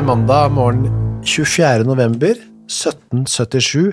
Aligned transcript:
Er 0.00 0.06
mandag 0.06 0.52
morgen 0.56 0.86
24. 1.28 1.84
november 1.84 2.38
1777. 2.70 3.90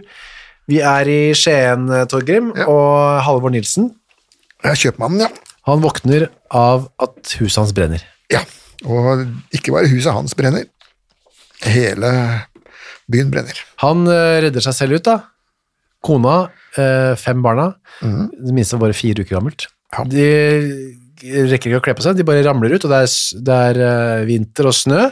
Vi 0.72 0.78
er 0.80 1.10
i 1.12 1.34
Skien, 1.36 1.90
Torgrim, 2.08 2.54
og 2.64 3.18
Halvor 3.26 3.52
Nilsen. 3.52 3.90
Jeg 4.64 4.72
er 4.72 4.80
kjøpmannen, 4.86 5.26
ja. 5.26 5.28
Han 5.68 5.84
våkner 5.84 6.30
av 6.48 6.86
at 7.04 7.34
huset 7.42 7.60
hans 7.60 7.76
brenner. 7.76 8.06
ja. 8.32 8.46
Og 8.88 9.26
ikke 9.52 9.74
bare 9.74 9.90
huset 9.92 10.14
hans 10.14 10.38
brenner. 10.38 10.70
Hele 11.66 12.14
byen 13.12 13.34
brenner. 13.34 13.60
Han 13.84 14.08
eh, 14.08 14.38
redder 14.46 14.64
seg 14.64 14.78
selv 14.78 15.02
ut, 15.02 15.10
da. 15.10 15.18
Kona, 16.06 16.38
eh, 16.78 17.18
fem 17.20 17.44
barna, 17.44 17.74
det 18.00 18.56
minste 18.56 18.78
var 18.78 18.88
bare 18.88 18.96
fire 19.02 19.26
uker 19.26 19.42
gammelt. 19.42 19.68
Ja. 19.92 20.08
De 20.08 20.28
rekker 21.52 21.74
ikke 21.74 21.82
å 21.82 21.88
kle 21.90 21.98
på 21.98 22.06
seg, 22.06 22.16
de 22.16 22.28
bare 22.28 22.46
ramler 22.46 22.78
ut, 22.78 22.86
og 22.86 22.94
det 22.94 23.04
er, 23.04 23.16
det 23.50 23.64
er 23.72 23.86
eh, 23.90 24.28
vinter 24.30 24.70
og 24.70 24.78
snø. 24.78 25.08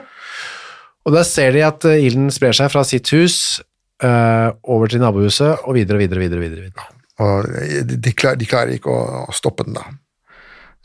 Og 1.06 1.14
der 1.14 1.26
ser 1.28 1.54
de 1.54 1.64
at 1.66 1.86
eh, 1.90 2.06
ilden 2.08 2.32
sprer 2.34 2.56
seg 2.58 2.72
fra 2.74 2.84
sitt 2.88 3.12
hus 3.14 3.62
uh, 4.04 4.50
over 4.64 4.90
til 4.90 5.04
nabohuset, 5.04 5.66
og 5.66 5.78
videre 5.78 6.00
og 6.00 6.06
videre 6.06 6.24
videre. 6.26 6.42
videre, 6.46 6.70
videre. 6.70 6.92
Og 7.24 7.48
de, 7.88 8.00
de, 8.02 8.12
klarer, 8.12 8.40
de 8.42 8.50
klarer 8.50 8.76
ikke 8.76 8.92
å, 8.92 9.26
å 9.30 9.36
stoppe 9.36 9.68
den 9.68 9.78
da. 9.78 9.86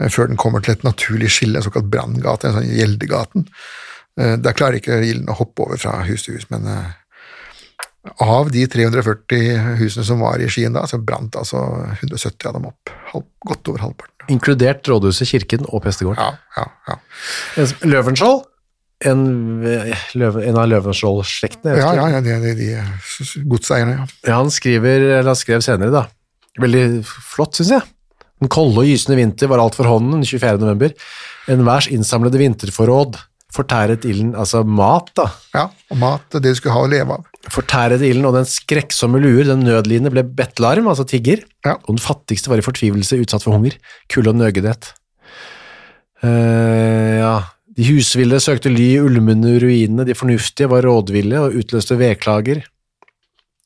Eh, 0.01 0.11
Før 0.13 0.31
den 0.31 0.41
kommer 0.41 0.63
til 0.65 0.77
et 0.77 0.87
naturlig 0.87 1.33
skille, 1.33 1.59
en 1.59 1.67
såkalt 1.67 1.89
branngate, 1.91 2.51
en 2.51 2.61
sånn 2.61 2.69
Gjeldegaten. 2.69 3.49
Uh, 4.21 4.37
Der 4.43 4.57
klarer 4.57 4.81
ikke 4.81 5.01
ilden 5.01 5.31
å 5.33 5.39
hoppe 5.41 5.67
over 5.67 5.81
fra 5.81 6.03
hus 6.07 6.27
til 6.27 6.37
hus, 6.37 6.47
men 6.53 6.69
uh, 6.69 6.93
av 8.25 8.49
de 8.53 8.63
340 8.69 9.77
husene 9.81 10.05
som 10.09 10.23
var 10.25 10.41
i 10.41 10.49
Skien 10.53 10.73
da, 10.77 10.87
så 10.89 11.01
brant 11.05 11.37
altså 11.37 11.61
170 11.99 12.49
av 12.49 12.57
dem 12.57 12.71
opp. 12.71 12.93
Halv, 13.13 13.27
godt 13.45 13.73
over 13.73 13.85
halvparten. 13.85 14.31
Inkludert 14.33 14.89
rådhuset, 14.89 15.29
kirken 15.29 15.67
og 15.69 15.83
prestegården. 15.85 16.23
Ja, 16.23 16.39
ja, 16.57 16.69
ja. 16.89 17.67
Løvenskiold, 17.85 18.47
en, 19.09 19.21
eh, 19.65 19.95
løve, 20.21 20.43
en 20.49 20.59
av 20.61 20.69
Løvenskiold-slektene, 20.69 21.77
Ja, 21.79 21.95
ja, 21.97 22.09
ja, 22.17 22.21
de, 22.21 22.35
de, 22.43 22.55
de 22.59 23.45
godseierne, 23.49 23.97
ja. 23.97 24.07
Ja, 24.29 24.37
han 24.43 24.51
skriver, 24.53 25.07
eller 25.21 25.31
han 25.33 25.39
skrev 25.41 25.63
senere 25.65 25.91
da, 25.95 26.05
veldig 26.61 26.85
flott, 27.07 27.57
synes 27.57 27.71
jeg. 27.79 27.83
Den 28.41 28.49
kolde 28.53 28.81
og 28.83 28.89
gysende 28.89 29.17
vinter 29.21 29.49
var 29.53 29.61
alt 29.61 29.75
for 29.77 29.85
hånden 29.89 30.19
den 30.21 30.29
24. 30.29 30.61
november. 30.63 30.95
En 31.53 31.65
værs 31.67 31.89
innsamlede 31.93 32.41
vinterforråd 32.41 33.19
fortæret 33.51 34.05
ilden, 34.07 34.31
altså 34.39 34.61
mat 34.63 35.09
da, 35.19 35.25
Ja, 35.57 35.65
og 35.91 35.99
mat, 35.99 36.23
det 36.37 36.45
du 36.53 36.55
skulle 36.55 36.77
ha 36.77 36.85
å 36.87 36.89
leve 36.93 37.17
av. 37.17 37.25
fortæret 37.51 38.01
ilden, 38.07 38.25
og 38.29 38.37
den 38.37 38.47
skrekksomme 38.47 39.19
luer, 39.19 39.43
den 39.49 39.65
nødlidende 39.67 40.13
ble 40.15 40.23
bettlarm, 40.23 40.87
altså 40.87 41.03
tigger, 41.09 41.43
Ja. 41.67 41.75
og 41.83 41.97
den 41.97 41.99
fattigste 42.05 42.49
var 42.53 42.59
i 42.63 42.65
fortvivelse 42.65 43.19
utsatt 43.19 43.43
for 43.43 43.57
hunger, 43.57 43.75
kulde 44.09 44.31
og 44.31 44.37
nøgenhet. 44.39 44.93
Uh, 46.23 47.17
ja, 47.21 47.35
de 47.77 47.87
husville 47.87 48.41
søkte 48.43 48.71
ly 48.73 48.87
i 48.97 49.01
ulmende 49.01 49.55
ruinene, 49.63 50.07
de 50.09 50.17
fornuftige 50.19 50.71
var 50.71 50.87
rådville 50.87 51.41
og 51.41 51.57
utløste 51.61 51.99
vedklager. 52.01 52.65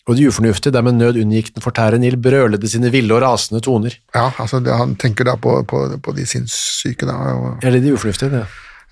Og 0.04 0.18
de 0.18 0.26
ufornuftige, 0.28 0.72
der 0.72 0.84
med 0.84 0.98
nød 0.98 1.16
unngikk 1.22 1.54
den 1.54 1.64
fortærende 1.64 2.10
ild, 2.10 2.18
brølede 2.20 2.68
sine 2.68 2.90
ville 2.92 3.14
og 3.16 3.22
rasende 3.24 3.62
toner. 3.64 3.94
Ja, 4.12 4.26
altså 4.38 4.60
det, 4.60 4.74
han 4.76 4.92
tenker 5.00 5.24
da 5.24 5.38
på, 5.40 5.62
på, 5.68 5.80
på 6.04 6.12
de 6.12 6.26
sinnssyke 6.28 7.08
da, 7.08 7.16
og 7.32 7.64
Eller 7.64 7.80
de 7.80 7.94
ufornuftige, 7.96 8.30
det. 8.34 8.42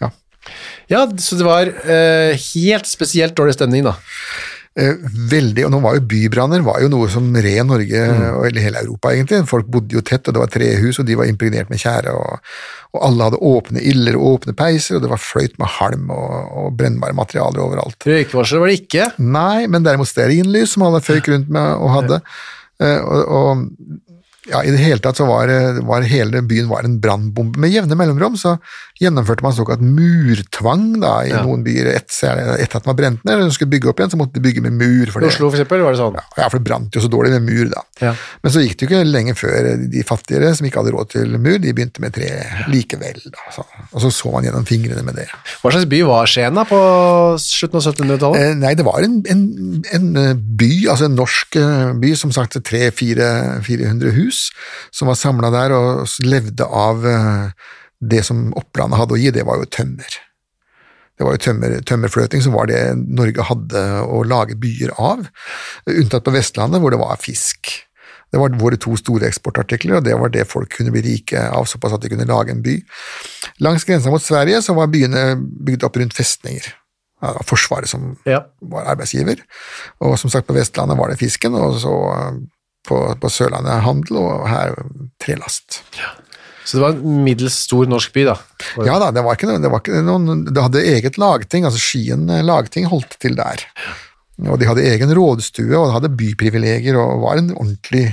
Ja. 0.01 0.09
Ja, 0.89 1.05
så 1.21 1.37
det 1.37 1.45
var 1.45 1.69
eh, 1.69 2.33
helt 2.55 2.89
spesielt 2.89 3.37
dårlig 3.37 3.59
stemning 3.59 3.85
da. 3.85 3.93
Eh, 4.73 5.03
veldig, 5.29 5.67
og 5.67 5.73
nå 5.75 5.79
var 5.85 5.99
jo 5.99 6.05
bybranner 6.09 6.63
var 6.65 6.79
jo 6.81 6.89
noe 6.89 7.09
som 7.13 7.27
red 7.45 7.67
Norge, 7.69 8.05
og 8.33 8.47
eller 8.49 8.65
hele 8.65 8.81
Europa 8.81 9.11
egentlig. 9.13 9.43
Folk 9.51 9.69
bodde 9.69 9.99
jo 9.99 10.01
tett, 10.01 10.25
og 10.25 10.33
det 10.33 10.41
var 10.41 10.53
trehus, 10.55 11.01
og 11.03 11.09
de 11.09 11.17
var 11.19 11.29
impregnert 11.29 11.69
med 11.69 11.83
tjære, 11.83 12.15
og, 12.17 12.55
og 12.97 13.05
alle 13.09 13.29
hadde 13.29 13.43
åpne 13.53 13.83
iller 13.93 14.17
og 14.17 14.31
åpne 14.31 14.57
peiser, 14.57 14.97
og 14.97 15.05
det 15.05 15.13
var 15.13 15.21
fløyt 15.21 15.61
med 15.61 15.75
halm 15.77 16.09
og, 16.17 16.33
og 16.63 16.73
brennbare 16.81 17.17
materialer 17.19 17.61
overalt. 17.67 18.09
Røykvarsler 18.09 18.65
var 18.65 18.73
det 18.73 18.81
ikke. 18.81 19.11
Nei, 19.21 19.69
men 19.69 19.85
derimot 19.85 20.09
stearinlys, 20.09 20.73
som 20.73 20.89
alle 20.89 21.05
føyk 21.05 21.29
rundt 21.35 21.53
med 21.53 21.77
og 21.77 21.93
hadde. 21.99 22.23
Eh, 22.81 22.99
og, 23.05 23.23
og 23.29 24.02
ja, 24.51 24.63
i 24.67 24.71
det 24.75 24.81
hele 24.83 24.99
tatt 25.03 25.17
så 25.21 25.27
var, 25.29 25.47
var 25.87 26.03
hele 26.09 26.41
byen 26.43 26.69
var 26.71 26.83
en 26.89 26.97
brannbombe. 27.03 27.61
Med 27.63 27.71
jevne 27.71 27.95
mellomrom 27.99 28.35
så 28.41 28.57
gjennomførte 29.03 29.43
man 29.43 29.55
såkalt 29.55 29.81
murtvang 29.83 31.01
da, 31.03 31.13
i 31.27 31.31
Ja. 31.33 31.43
noen 31.47 31.63
byer 31.67 31.93
etter, 31.95 32.41
etter 32.63 32.77
at 32.81 32.87
man 32.87 32.97
brente 32.99 33.23
ned, 33.25 33.35
eller 33.37 33.49
de 33.51 33.55
skulle 33.55 33.71
bygge 33.73 33.89
opp 33.91 34.01
igjen, 34.03 34.11
så 34.15 34.19
måtte 34.21 34.35
de 34.39 34.43
bygge 34.45 34.63
med 34.63 34.73
mur. 34.79 35.11
For 35.15 35.23
I 35.23 35.27
det, 35.27 35.33
Oslo 35.35 35.51
for 35.51 35.59
eksempel 35.59 35.83
var 35.87 35.95
det 35.95 36.01
sånn. 36.03 36.19
ja, 36.37 36.49
for 36.49 36.59
det 36.59 36.67
brant 36.69 36.95
jo 36.99 37.01
så 37.05 37.11
dårlig 37.11 37.33
med 37.39 37.47
mur 37.49 37.71
da. 37.73 37.83
Ja. 38.03 38.13
Men 38.43 38.53
så 38.55 38.63
gikk 38.65 38.77
det 38.79 38.87
jo 38.87 38.91
ikke 38.91 39.11
lenge 39.13 39.35
før 39.39 39.71
de 39.91 40.03
fattigere 40.07 40.53
som 40.59 40.67
ikke 40.67 40.83
hadde 40.83 40.95
råd 40.95 41.11
til 41.15 41.39
mur, 41.39 41.59
de 41.63 41.73
begynte 41.73 42.01
med 42.03 42.15
tre 42.15 42.31
likevel. 42.71 43.23
Da, 43.31 43.47
så. 43.55 43.65
Og 43.93 44.01
så 44.05 44.11
så 44.15 44.33
man 44.35 44.47
gjennom 44.47 44.67
fingrene 44.69 45.03
med 45.07 45.19
det. 45.19 45.29
Hva 45.63 45.71
slags 45.75 45.87
by 45.91 46.03
var 46.09 46.27
Skien 46.31 46.55
da 46.59 46.65
på 46.69 46.79
slutten 47.43 47.79
av 47.79 47.87
1700-tallet? 47.95 48.41
Eh, 48.43 48.55
nei, 48.59 48.75
det 48.79 48.85
var 48.87 49.03
en, 49.07 49.21
en, 49.31 49.43
en 49.93 50.07
eh, 50.17 50.35
by, 50.35 50.71
altså 50.93 51.09
en 51.11 51.17
norsk 51.19 51.59
eh, 51.61 51.93
by, 52.03 52.15
som 52.19 52.33
sagt 52.35 52.57
300-400 52.59 54.15
hus, 54.17 54.32
som 54.95 55.11
var 55.11 55.19
samla 55.21 55.51
der 55.55 55.75
og 55.77 56.09
levde 56.25 56.67
av 56.67 57.07
eh, 57.09 57.53
det 58.03 58.25
som 58.27 58.49
opplandet 58.59 58.99
hadde 58.99 59.15
å 59.17 59.21
gi, 59.21 59.31
det 59.35 59.45
var 59.47 59.61
jo 59.63 59.69
tømmer. 59.71 60.19
Det 61.19 61.27
var 61.27 61.37
jo 61.37 61.43
tømmer, 61.45 61.77
tømmerfløting 61.87 62.43
som 62.43 62.55
var 62.57 62.67
det 62.71 62.81
Norge 62.99 63.45
hadde 63.47 63.83
å 64.09 64.23
lage 64.27 64.57
byer 64.59 64.95
av, 64.99 65.27
unntatt 65.87 66.25
på 66.27 66.33
Vestlandet 66.35 66.83
hvor 66.83 66.91
det 66.95 66.99
var 67.03 67.21
fisk. 67.23 67.71
Det 68.33 68.41
var 68.41 68.55
våre 68.57 68.79
to 68.81 68.95
store 68.97 69.29
eksportartikler, 69.29 69.99
og 69.99 70.07
det 70.07 70.15
var 70.17 70.31
det 70.33 70.47
folk 70.49 70.71
kunne 70.73 70.91
bli 70.95 71.03
rike 71.05 71.37
av, 71.53 71.67
såpass 71.69 71.93
at 71.99 72.01
de 72.03 72.09
kunne 72.15 72.25
lage 72.31 72.55
en 72.55 72.63
by. 72.65 72.79
Langs 73.61 73.85
grensa 73.85 74.11
mot 74.11 74.25
Sverige 74.25 74.63
så 74.65 74.73
var 74.79 74.89
byene 74.91 75.35
bygd 75.37 75.85
opp 75.85 75.99
rundt 76.01 76.17
festninger. 76.17 76.71
Ja, 77.21 77.29
det 77.29 77.43
var 77.43 77.47
Forsvaret 77.53 77.93
som 77.93 78.17
Ja. 78.27 78.41
var 78.63 78.89
arbeidsgiver. 78.89 79.45
Og 80.01 80.17
som 80.19 80.33
sagt, 80.33 80.49
på 80.49 80.57
Vestlandet 80.57 80.97
var 80.99 81.13
det 81.13 81.21
fisken, 81.21 81.55
og 81.55 81.77
så 81.85 81.93
på, 82.89 82.99
på 83.23 83.31
Sørlandet 83.31 83.83
handel, 83.87 84.19
og 84.23 84.47
her 84.51 84.75
trelast. 85.23 85.81
Så 86.65 86.79
det 86.79 86.83
var 86.85 86.95
en 86.95 87.23
middels 87.27 87.57
stor 87.65 87.89
norsk 87.91 88.13
by 88.15 88.25
da. 88.29 88.37
Ja 88.87 88.97
da, 89.03 89.11
det 89.15 89.23
var 89.27 89.35
ikke, 89.39 89.49
noe- 89.51 89.61
det 89.63 89.71
var 89.73 89.81
ikke 89.83 90.03
noen 90.07 90.45
Det 90.47 90.63
hadde 90.63 90.83
eget 90.93 91.17
lagting, 91.19 91.65
altså 91.67 91.81
Skien 91.83 92.29
eh, 92.31 92.43
lagting 92.47 92.87
holdt 92.91 93.17
til 93.23 93.35
der. 93.39 93.65
Og 94.47 94.59
de 94.61 94.67
hadde 94.71 94.85
egen 94.87 95.11
rådstue, 95.19 95.71
og 95.75 95.89
de 95.91 95.97
hadde 95.97 96.13
byprivilegier, 96.19 96.97
og 96.99 97.21
var 97.25 97.41
en 97.43 97.51
ordentlig, 97.55 98.05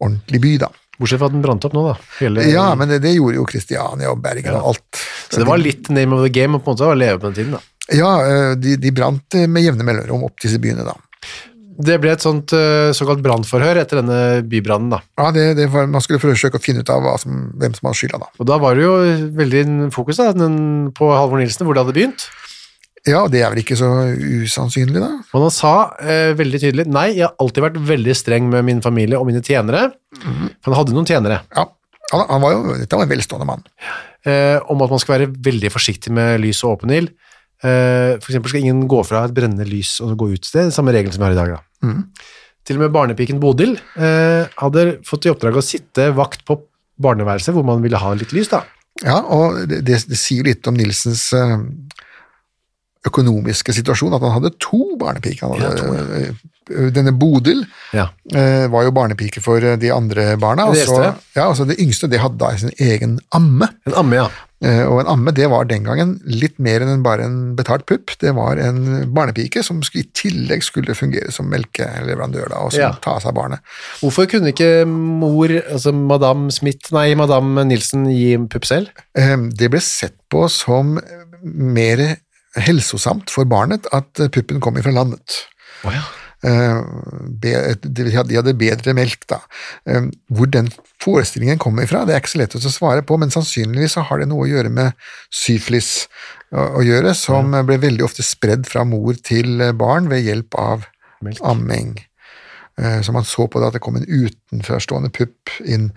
ordentlig 0.00 0.40
by, 0.44 0.52
da. 0.66 0.68
Bortsett 0.96 1.20
fra 1.20 1.28
at 1.28 1.34
den 1.34 1.42
brant 1.44 1.64
opp 1.68 1.74
nå, 1.76 1.82
da. 1.90 1.96
Hele, 2.20 2.44
Ja, 2.52 2.68
men 2.78 2.88
det, 2.92 3.00
det 3.04 3.16
gjorde 3.16 3.36
jo 3.40 3.48
Kristiania 3.48 4.12
og 4.12 4.20
Bergen 4.24 4.54
og 4.56 4.70
alt. 4.74 5.00
Så 5.28 5.40
det 5.42 5.48
var 5.48 5.60
litt 5.60 5.90
name 5.92 6.16
of 6.16 6.22
the 6.24 6.30
game 6.32 6.56
på 6.60 6.70
en 6.70 6.76
måte 6.76 6.86
å 6.88 6.94
leve 6.96 7.18
på 7.20 7.28
den 7.32 7.36
tiden, 7.40 7.56
da. 7.58 7.64
Ja, 7.96 8.12
eh, 8.28 8.52
de, 8.60 8.76
de 8.80 8.92
brant 8.96 9.36
eh, 9.36 9.44
med 9.50 9.64
jevne 9.66 9.84
mellomrom 9.88 10.24
opp 10.28 10.40
disse 10.44 10.60
byene, 10.62 10.84
da. 10.88 10.96
Det 11.76 11.98
ble 12.00 12.14
et 12.14 12.24
sånt 12.24 12.54
eh, 12.56 12.90
såkalt 12.96 13.20
brannforhør 13.24 13.82
etter 13.82 14.00
denne 14.00 14.40
bybrannen, 14.48 14.94
da. 14.94 15.02
Ja, 15.20 15.28
det, 15.34 15.44
det 15.58 15.68
var, 15.72 15.88
Man 15.90 16.04
skulle 16.04 16.22
forsøke 16.22 16.60
å 16.60 16.62
finne 16.62 16.84
ut 16.84 16.92
av 16.92 17.08
som, 17.22 17.50
hvem 17.60 17.76
som 17.76 17.90
hadde 17.90 18.00
skylda, 18.00 18.22
da. 18.22 18.30
Og 18.40 18.48
da 18.48 18.58
var 18.62 18.78
det 18.78 18.86
jo 18.86 18.96
veldig 19.36 19.64
fokus 19.94 20.22
da, 20.22 20.30
den, 20.36 20.58
på 20.96 21.10
Halvor 21.12 21.42
Nilsen, 21.42 21.66
hvor 21.68 21.76
det 21.76 21.84
hadde 21.84 21.96
begynt. 21.96 22.28
Ja, 23.06 23.22
det 23.30 23.44
er 23.44 23.52
vel 23.52 23.62
ikke 23.62 23.76
så 23.78 23.88
usannsynlig, 24.16 24.98
da. 24.98 25.12
Og 25.30 25.46
han 25.46 25.54
sa 25.54 25.74
eh, 26.02 26.32
veldig 26.38 26.62
tydelig 26.64 26.88
nei, 26.90 27.10
jeg 27.14 27.28
har 27.28 27.36
alltid 27.42 27.68
vært 27.68 27.80
veldig 27.92 28.16
streng 28.18 28.48
med 28.50 28.66
min 28.66 28.82
familie 28.82 29.20
og 29.20 29.28
mine 29.28 29.44
tjenere. 29.46 29.92
For 30.18 30.72
han 30.72 30.80
hadde 30.80 30.96
noen 30.96 31.06
tjenere. 31.06 31.42
Ja, 31.54 31.68
han, 32.12 32.26
han 32.30 32.42
var 32.42 32.56
jo, 32.56 32.64
Dette 32.80 32.98
var 32.98 33.06
en 33.06 33.12
velstående 33.12 33.46
mann. 33.48 33.62
Eh, 34.26 34.58
om 34.72 34.82
at 34.82 34.90
man 34.90 35.02
skal 35.02 35.20
være 35.20 35.30
veldig 35.46 35.70
forsiktig 35.70 36.10
med 36.14 36.40
lys 36.42 36.64
og 36.66 36.80
åpen 36.80 36.94
ild. 36.96 37.12
Eh, 37.64 38.18
for 38.18 38.32
eksempel 38.32 38.52
skal 38.52 38.66
ingen 38.66 38.84
gå 38.90 39.00
fra 39.06 39.22
et 39.26 39.34
brennende 39.36 39.64
lys 39.64 39.94
og 40.04 40.12
gå 40.20 40.28
ut 40.34 40.44
Det 40.44 40.58
er 40.60 40.66
den 40.66 40.74
samme 40.74 40.92
regelen 40.92 41.14
som 41.14 41.22
vi 41.22 41.30
har 41.30 41.36
i 41.36 41.38
dag. 41.38 41.54
Da. 41.54 41.62
Til 42.66 42.78
og 42.78 42.82
med 42.82 42.94
barnepiken 42.94 43.38
Bodil 43.42 43.76
eh, 43.94 44.46
hadde 44.58 44.86
fått 45.06 45.26
i 45.28 45.30
oppdrag 45.30 45.56
å 45.60 45.62
sitte 45.62 46.08
vakt 46.16 46.42
på 46.48 46.56
barneværelset 46.98 47.54
hvor 47.54 47.62
man 47.68 47.82
ville 47.84 48.00
ha 48.00 48.14
litt 48.18 48.32
lys. 48.34 48.48
da. 48.50 48.64
Ja, 49.04 49.20
og 49.20 49.60
det, 49.68 49.82
det, 49.86 50.00
det 50.08 50.16
sier 50.18 50.46
litt 50.48 50.66
om 50.66 50.74
Nilsens 50.74 51.28
eh, 51.36 51.58
økonomiske 53.06 53.74
situasjon, 53.76 54.16
at 54.16 54.24
han 54.24 54.34
hadde 54.38 54.54
to 54.62 54.80
barnepiker. 54.98 55.52
Ja, 55.60 55.70
hadde, 55.70 56.22
eh, 56.24 56.44
Denne 56.90 57.12
Bodil 57.14 57.60
Ja. 57.94 58.08
eh, 58.34 58.66
var 58.72 58.82
jo 58.82 58.90
barnepike 58.90 59.38
for 59.44 59.62
eh, 59.62 59.76
de 59.78 59.92
andre 59.94 60.32
barna. 60.36 60.66
Og 60.66 60.74
Det 60.74 60.86
så, 60.88 61.14
ja, 61.36 61.44
altså 61.46 61.64
det 61.68 61.78
yngste 61.78 62.10
det 62.10 62.18
hadde 62.18 62.40
da 62.40 62.50
sin 62.58 62.72
egen 62.82 63.20
amme. 63.30 63.68
En 63.86 63.94
amme, 64.02 64.16
ja. 64.16 64.26
Eh, 64.64 64.86
Og 64.88 65.00
en 65.02 65.06
amme 65.12 65.32
det 65.36 65.50
var 65.52 65.66
den 65.68 65.84
gangen 65.84 66.14
litt 66.24 66.58
mer 66.58 66.80
enn 66.80 67.02
bare 67.04 67.26
en 67.28 67.54
betalt 67.58 67.84
pupp. 67.86 68.14
Det 68.18 68.32
var 68.34 68.56
en 68.56 69.04
barnepike 69.12 69.62
som 69.62 69.82
i 69.94 70.02
tillegg 70.16 70.64
skulle 70.64 70.94
fungere 70.96 71.30
som 71.30 71.50
melkeleverandør 71.52 72.48
da, 72.48 72.56
og 72.64 72.72
som 72.72 72.80
Ja. 72.80 72.92
ta 73.04 73.18
seg 73.20 73.34
barnet. 73.36 73.60
Hvorfor 74.00 74.26
kunne 74.26 74.52
ikke 74.54 74.86
mor, 74.88 75.48
altså 75.48 75.92
madame 75.92 76.50
Smith, 76.50 76.88
nei, 76.92 77.14
madam 77.14 77.54
Nilsen, 77.68 78.06
gi 78.08 78.36
pupp 78.48 78.64
selv? 78.64 78.88
Eh, 79.14 79.36
Det 79.36 79.70
ble 79.70 79.80
sett 79.80 80.16
på 80.30 80.48
som 80.50 80.98
mer 81.44 82.16
helsosamt 82.56 83.28
for 83.30 83.44
barnet 83.44 83.86
at 83.92 84.14
puppen 84.32 84.60
kom 84.60 84.76
ifra 84.78 84.92
landet. 84.92 85.44
Oh, 85.84 85.92
ja. 85.92 86.00
Eh, 86.44 86.82
De 87.40 88.10
hadde 88.12 88.54
bedre 88.58 88.94
melk, 88.94 89.26
da. 89.28 89.40
Eh, 89.86 90.08
Hvor 90.28 90.50
den 90.50 90.70
forestillingen 91.02 91.58
kommer 91.58 91.84
ifra, 91.86 92.04
det 92.06 92.14
er 92.14 92.20
ikke 92.20 92.34
så 92.34 92.42
lett 92.42 92.56
å 92.58 92.60
svare 92.60 93.02
på, 93.06 93.18
men 93.18 93.30
sannsynligvis 93.30 93.96
så 93.96 94.04
har 94.08 94.18
det 94.18 94.28
noe 94.28 94.46
å 94.46 94.50
gjøre 94.50 94.70
med 94.72 94.92
syflis 95.30 96.08
å 96.52 96.80
gjøre, 96.86 97.10
som 97.14 97.50
ble 97.66 97.76
veldig 97.82 98.04
ofte 98.06 98.22
spredd 98.22 98.68
fra 98.70 98.84
mor 98.86 99.14
til 99.18 99.58
barn 99.74 100.06
ved 100.08 100.22
hjelp 100.24 100.54
av 100.54 100.86
Melk. 101.20 101.40
amming. 101.42 101.98
Eh, 102.78 103.00
Så 103.02 103.12
man 103.12 103.24
så 103.24 103.48
på 103.48 103.58
det 103.60 103.66
at 103.66 103.72
det 103.74 103.80
kom 103.82 103.96
en 103.96 104.06
utenforstående 104.06 105.10
pupp 105.12 105.50
inn. 105.64 105.92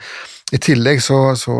I 0.51 0.57
tillegg 0.57 1.01
så, 1.01 1.35
så 1.37 1.53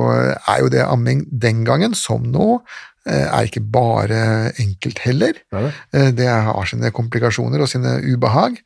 er 0.48 0.60
jo 0.64 0.70
det 0.70 0.82
amming 0.82 1.26
den 1.30 1.64
gangen, 1.66 1.94
som 1.94 2.24
nå, 2.24 2.62
er 3.08 3.48
ikke 3.48 3.62
bare 3.72 4.52
enkelt 4.60 5.00
heller. 5.00 5.34
Nei, 5.52 5.62
nei. 5.68 5.72
Eh, 5.94 6.12
Det 6.12 6.28
har 6.28 6.66
sine 6.66 6.92
komplikasjoner 6.92 7.62
og 7.62 7.70
sine 7.72 7.98
ubehag, 8.04 8.60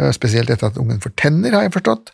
eh, 0.00 0.10
spesielt 0.12 0.50
etter 0.50 0.66
at 0.72 0.78
ungen 0.78 1.00
får 1.00 1.14
tenner, 1.16 1.52
har 1.52 1.62
jeg 1.62 1.72
forstått. 1.78 2.10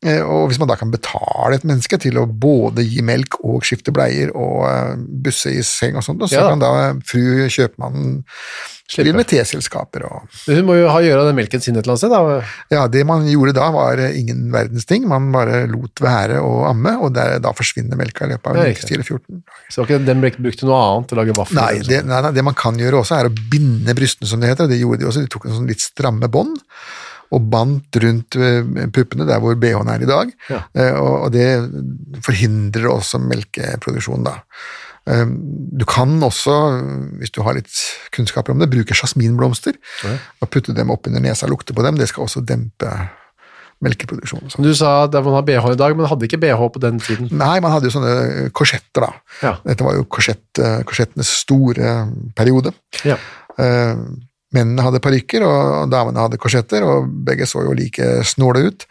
Eh, 0.00 0.22
Og 0.24 0.48
hvis 0.48 0.58
man 0.60 0.70
da 0.70 0.78
kan 0.80 0.92
betale 0.92 1.58
et 1.58 1.64
menneske 1.68 1.98
til 2.00 2.16
å 2.16 2.24
både 2.24 2.86
gi 2.88 3.02
melk 3.04 3.36
og 3.44 3.64
skifte 3.68 3.92
bleier 3.92 4.30
og 4.32 4.62
eh, 4.64 4.94
busse 5.26 5.52
i 5.52 5.60
seng 5.66 5.98
og 6.00 6.06
sånt, 6.06 6.24
så 6.24 6.38
Ja 6.38 6.46
kan 6.48 6.62
da 6.62 6.70
fru 7.04 7.48
kjøpmannen 7.52 8.22
drive 8.90 9.12
med 9.14 9.28
teselskaper 9.30 10.02
og 10.08 10.38
Hun 10.48 10.64
må 10.66 10.78
jo 10.80 10.88
ha 10.90 11.02
gjøre 11.04 11.22
av 11.22 11.28
den 11.28 11.36
melken 11.38 11.62
sin 11.62 11.76
et 11.76 11.84
eller 11.84 11.94
annet 11.94 12.02
sted, 12.02 12.14
da. 12.16 12.40
Ja, 12.72 12.86
det 12.90 13.04
man 13.06 13.28
gjorde 13.28 13.54
da 13.60 13.68
var 13.74 14.00
eh, 14.00 14.16
ingen 14.18 14.48
verdens 14.54 14.88
ting, 14.88 15.04
man 15.10 15.28
bare 15.36 15.66
lot 15.70 16.00
være 16.02 16.40
å 16.40 16.64
amme, 16.70 16.96
og 17.04 17.12
der, 17.14 17.36
da 17.44 17.52
forsvinner 17.56 18.00
melka 18.00 18.24
i 18.24 18.32
løpet 18.32 18.50
av 18.50 18.56
en 18.56 18.72
eller 18.72 19.04
14 19.04 19.44
Så 19.68 19.84
ikke 19.84 20.00
den 20.08 20.24
ble 20.24 20.32
ikke 20.32 20.46
brukt 20.48 20.62
til 20.64 20.72
noe 20.72 20.80
annet, 20.80 21.10
til 21.12 21.18
å 21.18 21.22
lage 21.22 21.36
vafler? 21.36 21.60
Nei 21.60 21.84
det, 21.84 22.00
nei, 22.08 22.24
nei, 22.24 22.32
det 22.40 22.46
man 22.48 22.56
kan 22.58 22.80
gjøre 22.80 23.04
også, 23.04 23.20
er 23.20 23.28
å 23.28 23.36
binde 23.52 23.94
brystene, 24.00 24.32
som 24.32 24.40
det 24.40 24.54
heter. 24.54 24.64
og 24.64 24.72
Det 24.72 24.80
gjorde 24.80 25.04
de 25.04 25.10
også. 25.12 25.28
De 25.28 25.32
tok 25.36 25.46
en 25.46 25.58
sånn 25.60 25.70
litt 25.70 25.84
stramme 25.84 26.32
bånd 26.32 26.56
og 27.30 27.44
bandt 27.52 27.94
rundt 28.02 28.34
eh, 28.36 28.62
puppene 28.94 29.26
der 29.28 29.38
hvor 29.42 29.54
BH-en 29.54 29.88
er 29.92 30.02
i 30.02 30.08
dag. 30.10 30.32
Ja. 30.50 30.62
Eh, 30.74 30.94
Og, 30.98 31.30
det 31.32 31.46
forhindrer 32.26 32.88
også 32.90 33.20
melkeproduksjon, 33.22 34.24
da. 34.26 34.34
Eh, 35.06 35.24
Du 35.80 35.84
kan 35.88 36.16
også, 36.26 36.56
hvis 37.20 37.30
du 37.32 37.42
har 37.46 37.54
litt 37.54 37.70
kunnskaper 38.12 38.52
om 38.52 38.58
det, 38.58 38.70
bruke 38.72 38.94
jasminblomster 38.98 39.78
og 40.42 40.50
putte 40.50 40.74
dem 40.76 40.90
opp 40.90 41.06
under 41.06 41.20
nesa 41.24 41.46
og 41.46 41.54
lukte 41.54 41.72
på 41.74 41.82
dem. 41.86 41.96
Det 41.96 42.08
skal 42.10 42.26
også 42.26 42.42
dempe 42.44 42.90
melkeproduksjonen. 43.80 44.50
Du 44.60 44.74
sa 44.76 45.04
at 45.06 45.14
man 45.24 45.32
har 45.38 45.44
BH 45.46 45.70
i 45.72 45.78
dag, 45.80 45.94
men 45.96 46.04
hadde 46.10 46.26
ikke 46.28 46.40
BH 46.42 46.66
på 46.74 46.82
den 46.82 46.98
tiden. 47.00 47.30
Nei, 47.32 47.60
man 47.64 47.72
hadde 47.72 47.88
jo 47.88 47.94
sånne 47.94 48.50
korsetter, 48.52 49.06
da. 49.06 49.12
Ja. 49.40 49.52
Dette 49.64 49.86
var 49.86 49.96
jo 49.96 50.04
korsett, 50.04 50.60
korsettenes 50.84 51.30
store 51.46 51.94
periode. 52.36 52.74
Ja. 53.08 53.16
Eh, 53.56 53.96
Mennene 54.56 54.82
hadde 54.82 55.02
parykker, 55.02 55.44
og 55.46 55.90
damene 55.92 56.24
hadde 56.24 56.38
korsetter, 56.42 56.82
og 56.86 57.10
begge 57.26 57.46
så 57.46 57.62
jo 57.66 57.74
like 57.76 58.12
snåle 58.26 58.64
ut. 58.70 58.86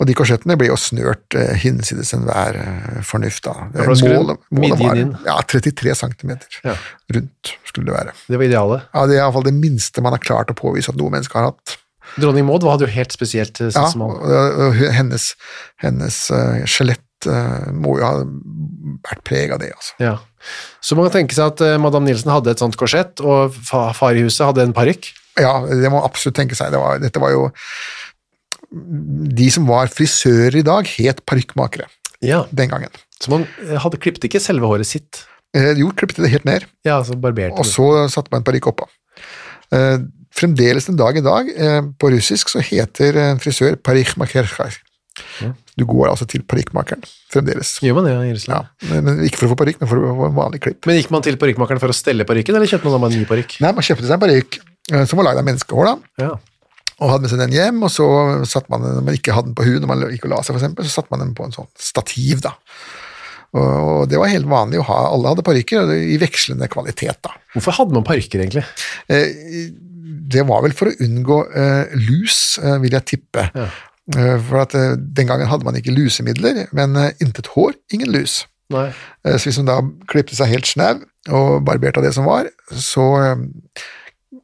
Og 0.00 0.08
de 0.08 0.14
korsettene 0.18 0.56
ble 0.58 0.70
jo 0.70 0.76
snørt 0.80 1.36
eh, 1.38 1.52
hinsides 1.62 2.14
enhver 2.16 2.56
eh, 2.58 3.02
fornuft. 3.06 3.44
da. 3.44 3.68
Målet, 3.76 4.40
målet 4.50 4.80
var 4.80 5.02
ja, 5.28 5.36
33 5.46 5.94
cm 6.00 6.32
Ja. 6.64 6.74
rundt 7.14 7.52
skulle 7.68 7.90
det 7.90 7.98
være. 7.98 8.14
Det 8.26 8.40
var 8.40 8.48
idealet. 8.48 8.88
Ja, 8.94 9.06
Det 9.06 9.18
er 9.18 9.22
iallfall 9.22 9.46
det 9.46 9.54
minste 9.58 10.02
man 10.02 10.16
har 10.16 10.22
klart 10.22 10.50
å 10.50 10.58
påvise 10.58 10.90
at 10.90 10.98
noe 10.98 11.12
menneske 11.12 11.38
har 11.38 11.52
hatt. 11.52 11.76
Dronning 12.16 12.46
Maud 12.48 12.64
hadde 12.66 12.88
jo 12.88 12.92
helt 12.92 13.14
spesielt 13.14 13.60
eh, 13.62 13.70
Ja, 13.74 13.86
og, 13.94 14.18
og 14.26 14.80
hennes, 14.96 15.32
hennes 15.80 16.18
eh, 16.34 16.64
skjelett 16.68 17.28
uh, 17.30 17.70
må 17.72 17.96
jo 18.00 18.04
ha 18.08 18.14
vært 19.06 19.22
preg 19.28 19.54
av 19.54 19.62
det, 19.62 19.70
altså. 19.76 19.94
Ja. 20.02 20.16
Så 20.82 20.96
man 20.98 21.06
kan 21.08 21.20
tenke 21.20 21.36
seg 21.36 21.52
at 21.52 21.60
eh, 21.64 21.78
Madame 21.78 22.08
Nilsen 22.08 22.30
hadde 22.32 22.50
et 22.54 22.62
sånt 22.62 22.76
korsett, 22.80 23.20
og 23.22 23.54
fa 23.54 23.88
far 23.96 24.18
i 24.18 24.24
huset 24.26 24.46
hadde 24.48 24.64
en 24.66 24.74
parykk. 24.76 25.10
Ja, 25.40 25.54
det 25.66 25.88
må 25.88 25.96
man 26.00 26.06
absolutt 26.08 26.36
tenke 26.36 26.56
seg. 26.58 26.72
Det 26.74 26.80
var, 26.82 26.98
dette 27.00 27.20
var 27.22 27.30
jo 27.32 27.46
De 28.72 29.48
som 29.52 29.66
var 29.68 29.90
frisører 29.92 30.56
i 30.60 30.64
dag, 30.64 30.88
het 30.98 31.20
parykkmakere 31.28 31.86
Ja. 32.24 32.44
den 32.52 32.70
gangen. 32.72 32.90
Så 33.20 33.30
man 33.30 33.46
eh, 33.66 33.76
hadde 33.80 33.98
klippet 34.00 34.24
ikke 34.28 34.40
selve 34.40 34.66
håret 34.70 34.88
sitt. 34.88 35.24
Eh, 35.54 35.74
Jo, 35.76 35.90
klippte 35.92 36.22
det 36.24 36.30
helt 36.32 36.44
ned, 36.48 36.64
Ja, 36.84 37.02
så 37.04 37.14
barberte 37.20 37.58
og 37.60 37.66
så 37.68 38.08
satte 38.08 38.32
man 38.32 38.40
en 38.40 38.48
parykk 38.48 38.70
oppå. 38.72 38.88
Eh, 39.72 39.98
Fremdeles 40.32 40.86
den 40.88 40.96
dag 40.96 41.16
i 41.18 41.20
dag, 41.20 41.48
eh, 41.52 41.82
på 42.00 42.08
russisk, 42.14 42.48
så 42.48 42.62
heter 42.64 43.18
en 43.20 43.38
frisør 43.42 43.74
parykkmaker. 43.76 44.48
Du 45.78 45.86
går 45.88 46.10
altså 46.10 46.26
til 46.28 46.42
parykkmakeren, 46.44 47.00
fremdeles. 47.32 47.78
Gjør 47.80 47.94
man 47.96 48.04
det 48.04 48.12
i 48.12 48.28
Ja, 48.28 48.34
Russland? 48.36 48.66
men 48.90 49.04
men 49.06 49.22
ikke 49.24 49.38
for 49.40 49.46
å 49.48 49.52
få 49.54 49.58
parykk, 49.62 49.78
men 49.80 49.88
for 49.88 49.96
å 50.04 50.14
få 50.18 50.26
en 50.28 50.34
vanlig 50.36 50.60
klipp. 50.66 50.84
Men 50.86 50.98
gikk 51.00 51.10
man 51.14 51.22
til 51.24 51.38
parykkmakeren 51.40 51.80
for 51.80 51.88
å 51.88 51.96
stelle 51.96 52.26
parykken, 52.28 52.54
eller 52.58 52.68
kjøpte 52.68 52.84
man 52.90 52.92
da 52.98 53.02
bare 53.06 53.14
en 53.16 53.22
ny 53.22 53.28
parykk? 53.30 53.54
Nei, 53.64 53.70
man 53.78 53.86
kjøpte 53.86 54.04
seg 54.08 54.16
en 54.18 54.24
parykk 54.26 54.58
eh, 54.92 55.04
som 55.08 55.16
var 55.22 55.28
lagd 55.30 55.40
av 55.40 55.46
menneskehår, 55.48 55.88
da. 55.88 56.24
Ja. 56.26 56.32
og 57.02 57.08
hadde 57.10 57.24
med 57.24 57.32
seg 57.32 57.40
den 57.40 57.54
hjem, 57.56 57.78
og 57.82 57.90
så 57.90 58.06
satte 58.46 58.68
man 58.70 58.84
den, 58.84 58.98
når 59.00 59.06
man 59.08 59.16
ikke 59.16 59.32
hadde 59.34 59.48
den 59.48 59.56
på 59.58 59.64
huet, 59.66 59.80
når 59.82 59.90
man 59.94 60.04
gikk 60.12 60.26
og 60.28 60.34
la 60.34 60.42
seg 60.44 60.52
for 60.54 60.60
eksempel, 60.60 60.84
så 60.86 61.00
satte 61.00 61.10
man 61.14 61.24
den 61.24 61.32
på 61.34 61.46
en 61.48 61.56
sånn 61.56 61.70
stativ 61.80 62.44
da. 62.44 62.52
Og 63.52 64.06
det 64.08 64.16
var 64.20 64.30
helt 64.32 64.48
vanlig 64.48 64.78
å 64.80 64.84
ha, 64.88 64.98
alle 65.12 65.32
hadde 65.32 65.42
parykker, 65.44 65.90
i 65.92 66.16
vekslende 66.20 66.68
kvalitet 66.72 67.18
da. 67.26 67.32
Hvorfor 67.56 67.74
hadde 67.80 67.96
man 67.96 68.04
parykker, 68.06 68.40
egentlig? 68.44 68.62
Eh, 69.12 69.72
det 70.32 70.44
var 70.48 70.62
vel 70.64 70.72
for 70.76 70.88
å 70.88 70.94
unngå 71.04 71.38
eh, 71.52 71.96
lus, 72.06 72.38
eh, 72.62 72.78
vil 72.84 72.94
jeg 72.96 73.08
tippe. 73.16 73.48
Ja. 73.56 73.66
Eh, 74.10 74.38
for 74.48 74.64
at 74.64 74.74
eh, 74.74 74.96
den 74.98 75.28
gangen 75.30 75.46
hadde 75.46 75.66
man 75.66 75.78
ikke 75.78 75.94
lusemidler, 75.94 76.64
men 76.74 76.96
eh, 76.98 77.12
intet 77.22 77.52
hår, 77.54 77.76
ingen 77.94 78.10
lus. 78.10 78.42
Nei. 78.72 78.88
Så 79.26 79.44
hvis 79.46 79.58
hun 79.60 79.68
da 79.68 79.82
klippte 80.08 80.34
seg 80.38 80.48
helt 80.48 80.66
snau 80.66 81.02
og 81.28 81.60
barberte 81.66 82.00
av 82.00 82.06
det 82.06 82.14
som 82.16 82.24
var, 82.24 82.48
så 82.72 83.04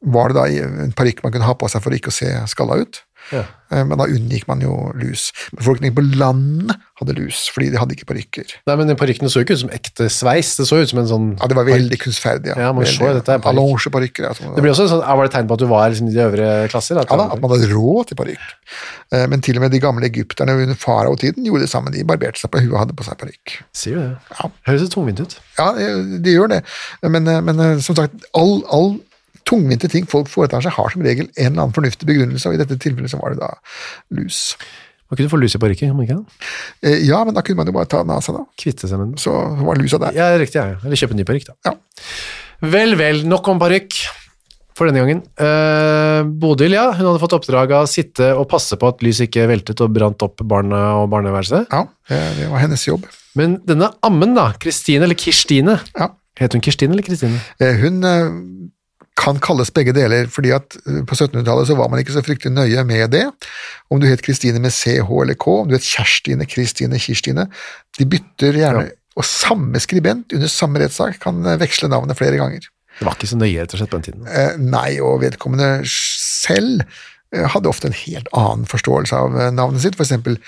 var 0.05 0.29
det 0.29 0.37
da 0.37 0.67
en 0.85 0.93
parykk 0.93 1.23
man 1.25 1.33
kunne 1.33 1.49
ha 1.49 1.55
på 1.57 1.71
seg 1.73 1.81
for 1.81 1.97
ikke 1.97 2.13
å 2.13 2.17
se 2.19 2.29
skalla 2.53 2.77
ut. 2.83 3.01
Ja. 3.33 3.45
Eh, 3.71 3.85
Men 3.85 3.99
da 4.01 4.07
unngikk 4.09 4.47
man 4.49 4.63
jo 4.65 4.73
lus. 4.97 5.29
Befolkningen 5.57 5.95
på 5.97 6.05
landet 6.19 6.77
hadde 7.01 7.15
lus, 7.19 7.45
fordi 7.53 7.69
de 7.73 7.79
hadde 7.81 7.95
ikke 7.95 8.09
parykker. 8.09 8.55
Nei, 8.67 8.77
men 8.81 8.95
parykkene 8.99 9.29
så 9.31 9.43
jo 9.43 9.47
ikke 9.47 9.57
ut 9.59 9.63
som 9.67 9.73
ekte 9.77 10.09
sveis, 10.13 10.55
det 10.59 10.67
så 10.69 10.81
ut 10.81 10.89
som 10.91 10.99
en 11.03 11.11
sånn 11.11 11.27
Ja, 11.39 11.47
det 11.51 11.59
var 11.59 11.69
veldig 11.69 11.99
kunstferdig. 12.01 12.55
Ja, 12.57 12.73
man 12.73 12.89
så 12.89 13.11
dette 13.15 13.37
er 13.37 13.43
parykk. 13.45 13.51
Allongeparykker. 13.53 14.29
Ja, 14.29 14.33
Det 14.57 14.65
blir 14.65 14.73
også 14.73 14.89
sånn, 14.91 15.05
Var 15.05 15.29
det 15.29 15.35
tegn 15.37 15.49
på 15.51 15.59
at 15.59 15.65
du 15.65 15.67
var 15.71 15.91
liksom, 15.91 16.09
i 16.09 16.15
de 16.17 16.25
øvre 16.25 16.49
klasser? 16.73 16.99
At 17.03 17.11
ja, 17.13 17.17
da, 17.21 17.29
at 17.35 17.41
man 17.45 17.53
hadde 17.55 17.69
råd 17.75 18.09
til 18.13 18.17
parykk. 18.23 18.47
Eh, 19.13 19.27
Men 19.29 19.41
til 19.45 19.57
og 19.61 19.63
med 19.67 19.71
de 19.77 19.81
gamle 19.85 20.09
egypterne 20.09 20.57
under 20.57 20.75
faraotiden 20.79 21.45
gjorde 21.45 21.67
det 21.67 21.71
samme. 21.73 21.93
De 21.93 22.05
barberte 22.09 22.41
seg 22.41 22.51
på 22.51 22.63
huet 22.65 22.73
og 22.73 22.81
hadde 22.87 22.97
på 22.97 23.05
seg 23.07 23.19
parykk. 23.21 23.59
Sier 23.77 23.95
du 23.95 24.01
det? 24.01 24.17
Ja. 24.39 24.51
Høres 24.69 24.83
litt 24.87 24.93
tungvint 24.97 25.21
ut. 25.21 25.39
Ja, 25.59 25.73
de 25.77 26.35
gjør 26.35 26.49
det. 26.57 26.63
Men, 27.03 27.29
eh, 27.29 27.41
men 27.45 27.61
eh, 27.61 27.79
som 27.85 27.95
sagt, 27.99 28.15
all, 28.35 28.63
all 28.73 28.97
tungvinte 29.49 29.89
ting 29.91 30.05
folk 30.11 30.29
foretar 30.29 30.61
seg, 30.65 30.75
har 30.77 30.93
som 30.93 31.03
regel 31.07 31.31
en 31.31 31.47
eller 31.53 31.63
annen 31.65 31.77
fornuftig 31.77 32.07
begrunnelse, 32.11 32.51
og 32.51 32.59
i 32.59 32.61
dette 32.61 32.77
tilfellet 32.85 33.11
så 33.15 33.21
var 33.23 33.33
det 33.35 33.41
da 33.41 33.49
lus. 34.19 34.43
Man 35.09 35.17
kunne 35.17 35.33
få 35.33 35.39
lus 35.41 35.55
i 35.57 35.61
parykken, 35.63 35.95
man 35.97 36.05
ikke 36.05 36.19
det? 36.21 36.49
Eh, 36.85 36.99
Ja, 37.09 37.23
men 37.25 37.33
da 37.37 37.41
kunne 37.41 37.63
man 37.63 37.71
jo 37.71 37.73
bare 37.79 37.89
ta 37.89 38.03
den 38.05 38.13
av 38.13 38.21
seg, 38.27 38.37
da. 38.37 38.45
Kvitte 38.61 38.85
seg 38.91 39.01
med 39.01 39.15
den. 39.15 39.23
Så 39.23 39.33
var 39.65 39.81
lusa 39.81 39.97
der. 40.03 40.13
Ja, 40.13 40.27
riktig, 40.37 40.61
ja. 40.61 40.77
Eller 40.85 41.01
kjøpe 41.01 41.17
en 41.17 41.23
ny 41.23 41.25
parykk, 41.25 41.47
da. 41.49 41.55
Ja. 41.71 41.73
Vel, 42.69 42.93
vel, 43.01 43.23
nok 43.31 43.49
om 43.49 43.61
parykk 43.63 43.97
for 44.79 44.87
denne 44.91 45.01
gangen. 45.01 45.23
Eh, 45.43 46.21
Bodil, 46.39 46.77
ja, 46.77 46.85
hun 46.93 47.07
hadde 47.09 47.23
fått 47.25 47.35
oppdrag 47.39 47.73
av 47.75 47.87
å 47.87 47.91
sitte 47.91 48.29
og 48.37 48.45
passe 48.53 48.77
på 48.79 48.91
at 48.93 49.01
lys 49.03 49.23
ikke 49.25 49.49
veltet 49.51 49.81
og 49.83 49.91
brant 49.97 50.23
opp 50.29 50.45
barna 50.47 50.83
og 51.01 51.09
barneværelset. 51.15 51.73
Ja, 51.73 51.87
det 52.13 52.21
det 52.43 52.51
var 52.53 52.63
hennes 52.63 52.85
jobb. 52.87 53.09
Men 53.39 53.57
denne 53.67 53.89
ammen, 54.07 54.37
da, 54.37 54.51
Kristine, 54.61 55.09
eller 55.09 55.17
Kirstine, 55.19 55.81
Ja. 55.99 56.11
het 56.39 56.53
hun 56.55 56.61
Kirstine 56.63 56.93
eller 56.95 57.03
Kristine? 57.07 57.41
Eh, 57.59 57.75
Hun 57.81 58.05
eh, 58.05 58.29
kan 59.19 59.41
kalles 59.43 59.73
begge 59.75 59.95
deler, 59.97 60.29
fordi 60.33 60.53
at 60.55 60.77
eh, 60.85 61.03
på 61.07 61.17
1700-tallet 61.17 61.69
så 61.71 61.77
var 61.79 61.91
man 61.91 62.03
ikke 62.03 62.15
så 62.15 62.23
fryktelig 62.25 62.55
nøye 62.55 62.85
med 62.89 63.11
det. 63.15 63.25
Om 63.91 64.01
du 64.03 64.07
het 64.09 64.23
Kristine 64.25 64.63
med 64.63 64.75
CH 64.75 65.09
eller 65.23 65.39
K, 65.39 65.59
om 65.65 65.69
du 65.69 65.77
het 65.77 65.87
Kjerstine, 65.87 66.47
Kristine, 66.49 67.01
Kirstine. 67.03 67.49
De 67.99 68.07
bytter 68.09 68.61
gjerne, 68.61 68.89
og 69.19 69.27
samme 69.27 69.81
skribent 69.83 70.35
under 70.37 70.51
samme 70.53 70.83
rettssak 70.83 71.21
kan 71.25 71.43
eh, 71.45 71.59
veksle 71.61 71.91
navnet 71.93 72.19
flere 72.19 72.39
ganger. 72.41 72.71
Det 72.99 73.07
var 73.07 73.19
ikke 73.19 73.31
så 73.31 73.39
nøye, 73.39 73.59
rett 73.61 73.75
og 73.75 73.83
slett, 73.83 73.93
på 73.93 74.01
den 74.01 74.09
tiden. 74.09 74.31
Eh, 74.31 74.57
Nei, 74.63 74.91
og 75.05 75.23
vedkommende 75.27 75.79
selv 75.89 76.87
hadde 77.29 77.69
ofte 77.69 77.91
en 77.91 77.93
helt 78.07 78.29
annen 78.33 78.63
forståelse 78.65 79.13
av 79.13 79.35
navnet 79.53 79.83
sitt, 79.83 79.99
for 79.99 80.07
eksempel 80.07 80.39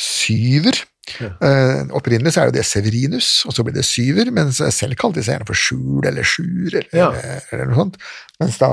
Syver. 0.00 0.78
Eh, 1.18 1.80
opprinnelig 1.98 2.30
så 2.36 2.42
er 2.44 2.46
jo 2.50 2.54
det 2.54 2.62
Severinus, 2.64 3.28
og 3.48 3.54
så 3.56 3.64
blir 3.66 3.74
det 3.74 3.82
Syver, 3.84 4.30
mens 4.34 4.60
selv 4.72 4.94
kalte 5.00 5.18
de 5.18 5.24
seg 5.26 5.34
gjerne 5.34 5.48
for 5.48 5.58
Skjul 5.58 6.06
eller 6.06 6.22
Sjur 6.22 6.70
eller, 6.78 6.88
Ja. 6.94 7.08
eller, 7.50 7.66
noe 7.72 7.74
sånt. 7.80 7.96
Mens 8.40 8.58
da, 8.62 8.70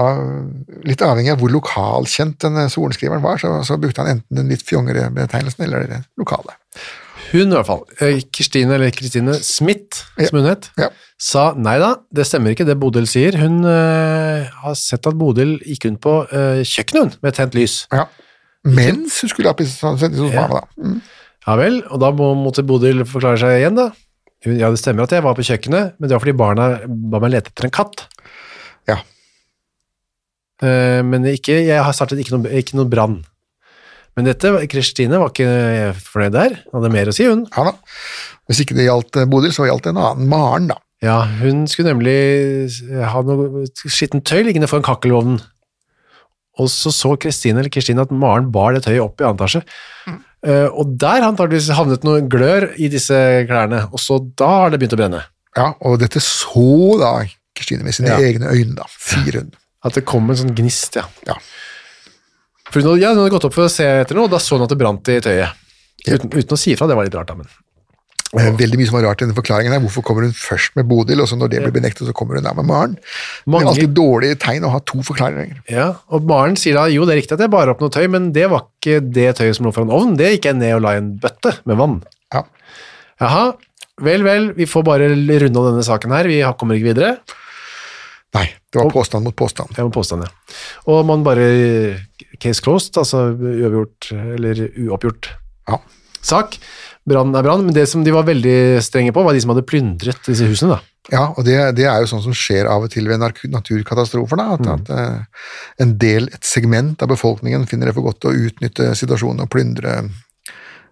litt 0.86 1.02
avhengig 1.02 1.34
av 1.34 1.42
hvor 1.42 1.50
lokalkjent 1.54 2.38
den 2.46 2.70
sorenskriveren 2.70 3.26
var, 3.26 3.42
så, 3.42 3.56
så 3.66 3.80
brukte 3.82 4.04
han 4.06 4.18
enten 4.20 4.42
den 4.44 4.50
litt 4.54 4.62
fjongere 4.66 5.10
betegnelsen 5.16 5.66
eller 5.66 5.88
den 5.90 6.06
lokale. 6.22 6.54
Hun 7.32 7.50
i 7.52 7.54
hvert 7.58 7.68
fall, 7.68 7.84
Kristine 8.34 8.78
eller 8.78 8.94
Kristine 8.96 9.36
Smith, 9.46 10.06
Ja. 10.18 10.30
som 10.30 10.40
hun 10.40 10.50
het, 10.50 10.70
Ja. 10.78 10.90
sa 11.18 11.54
nei 11.58 11.78
da, 11.82 11.96
det 12.14 12.26
stemmer 12.30 12.54
ikke 12.56 12.66
det 12.66 12.78
Bodil 12.80 13.06
sier. 13.10 13.36
Hun 13.38 13.64
eh, 13.66 14.48
har 14.64 14.76
sett 14.78 15.06
at 15.10 15.18
Bodil 15.18 15.58
gikk 15.66 15.86
rundt 15.90 16.02
på 16.06 16.16
eh, 16.32 16.62
kjøkkenet 16.66 17.18
med 17.26 17.34
tent 17.38 17.54
lys. 17.58 17.88
Ja. 17.92 18.06
Mens 18.66 19.22
hun 19.22 19.30
skulle 19.32 19.50
ha 19.50 19.54
pisset 19.58 19.80
sånn, 19.82 19.98
sånn, 19.98 20.14
sånn, 20.14 20.30
sånn, 20.30 20.36
sånn, 20.36 20.50
da. 20.54 20.62
Mm. 20.78 21.02
Ja 21.48 21.56
vel, 21.60 21.82
og 21.88 22.02
da 22.04 22.12
må, 22.16 22.34
måtte 22.38 22.66
Bodil 22.68 23.06
forklare 23.08 23.40
seg 23.42 23.62
igjen 23.62 23.78
da. 23.80 23.90
Ja, 24.48 24.70
det 24.72 24.80
stemmer 24.80 25.04
at 25.06 25.14
jeg 25.16 25.24
var 25.26 25.36
på 25.36 25.44
kjøkkenet, 25.44 25.98
men 26.00 26.08
det 26.08 26.16
var 26.16 26.24
fordi 26.24 26.38
barna 26.40 26.68
ba 26.88 27.20
meg 27.24 27.34
lete 27.34 27.52
etter 27.52 27.68
en 27.68 27.76
katt. 27.76 28.06
Ja. 28.88 29.00
Eh, 30.64 31.02
men 31.04 31.28
ikke, 31.28 31.58
jeg 31.68 31.84
har 31.84 31.96
startet 31.96 32.22
ikke 32.24 32.38
noe, 32.38 32.52
ikke 32.62 32.80
noe 32.80 32.88
brann. 32.92 33.20
Men 34.18 34.28
dette, 34.28 34.52
Kristine 34.72 35.20
var 35.22 35.32
ikke 35.32 35.94
fornøyd 36.04 36.36
der. 36.36 36.56
Hadde 36.74 36.92
mer 36.92 37.12
å 37.12 37.16
si, 37.16 37.28
hun. 37.30 37.46
ja 37.56 37.70
da. 37.70 37.76
Hvis 38.50 38.64
ikke 38.64 38.76
det 38.80 38.88
gjaldt 38.88 39.20
eh, 39.20 39.28
Bodil, 39.30 39.54
så 39.56 39.68
gjaldt 39.68 39.88
det 39.88 39.94
en 39.94 40.02
annen 40.02 40.32
Maren, 40.32 40.72
da. 40.72 40.80
Ja, 41.04 41.22
hun 41.40 41.64
skulle 41.72 41.94
nemlig 41.94 42.18
ha 43.08 43.22
noe 43.24 43.64
skittent 43.88 44.26
tøy 44.28 44.42
liggende 44.44 44.68
foran 44.68 44.84
kakkelovnen. 44.84 45.40
Og 46.60 46.68
så 46.72 46.92
så 46.92 47.14
Kristine 47.16 47.62
eller 47.62 47.72
Kristine 47.72 48.04
at 48.04 48.12
Maren 48.12 48.50
bar 48.52 48.76
det 48.76 48.84
tøyet 48.84 49.04
opp 49.04 49.22
i 49.22 49.28
annen 49.28 49.40
etasje. 49.40 49.62
Eh, 50.10 50.18
og 50.72 50.94
der 51.00 51.20
har 51.22 51.32
antakeligvis 51.34 51.68
havnet 51.76 52.06
noe 52.08 52.22
glør 52.32 52.70
i 52.80 52.88
disse 52.92 53.16
klærne, 53.50 53.86
og 53.92 54.00
så 54.00 54.20
da 54.40 54.48
har 54.64 54.70
det 54.72 54.80
begynt 54.80 54.96
å 54.96 55.02
brenne. 55.02 55.24
Ja, 55.58 55.74
og 55.84 56.00
dette 56.00 56.22
så 56.24 56.96
da 57.02 57.14
Kristine 57.58 57.84
med 57.84 57.96
sine 57.98 58.14
Ja. 58.14 58.20
egne 58.24 58.48
øyne, 58.54 58.76
da, 58.78 58.86
sier 59.04 59.42
hun. 59.42 59.52
At 59.84 59.94
det 59.96 60.06
kom 60.06 60.30
en 60.30 60.36
sånn 60.40 60.56
gnist, 60.56 60.96
ja. 60.96 61.04
Ja. 61.28 61.36
For 62.70 62.80
hun 62.80 62.92
hadde, 62.92 63.02
ja, 63.02 63.10
hun 63.12 63.24
hadde 63.24 63.34
gått 63.34 63.46
opp 63.50 63.54
for 63.58 63.66
å 63.68 63.72
se 63.72 63.84
etter 63.84 64.16
noe, 64.16 64.30
og 64.30 64.32
da 64.32 64.38
så 64.40 64.56
hun 64.56 64.64
at 64.64 64.70
det 64.70 64.78
brant 64.80 65.08
i 65.12 65.20
tøyet. 65.20 65.52
Uten, 66.08 66.30
uten 66.32 66.56
å 66.56 66.60
si 66.60 66.72
ifra, 66.72 66.88
det 66.88 66.96
var 66.96 67.04
litt 67.08 67.16
rart, 67.16 67.28
da, 67.28 67.36
men 67.36 67.48
Eh, 67.48 67.69
Veldig 68.30 68.78
mye 68.78 68.86
som 68.86 68.96
var 69.00 69.08
rart 69.08 69.24
i 69.24 69.26
denne 69.26 69.34
forklaringen 69.34 69.74
her. 69.74 69.80
Hvorfor 69.82 70.04
kommer 70.06 70.28
hun 70.28 70.34
først 70.38 70.76
med 70.78 70.86
Bodil, 70.86 71.18
og 71.24 71.26
så 71.32 71.38
når 71.40 71.50
det 71.50 71.62
blir 71.64 71.74
benektet, 71.80 72.06
så 72.06 72.14
kommer 72.14 72.38
hun 72.38 72.46
der 72.46 72.54
med 72.60 72.68
Maren? 72.70 72.92
Det 73.00 73.58
er 73.58 73.70
alltid 73.72 73.96
dårlige 73.98 74.38
tegn 74.44 74.68
å 74.68 74.74
ha 74.76 74.82
to 74.86 75.02
forklaringer. 75.08 75.64
Ja, 75.72 75.88
og 76.14 76.28
Maren 76.30 76.60
sier 76.60 76.78
da, 76.78 76.84
jo, 76.94 77.08
det 77.10 77.16
er 77.16 77.22
riktig 77.24 77.34
at 77.40 77.42
jeg 77.48 77.50
bar 77.56 77.72
opp 77.74 77.82
noe 77.82 77.90
tøy, 77.96 78.06
men 78.14 78.30
det 78.36 78.46
var 78.52 78.68
ikke 78.78 79.00
det 79.02 79.32
tøyet 79.40 79.58
som 79.58 79.66
lå 79.66 79.74
foran 79.74 79.90
ovnen, 79.96 80.14
det 80.20 80.30
gikk 80.36 80.46
jeg 80.52 80.60
ned 80.62 80.76
og 80.78 80.86
la 80.86 80.94
i 80.94 81.02
en 81.02 81.10
bøtte 81.24 81.56
med 81.66 81.82
vann. 81.82 81.98
Ja. 82.36 82.44
Jaha, 83.24 83.44
vel, 84.06 84.24
vel, 84.28 84.50
vi 84.60 84.70
får 84.70 84.86
bare 84.86 85.10
runde 85.10 85.64
av 85.64 85.72
denne 85.72 85.88
saken 85.90 86.14
her, 86.14 86.30
vi 86.30 86.38
kommer 86.62 86.78
ikke 86.78 86.92
videre. 86.94 87.16
Nei, 88.38 88.46
det 88.70 88.78
var 88.78 88.92
påstand 88.94 89.26
mot 89.26 89.34
påstand. 89.34 89.74
Det 89.74 89.82
var 89.82 89.90
påstand, 89.96 90.28
ja. 90.28 90.58
Og 90.94 91.02
man 91.10 91.26
bare, 91.26 91.50
case 92.38 92.62
closed, 92.62 92.94
altså 93.02 93.32
uavgjort, 93.34 94.12
eller 94.38 94.68
uoppgjort 94.86 95.32
Ja. 95.66 95.80
sak. 96.22 96.60
Brann 97.10 97.34
er 97.36 97.46
brann, 97.46 97.66
men 97.66 97.76
det 97.76 97.88
som 97.90 98.04
de 98.06 98.14
var 98.14 98.28
veldig 98.28 98.80
strenge 98.86 99.14
på, 99.16 99.24
var 99.26 99.36
de 99.36 99.42
som 99.44 99.54
hadde 99.54 99.66
plyndret 99.68 100.30
disse 100.30 100.48
husene, 100.48 100.78
da. 100.78 100.96
Ja, 101.10 101.24
og 101.32 101.46
det, 101.48 101.56
det 101.80 101.88
er 101.90 102.04
jo 102.04 102.10
sånn 102.12 102.22
som 102.22 102.36
skjer 102.38 102.68
av 102.70 102.86
og 102.86 102.92
til 102.94 103.08
ved 103.10 103.22
naturkatastrofer, 103.22 104.38
da, 104.38 104.48
at, 104.56 104.68
at 104.76 104.92
eh, 104.94 105.46
en 105.82 105.96
del, 106.02 106.30
et 106.36 106.46
segment 106.46 107.02
av 107.02 107.10
befolkningen 107.10 107.66
finner 107.70 107.90
det 107.90 107.96
for 107.98 108.06
godt 108.06 108.30
å 108.30 108.36
utnytte 108.36 108.92
situasjonen 109.00 109.46
og 109.46 109.50
plyndre, 109.54 109.96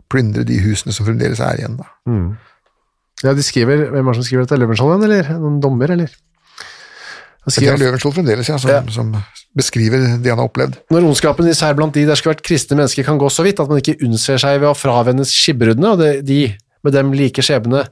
plyndre 0.09 0.45
de 0.47 0.57
husene 0.63 0.95
som 0.95 1.05
fremdeles 1.05 1.43
er 1.43 1.61
igjen. 1.61 1.77
Da. 1.77 1.91
Ja, 3.25 3.35
de 3.37 3.45
skriver, 3.45 3.87
hvem 3.93 4.07
er 4.07 4.15
det 4.15 4.21
som 4.21 4.27
skriver 4.27 4.47
dette? 4.47 4.59
Løvenskiold, 4.61 5.05
eller? 5.05 5.29
Noen 5.37 5.61
dommer, 5.61 5.93
eller? 5.93 6.17
Da 7.47 7.53
Det 7.55 7.69
er 7.71 7.79
Løvenskiold 7.79 8.15
fremdeles, 8.17 8.49
ja, 8.51 8.57
som, 8.59 8.69
Ja. 8.73 8.81
som 8.91 9.13
beskriver 9.55 10.01
det 10.19 10.29
han 10.29 10.41
har 10.41 10.49
opplevd. 10.49 10.75
Når 10.91 11.05
ondskapen 11.07 11.47
især 11.47 11.77
blant 11.77 11.95
de 11.95 12.03
der 12.05 12.19
skulle 12.19 12.35
vært 12.35 12.43
kristne 12.43 12.75
mennesker 12.75 13.07
kan 13.07 13.17
gå 13.17 13.29
så 13.31 13.45
vidt 13.45 13.61
at 13.63 13.71
man 13.71 13.79
ikke 13.79 13.95
unnser 14.03 14.37
seg 14.41 14.59
ved 14.59 14.67
å 14.67 14.75
fravennes 14.75 15.31
skipbruddene, 15.31 15.93
og 15.95 16.01
det, 16.03 16.11
de 16.27 16.41
med 16.83 16.93
dem 16.93 17.13
like 17.15 17.41
skjebne 17.41 17.85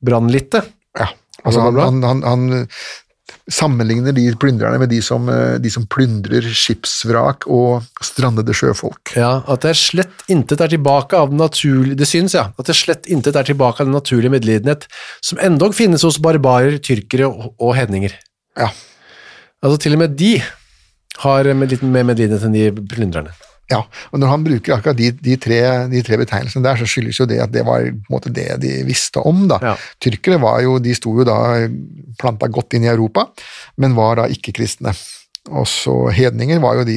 brannlitte. 0.00 0.64
Ja, 0.96 1.10
altså 1.44 1.60
han, 1.60 1.76
han, 1.76 2.02
han, 2.02 2.22
han 2.24 2.64
sammenligner 3.50 4.14
de 4.16 4.24
plyndrerne 4.40 4.78
med 4.80 4.90
de 4.92 5.00
som, 5.04 5.28
eh, 5.28 5.58
de 5.62 5.70
som 5.70 5.84
plyndrer 5.90 6.48
skipsvrak 6.48 7.46
og 7.50 7.84
strandede 8.04 8.54
sjøfolk. 8.56 9.12
Ja, 9.18 9.42
at 9.50 9.66
det 9.66 9.76
slett 9.78 10.24
intet 10.32 10.62
er 10.64 10.72
tilbake 10.72 11.18
av 11.18 11.30
den 11.32 11.42
naturlige, 11.42 11.98
det 12.00 12.08
syns, 12.08 12.34
ja, 12.38 12.48
at 12.56 12.66
det 12.70 12.78
slett 12.78 13.10
intet 13.10 13.36
er 13.36 13.44
tilbake 13.44 13.82
av 13.82 13.90
den 13.90 13.96
naturlige 13.98 14.32
medlidenhet 14.32 14.88
som 15.20 15.38
endog 15.42 15.76
finnes 15.76 16.04
hos 16.06 16.20
barbarer, 16.22 16.78
tyrkere 16.82 17.28
og, 17.28 17.52
og 17.60 17.76
hedninger. 17.76 18.16
Ja, 18.60 18.70
Altså 19.60 19.76
til 19.82 19.92
og 19.92 20.00
med 20.00 20.14
de 20.16 20.38
har 21.20 21.48
med 21.52 21.68
litt 21.68 21.82
mer 21.84 22.06
medlidenhet 22.08 22.46
enn 22.46 22.54
de 22.56 22.68
plyndrerne. 22.88 23.32
ja. 23.70 23.82
og 24.10 24.18
når 24.18 24.30
han 24.32 24.44
bruker 24.46 24.72
akkurat 24.78 24.96
de, 24.96 25.10
de, 25.12 25.34
tre, 25.36 25.58
de 25.92 26.00
tre 26.06 26.16
betegnelsene 26.16 26.64
der, 26.64 26.78
så 26.80 26.88
skyldes 26.88 27.18
jo 27.20 27.26
det 27.28 27.36
at 27.44 27.52
det 27.52 27.62
var 27.68 27.84
på 27.84 27.90
en 27.92 28.00
måte 28.14 28.32
det 28.32 28.46
de 28.62 28.70
visste 28.88 29.20
om. 29.28 29.44
da. 29.50 29.58
Ja. 29.62 29.74
Tyrkere 30.00 30.40
var 30.40 30.62
jo, 30.64 30.78
de 30.82 30.94
sto 30.96 31.12
jo 31.18 31.26
da 31.28 31.36
planta 32.18 32.48
godt 32.48 32.72
inn 32.78 32.88
i 32.88 32.90
Europa, 32.90 33.26
men 33.76 33.94
var 33.98 34.16
da 34.22 34.26
ikke 34.32 34.56
kristne. 34.56 34.94
Og 35.52 35.68
så 35.68 35.92
hedninger 36.16 36.58
var 36.64 36.80
jo 36.80 36.88
de 36.88 36.96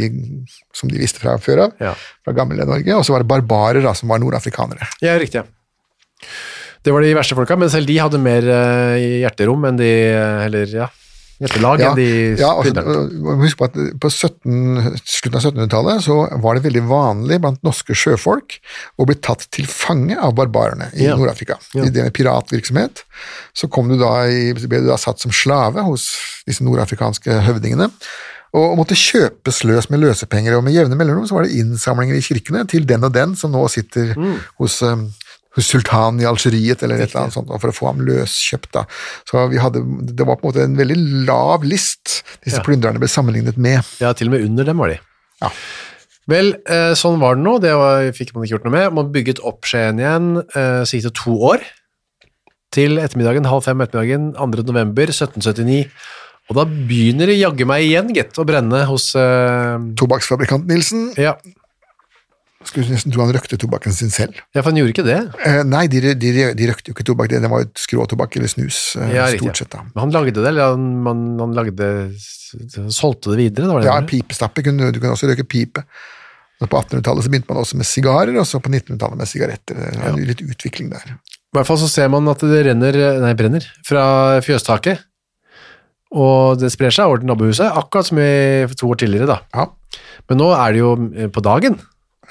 som 0.75 0.89
de 0.91 0.98
visste 1.03 1.20
fra 1.22 1.36
før 1.43 1.65
av, 1.67 1.75
Ja. 1.84 1.93
fra 2.24 2.34
gamle 2.39 2.63
Norge, 2.65 2.96
og 2.96 3.03
så 3.05 3.12
var 3.17 3.24
det 3.24 3.32
barbarer 3.36 3.84
da, 3.84 3.93
som 3.93 4.10
var 4.10 4.20
nordafrikanere. 4.24 4.88
Ja, 5.03 5.20
riktig. 5.20 5.43
Det 6.84 6.91
var 6.91 7.01
de 7.05 7.13
verste 7.15 7.36
folka, 7.38 7.55
men 7.60 7.70
selv 7.72 7.88
de 7.88 8.00
hadde 8.01 8.20
mer 8.20 8.43
eh, 8.43 9.22
hjerterom 9.24 9.63
enn 9.70 9.77
de, 9.79 9.91
eh, 10.15 10.46
eller 10.48 10.67
ja, 10.79 10.89
hjertelag 11.42 11.82
ja, 11.82 11.92
de 11.98 12.06
ja 12.40 12.50
altså, 12.54 13.06
husk 13.42 13.58
på 13.60 13.68
at 13.70 13.78
på 14.02 14.10
17, 14.12 15.00
slutten 15.02 15.38
av 15.40 15.42
1700-tallet 15.44 16.04
så 16.06 16.18
var 16.44 16.56
det 16.60 16.66
veldig 16.68 16.84
vanlig 16.90 17.40
blant 17.44 17.63
norske 17.66 17.96
sjøfolk 17.98 18.60
å 19.02 19.08
bli 19.10 19.16
tatt 19.24 19.48
til 19.54 19.66
fange 19.70 20.18
av 20.20 20.36
barbarene 20.38 20.92
i 20.94 21.08
Ja. 21.08 21.16
Nord-Afrika. 21.20 21.58
Ja. 21.74 21.86
I 21.88 21.94
det 21.94 22.06
med 22.08 22.13
piratvirksomhet 22.16 23.04
så 23.58 23.68
kom 23.72 23.90
du 23.92 23.98
da 24.02 24.13
i, 24.30 24.54
ble 24.54 24.84
du 24.86 24.88
da 24.92 24.98
satt 25.02 25.20
som 25.24 25.34
slave 25.34 25.82
hos 25.88 26.12
disse 26.48 26.63
nordafrikanske 26.63 27.42
høvdingene. 27.48 27.90
Og 28.54 28.75
måtte 28.78 28.94
kjøpes 28.94 29.63
løs 29.66 29.88
med 29.90 30.04
løsepenger, 30.04 30.54
og 30.54 30.62
med 30.68 30.75
jevne 30.75 30.94
mellomrom 31.00 31.25
så 31.25 31.34
var 31.40 31.48
det 31.48 31.56
innsamlinger 31.58 32.13
i 32.20 32.22
kirkene 32.22 32.62
til 32.70 32.84
den 32.86 33.02
og 33.08 33.10
den 33.16 33.34
som 33.40 33.50
nå 33.52 33.63
sitter 33.74 34.12
Mm. 34.13 34.36
hos, 34.62 34.75
um, 34.86 35.08
hos 35.56 35.70
sultanen 35.70 36.22
i 36.24 36.28
Algeriet 36.30 36.82
eller 36.84 37.02
et 37.02 37.12
eller 37.12 37.28
annet 37.28 37.36
sånt, 37.36 37.52
for 37.62 37.70
å 37.70 37.76
få 37.76 37.90
ham 37.92 38.02
løskjøpt. 38.08 38.72
da. 38.74 38.86
Så 39.30 39.48
vi 39.52 39.62
hadde, 39.62 39.84
Det 40.16 40.26
var 40.26 40.38
på 40.38 40.48
en 40.48 40.52
måte 40.52 40.64
en 40.64 40.78
veldig 40.78 41.28
lav 41.28 41.64
list 41.64 42.24
disse 42.44 42.58
Ja. 42.58 42.64
plyndrerne 42.64 43.00
ble 43.00 43.08
sammenlignet 43.08 43.58
med. 43.58 43.84
Ja, 44.00 44.14
til 44.14 44.28
og 44.28 44.34
med 44.34 44.46
under 44.46 44.64
dem 44.64 44.78
var 44.78 44.90
de. 44.90 45.00
Ja. 45.42 45.52
Vel, 46.28 46.56
eh, 46.66 46.94
sånn 46.96 47.20
var 47.20 47.36
det 47.36 47.44
nå, 47.44 47.60
det 47.60 47.74
var, 47.76 48.02
fikk 48.16 48.34
man 48.34 48.46
ikke 48.46 48.56
gjort 48.58 48.66
noe 48.66 48.72
med. 48.78 48.94
Man 48.94 49.12
bygget 49.12 49.44
opp 49.44 49.62
Skien 49.68 50.00
igjen, 50.00 50.38
eh, 50.56 50.84
så 50.88 50.96
gikk 50.96 51.10
det 51.10 51.16
to 51.20 51.32
år. 51.38 51.62
Til 52.72 52.98
ettermiddagen, 52.98 53.46
halv 53.46 53.64
fem 53.64 53.80
ettermiddagen, 53.84 54.34
2. 54.34 54.64
november 54.66 55.06
1779. 55.12 55.92
Og 56.50 56.56
da 56.58 56.66
begynner 56.66 57.28
det 57.28 57.38
jaggu 57.40 57.66
meg 57.70 57.84
igjen, 57.86 58.10
gitt, 58.16 58.34
å 58.40 58.46
brenne 58.48 58.86
hos 58.90 59.14
uh... 59.16 59.78
Tobakksfabrikant 59.96 60.66
Nilsen 60.68 61.14
ja. 61.16 61.38
Skulle 62.70 62.89
nesten 62.93 63.12
tro 63.13 63.24
han 63.25 63.34
røkte 63.36 63.58
tobakken 63.60 63.93
sin 63.96 64.10
selv. 64.13 64.38
ja, 64.53 64.62
for 64.62 64.70
han 64.72 64.79
gjorde 64.79 64.93
ikke 64.93 65.05
det. 65.08 65.17
Eh, 65.46 65.62
nei, 65.67 65.86
de, 65.91 66.01
de, 66.15 66.32
de 66.58 66.67
røkte 66.70 66.91
jo 66.91 66.96
ikke 66.96 67.05
tobakk, 67.10 67.29
det 67.34 67.41
det 67.43 67.50
var 67.51 67.63
jo 67.65 67.70
skråtobakk 67.84 68.38
eller 68.39 68.51
snus, 68.51 68.82
eh, 69.01 69.13
Ja, 69.15 69.27
stort 69.34 69.58
sett. 69.62 69.70
da. 69.74 69.84
Men 69.93 70.05
han 70.05 70.12
lagde 70.15 70.34
det, 70.38 70.48
eller 70.53 70.74
han, 70.75 70.88
man, 71.03 71.24
han 71.39 71.53
lagde 71.58 71.89
Solgte 72.93 73.32
det 73.34 73.39
videre, 73.39 73.65
var 73.72 73.82
det 73.82 73.88
Ja, 73.89 74.00
det? 74.01 74.10
pipestappe 74.12 74.62
kunne 74.65 74.91
du 74.93 75.00
kan 75.01 75.10
også 75.15 75.27
røyke 75.32 75.48
pipe. 75.50 75.82
Og 76.62 76.70
På 76.70 76.77
1800-tallet 76.79 77.25
så 77.25 77.29
begynte 77.34 77.50
man 77.50 77.63
også 77.63 77.75
med 77.79 77.88
sigarer, 77.89 78.36
og 78.39 78.46
så 78.48 78.60
på 78.62 78.70
1900-tallet 78.72 79.17
med 79.20 79.27
sigaretter. 79.27 79.75
Det 79.75 80.03
er 80.13 80.27
litt 80.29 80.43
utvikling 80.46 80.91
der. 80.93 81.15
I 81.17 81.58
hvert 81.58 81.67
fall 81.67 81.79
så 81.82 81.89
ser 81.89 82.08
man 82.13 82.29
at 82.32 82.39
det 82.46 82.62
renner, 82.70 82.96
nei, 83.22 83.34
brenner 83.38 83.65
fra 83.86 84.39
fjøstaket, 84.46 85.01
og 86.13 86.60
det 86.62 86.70
sprer 86.72 86.93
seg 86.93 87.10
over 87.10 87.24
til 87.24 87.29
nabohuset, 87.32 87.65
akkurat 87.74 88.05
som 88.08 88.20
i 88.22 88.67
to 88.77 88.91
år 88.93 89.00
tidligere 89.01 89.27
da. 89.34 89.39
Ja, 89.58 89.65
Men 90.29 90.39
nå 90.39 90.51
er 90.53 90.72
det 90.75 90.79
jo 90.84 90.91
eh, 91.17 91.27
på 91.34 91.41
dagen, 91.46 91.79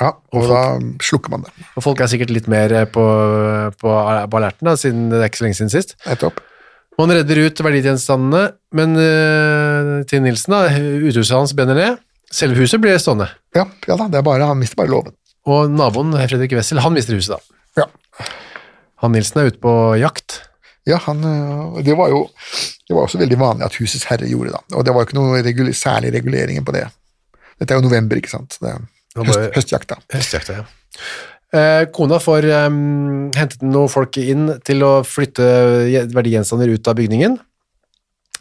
ja 0.00 0.12
og 0.32 0.46
da 0.48 0.62
slukker 1.04 1.32
man 1.34 1.44
det. 1.46 1.52
og 1.76 1.84
folk 1.84 2.00
er 2.00 2.10
sikkert 2.10 2.32
litt 2.34 2.48
mer 2.50 2.72
eh, 2.72 2.88
på, 2.88 3.04
på, 3.80 3.92
på 3.92 4.40
alerten 4.40 4.70
da, 4.70 4.76
siden 4.80 5.10
det 5.12 5.20
er 5.20 5.30
ikke 5.30 5.42
så 5.42 5.46
lenge 5.46 5.58
siden 5.60 5.74
sist. 5.74 5.96
Nettopp. 6.06 6.40
Man 7.00 7.12
redder 7.14 7.40
ut 7.46 7.60
verdigjenstandene, 7.64 8.42
men 8.76 8.96
uh, 9.00 10.02
til 10.08 10.20
Nilsen 10.24 10.52
da, 10.52 10.60
uthuset 11.08 11.32
hans 11.32 11.54
brenner 11.56 11.78
ned, 11.78 12.02
selve 12.32 12.60
huset 12.60 12.82
blir 12.82 13.00
stående. 13.00 13.30
Ja, 13.56 13.64
ja 13.88 13.96
da, 13.96 14.10
det 14.12 14.20
er 14.20 14.26
bare, 14.26 14.48
han 14.50 14.60
mister 14.60 14.76
bare 14.76 14.92
låven. 14.92 15.16
Og 15.48 15.72
naboen, 15.72 16.12
Fredrik 16.20 16.52
Wessel, 16.58 16.82
han 16.84 16.92
mister 16.94 17.16
huset 17.16 17.38
da. 17.38 17.60
Ja. 17.80 17.88
Han 19.02 19.16
Nilsen 19.16 19.40
er 19.40 19.50
ute 19.50 19.62
på 19.62 19.72
jakt. 19.98 20.42
Ja, 20.86 20.98
han, 21.06 21.24
øh, 21.24 21.80
det 21.86 21.96
var 21.96 22.12
jo 22.12 22.26
det 22.88 22.96
var 22.96 23.06
også 23.06 23.20
veldig 23.22 23.38
vanlig 23.40 23.64
at 23.64 23.76
husets 23.80 24.04
herre 24.10 24.28
gjorde 24.28 24.52
da. 24.52 24.60
Og 24.76 24.84
det 24.84 24.92
var 24.92 25.02
jo 25.02 25.08
ikke 25.08 25.18
noe 25.18 25.42
regul 25.46 25.70
særlig 25.76 26.12
reguleringer 26.12 26.64
på 26.66 26.74
det. 26.76 26.84
Dette 27.56 27.72
er 27.72 27.80
jo 27.80 27.86
november, 27.86 28.18
ikke 28.18 28.34
sant. 28.34 28.58
Det 28.60 28.74
høst, 29.16 29.44
høstjakta. 29.58 29.98
Høstjakta, 30.14 30.58
ja. 30.62 30.64
Eh, 31.52 31.84
kona 31.92 32.16
får 32.22 32.46
eh, 32.48 32.68
hentet 33.36 33.62
noen 33.66 33.90
folk 33.92 34.16
inn 34.22 34.46
til 34.64 34.84
å 34.86 34.92
flytte 35.04 35.44
je- 35.92 36.06
verdigjenstander 36.14 36.72
ut 36.72 36.88
av 36.88 36.96
bygningen, 36.96 37.38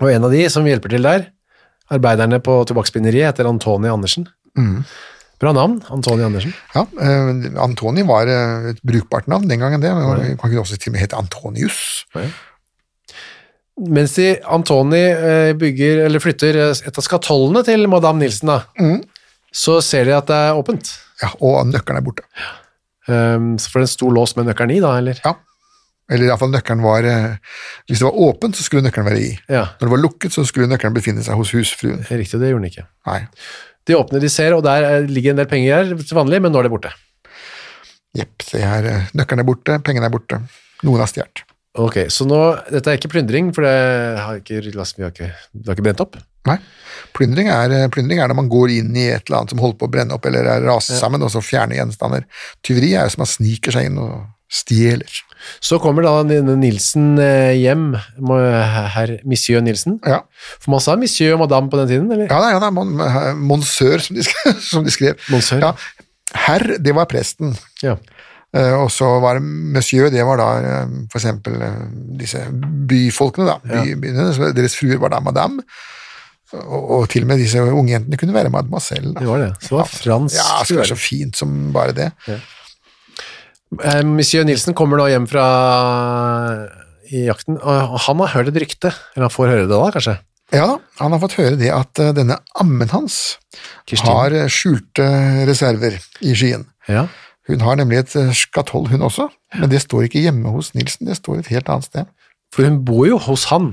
og 0.02 0.10
en 0.12 0.24
av 0.30 0.32
de 0.32 0.46
som 0.50 0.66
hjelper 0.66 0.94
til 0.96 1.04
der, 1.04 1.26
arbeiderne 1.92 2.40
på 2.40 2.62
tobakksspinneriet, 2.70 3.34
heter 3.34 3.50
Antoni 3.52 3.90
Andersen. 3.92 4.30
Bra 5.42 5.52
navn, 5.58 5.82
Antoni 5.92 6.24
Andersen. 6.24 6.54
Ja, 6.76 6.86
eh, 7.02 7.34
Antoni 7.66 8.04
var 8.08 8.30
øh, 8.32 8.70
et 8.72 8.80
brukbart 8.86 9.28
navn 9.28 9.48
den 9.50 9.60
gangen, 9.60 9.82
det. 9.84 9.92
Men 9.92 10.38
kan 10.40 10.52
ikke 10.54 10.62
også 10.64 10.78
til 10.80 10.92
og 10.92 10.96
med 10.96 11.02
hete 11.04 11.18
Antonius. 11.20 12.06
Mens 13.82 14.14
de, 14.20 14.36
Antoni 14.54 15.00
eh, 15.10 15.52
bygger, 15.58 16.04
eller 16.06 16.22
flytter 16.22 16.60
eh, 16.68 16.82
et 16.88 16.98
av 17.00 17.06
skatollene 17.06 17.64
til 17.66 17.88
Madame 17.90 18.22
Nilsen, 18.22 18.52
da, 18.52 18.60
så 19.52 19.78
ser 19.84 20.08
de 20.08 20.16
at 20.16 20.28
det 20.30 20.38
er 20.48 20.58
åpent. 20.58 20.92
Ja, 21.22 21.32
og 21.44 21.68
nøkkelen 21.70 22.00
er 22.00 22.06
borte. 22.06 22.26
Um, 23.08 23.56
så 23.60 23.72
får 23.72 23.82
det 23.82 23.88
en 23.90 23.96
stor 23.96 24.14
lås 24.16 24.36
med 24.38 24.48
nøkkelen 24.48 24.76
i, 24.78 24.82
da, 24.84 24.94
eller? 25.02 25.20
Ja. 25.26 25.36
Eller 26.12 26.28
iallfall 26.28 26.52
nøkkelen 26.52 26.82
var 26.84 27.06
øh, 27.08 27.36
Hvis 27.88 28.02
det 28.02 28.08
var 28.08 28.18
åpent, 28.20 28.58
så 28.58 28.66
skulle 28.66 28.84
nøkkelen 28.84 29.08
være 29.08 29.22
i. 29.24 29.30
Ja, 29.48 29.62
Når 29.80 29.86
det 29.88 29.92
var 29.94 30.02
lukket, 30.02 30.34
så 30.36 30.44
skulle 30.48 30.68
nøkkelen 30.68 30.96
befinne 30.98 31.24
seg 31.24 31.40
hos 31.40 31.54
husfruen. 31.56 32.02
riktig, 32.10 32.40
det 32.42 32.50
gjorde 32.52 32.66
den 32.66 32.72
ikke. 32.72 32.84
Nei. 33.08 33.22
De 33.88 33.96
åpner, 33.96 34.20
de 34.20 34.30
ser, 34.30 34.56
og 34.58 34.66
der 34.66 34.88
eh, 34.90 35.08
ligger 35.08 35.32
en 35.32 35.40
del 35.40 35.48
penger 35.52 35.72
her 35.78 35.94
til 36.04 36.20
vanlig, 36.20 36.42
men 36.44 36.52
nå 36.52 36.60
er 36.60 36.68
det 36.68 36.74
borte. 36.74 36.92
Jepp, 38.18 38.44
øh, 38.60 38.92
Nøkkelen 39.16 39.44
er 39.44 39.48
borte, 39.48 39.80
pengene 39.88 40.10
er 40.10 40.14
borte. 40.14 40.42
Noen 40.84 41.00
har 41.00 41.08
stjålet. 41.10 41.46
Ok, 41.80 42.02
så 42.12 42.28
nå, 42.28 42.42
dette 42.68 42.92
er 42.92 43.00
ikke 43.00 43.14
plyndring, 43.14 43.54
for 43.56 43.64
det 43.64 43.76
har 44.20 44.42
ikke, 44.42 44.60
vi 44.68 45.06
har 45.06 45.14
ikke, 45.14 45.32
det 45.56 45.70
har 45.70 45.78
ikke 45.78 45.86
brent 45.88 46.04
opp. 46.04 46.18
Nei. 46.50 46.58
Plyndring 47.18 47.50
er, 47.52 47.74
øh, 47.78 47.88
plyndring 47.94 48.22
er 48.22 48.32
når 48.32 48.40
man 48.42 48.52
går 48.52 48.76
inn 48.78 48.94
i 48.96 49.08
et 49.12 49.26
eller 49.28 49.42
annet 49.42 49.56
som 49.56 49.64
holder 49.64 49.80
på 49.80 49.90
å 49.90 49.94
brenne 49.94 50.16
opp 50.18 50.28
eller 50.30 50.48
er 50.58 50.68
ja. 50.68 50.78
sammen, 50.84 51.24
og 51.26 51.34
så 51.34 51.44
fjerner 51.44 51.80
gjenstander. 51.80 52.28
Tyveri 52.66 52.94
er 52.96 53.08
jo 53.08 53.16
som 53.16 53.26
man 53.26 53.32
sniker 53.34 53.76
seg 53.76 53.90
inn 53.90 54.00
og 54.02 54.16
stjeler. 54.52 55.22
Så 55.64 55.80
kommer 55.82 56.06
da 56.06 56.14
Nilsen 56.28 57.16
eh, 57.24 57.56
hjem, 57.58 57.92
må- 58.22 58.42
herr 58.96 59.16
Monsieur 59.26 59.64
Nilsen. 59.64 59.98
Ja. 60.06 60.22
For 60.60 60.74
man 60.76 60.84
sa 60.84 60.98
Monsieur 61.00 61.38
og 61.38 61.46
Madame 61.46 61.72
på 61.72 61.80
den 61.80 61.90
tiden, 61.90 62.12
eller? 62.12 62.28
Ja 62.30 62.42
det 62.44 62.52
ja 62.54 62.62
da, 62.62 62.72
mon, 62.76 62.94
Monsieur, 63.48 64.04
som 64.04 64.20
de, 64.20 64.28
som 64.72 64.86
de 64.86 64.94
skrev. 64.94 65.18
Monsieur. 65.32 65.64
Ja. 65.64 65.74
Herr, 66.46 66.78
det 66.80 66.94
var 66.96 67.10
presten. 67.12 67.56
Ja. 67.84 67.98
Eh, 68.52 68.74
og 68.76 68.90
så 68.92 69.08
var 69.24 69.40
det 69.40 69.46
monsieur, 69.48 70.10
det 70.12 70.26
var 70.28 70.40
da 70.42 70.50
eh, 70.60 70.96
for 71.12 71.22
eksempel 71.22 71.56
eh, 71.64 71.84
disse 72.20 72.42
byfolkene, 72.90 73.48
da. 73.48 73.58
By, 73.64 73.96
byene, 74.02 74.52
deres 74.58 74.76
fruer 74.76 75.00
var 75.00 75.14
da 75.14 75.22
madame. 75.24 75.64
Og, 76.58 76.90
og 76.98 77.04
til 77.12 77.24
og 77.24 77.30
med 77.32 77.40
disse 77.40 77.62
unge 77.64 77.94
jentene 77.94 78.18
kunne 78.20 78.36
være 78.36 78.52
mademoiselle. 78.54 79.14
Det 79.16 79.28
var 79.28 79.40
det. 79.46 79.52
Så 79.62 79.70
det 79.70 79.78
var 79.78 79.92
fransk. 79.92 80.36
Ja, 80.36 80.48
det 80.60 80.68
skulle 80.68 80.82
være 80.84 80.92
så 80.92 81.00
fint 81.00 81.40
som 81.40 81.54
bare 81.76 81.96
det. 81.96 82.10
Eh, 82.28 84.02
Monsieur 84.04 84.44
Nilsen 84.48 84.76
kommer 84.76 85.00
nå 85.00 85.08
hjem 85.12 85.30
fra 85.32 85.46
i 87.12 87.26
jakten, 87.28 87.58
og 87.60 87.96
han 88.06 88.22
har 88.24 88.34
hørt 88.36 88.52
et 88.52 88.60
rykte, 88.64 88.92
eller 89.16 89.28
han 89.28 89.34
får 89.34 89.52
høre 89.52 89.66
det 89.66 89.72
da, 89.74 89.88
kanskje? 89.96 90.18
Ja 90.52 90.68
han 91.00 91.14
har 91.16 91.20
fått 91.22 91.38
høre 91.40 91.56
det 91.60 91.70
at 91.72 92.00
eh, 92.04 92.12
denne 92.16 92.36
ammen 92.60 92.90
hans 92.92 93.38
Kirstine. 93.88 94.12
har 94.12 94.36
eh, 94.36 94.50
skjulte 94.52 95.06
reserver 95.48 95.96
i 96.20 96.36
skien. 96.36 96.66
Ja. 96.92 97.06
Hun 97.48 97.64
har 97.64 97.80
nemlig 97.80 98.04
et 98.04 98.16
skatoll, 98.38 98.90
hun 98.92 99.04
også, 99.08 99.30
men 99.58 99.72
det 99.72 99.82
står 99.84 100.06
ikke 100.08 100.22
hjemme 100.24 100.52
hos 100.54 100.74
Nilsen, 100.76 101.08
det 101.10 101.18
står 101.20 101.42
et 101.42 101.50
helt 101.52 101.72
annet 101.72 101.88
sted. 101.88 102.12
For 102.52 102.68
hun 102.68 102.82
bor 102.84 103.06
jo 103.08 103.18
hos 103.30 103.46
han, 103.48 103.70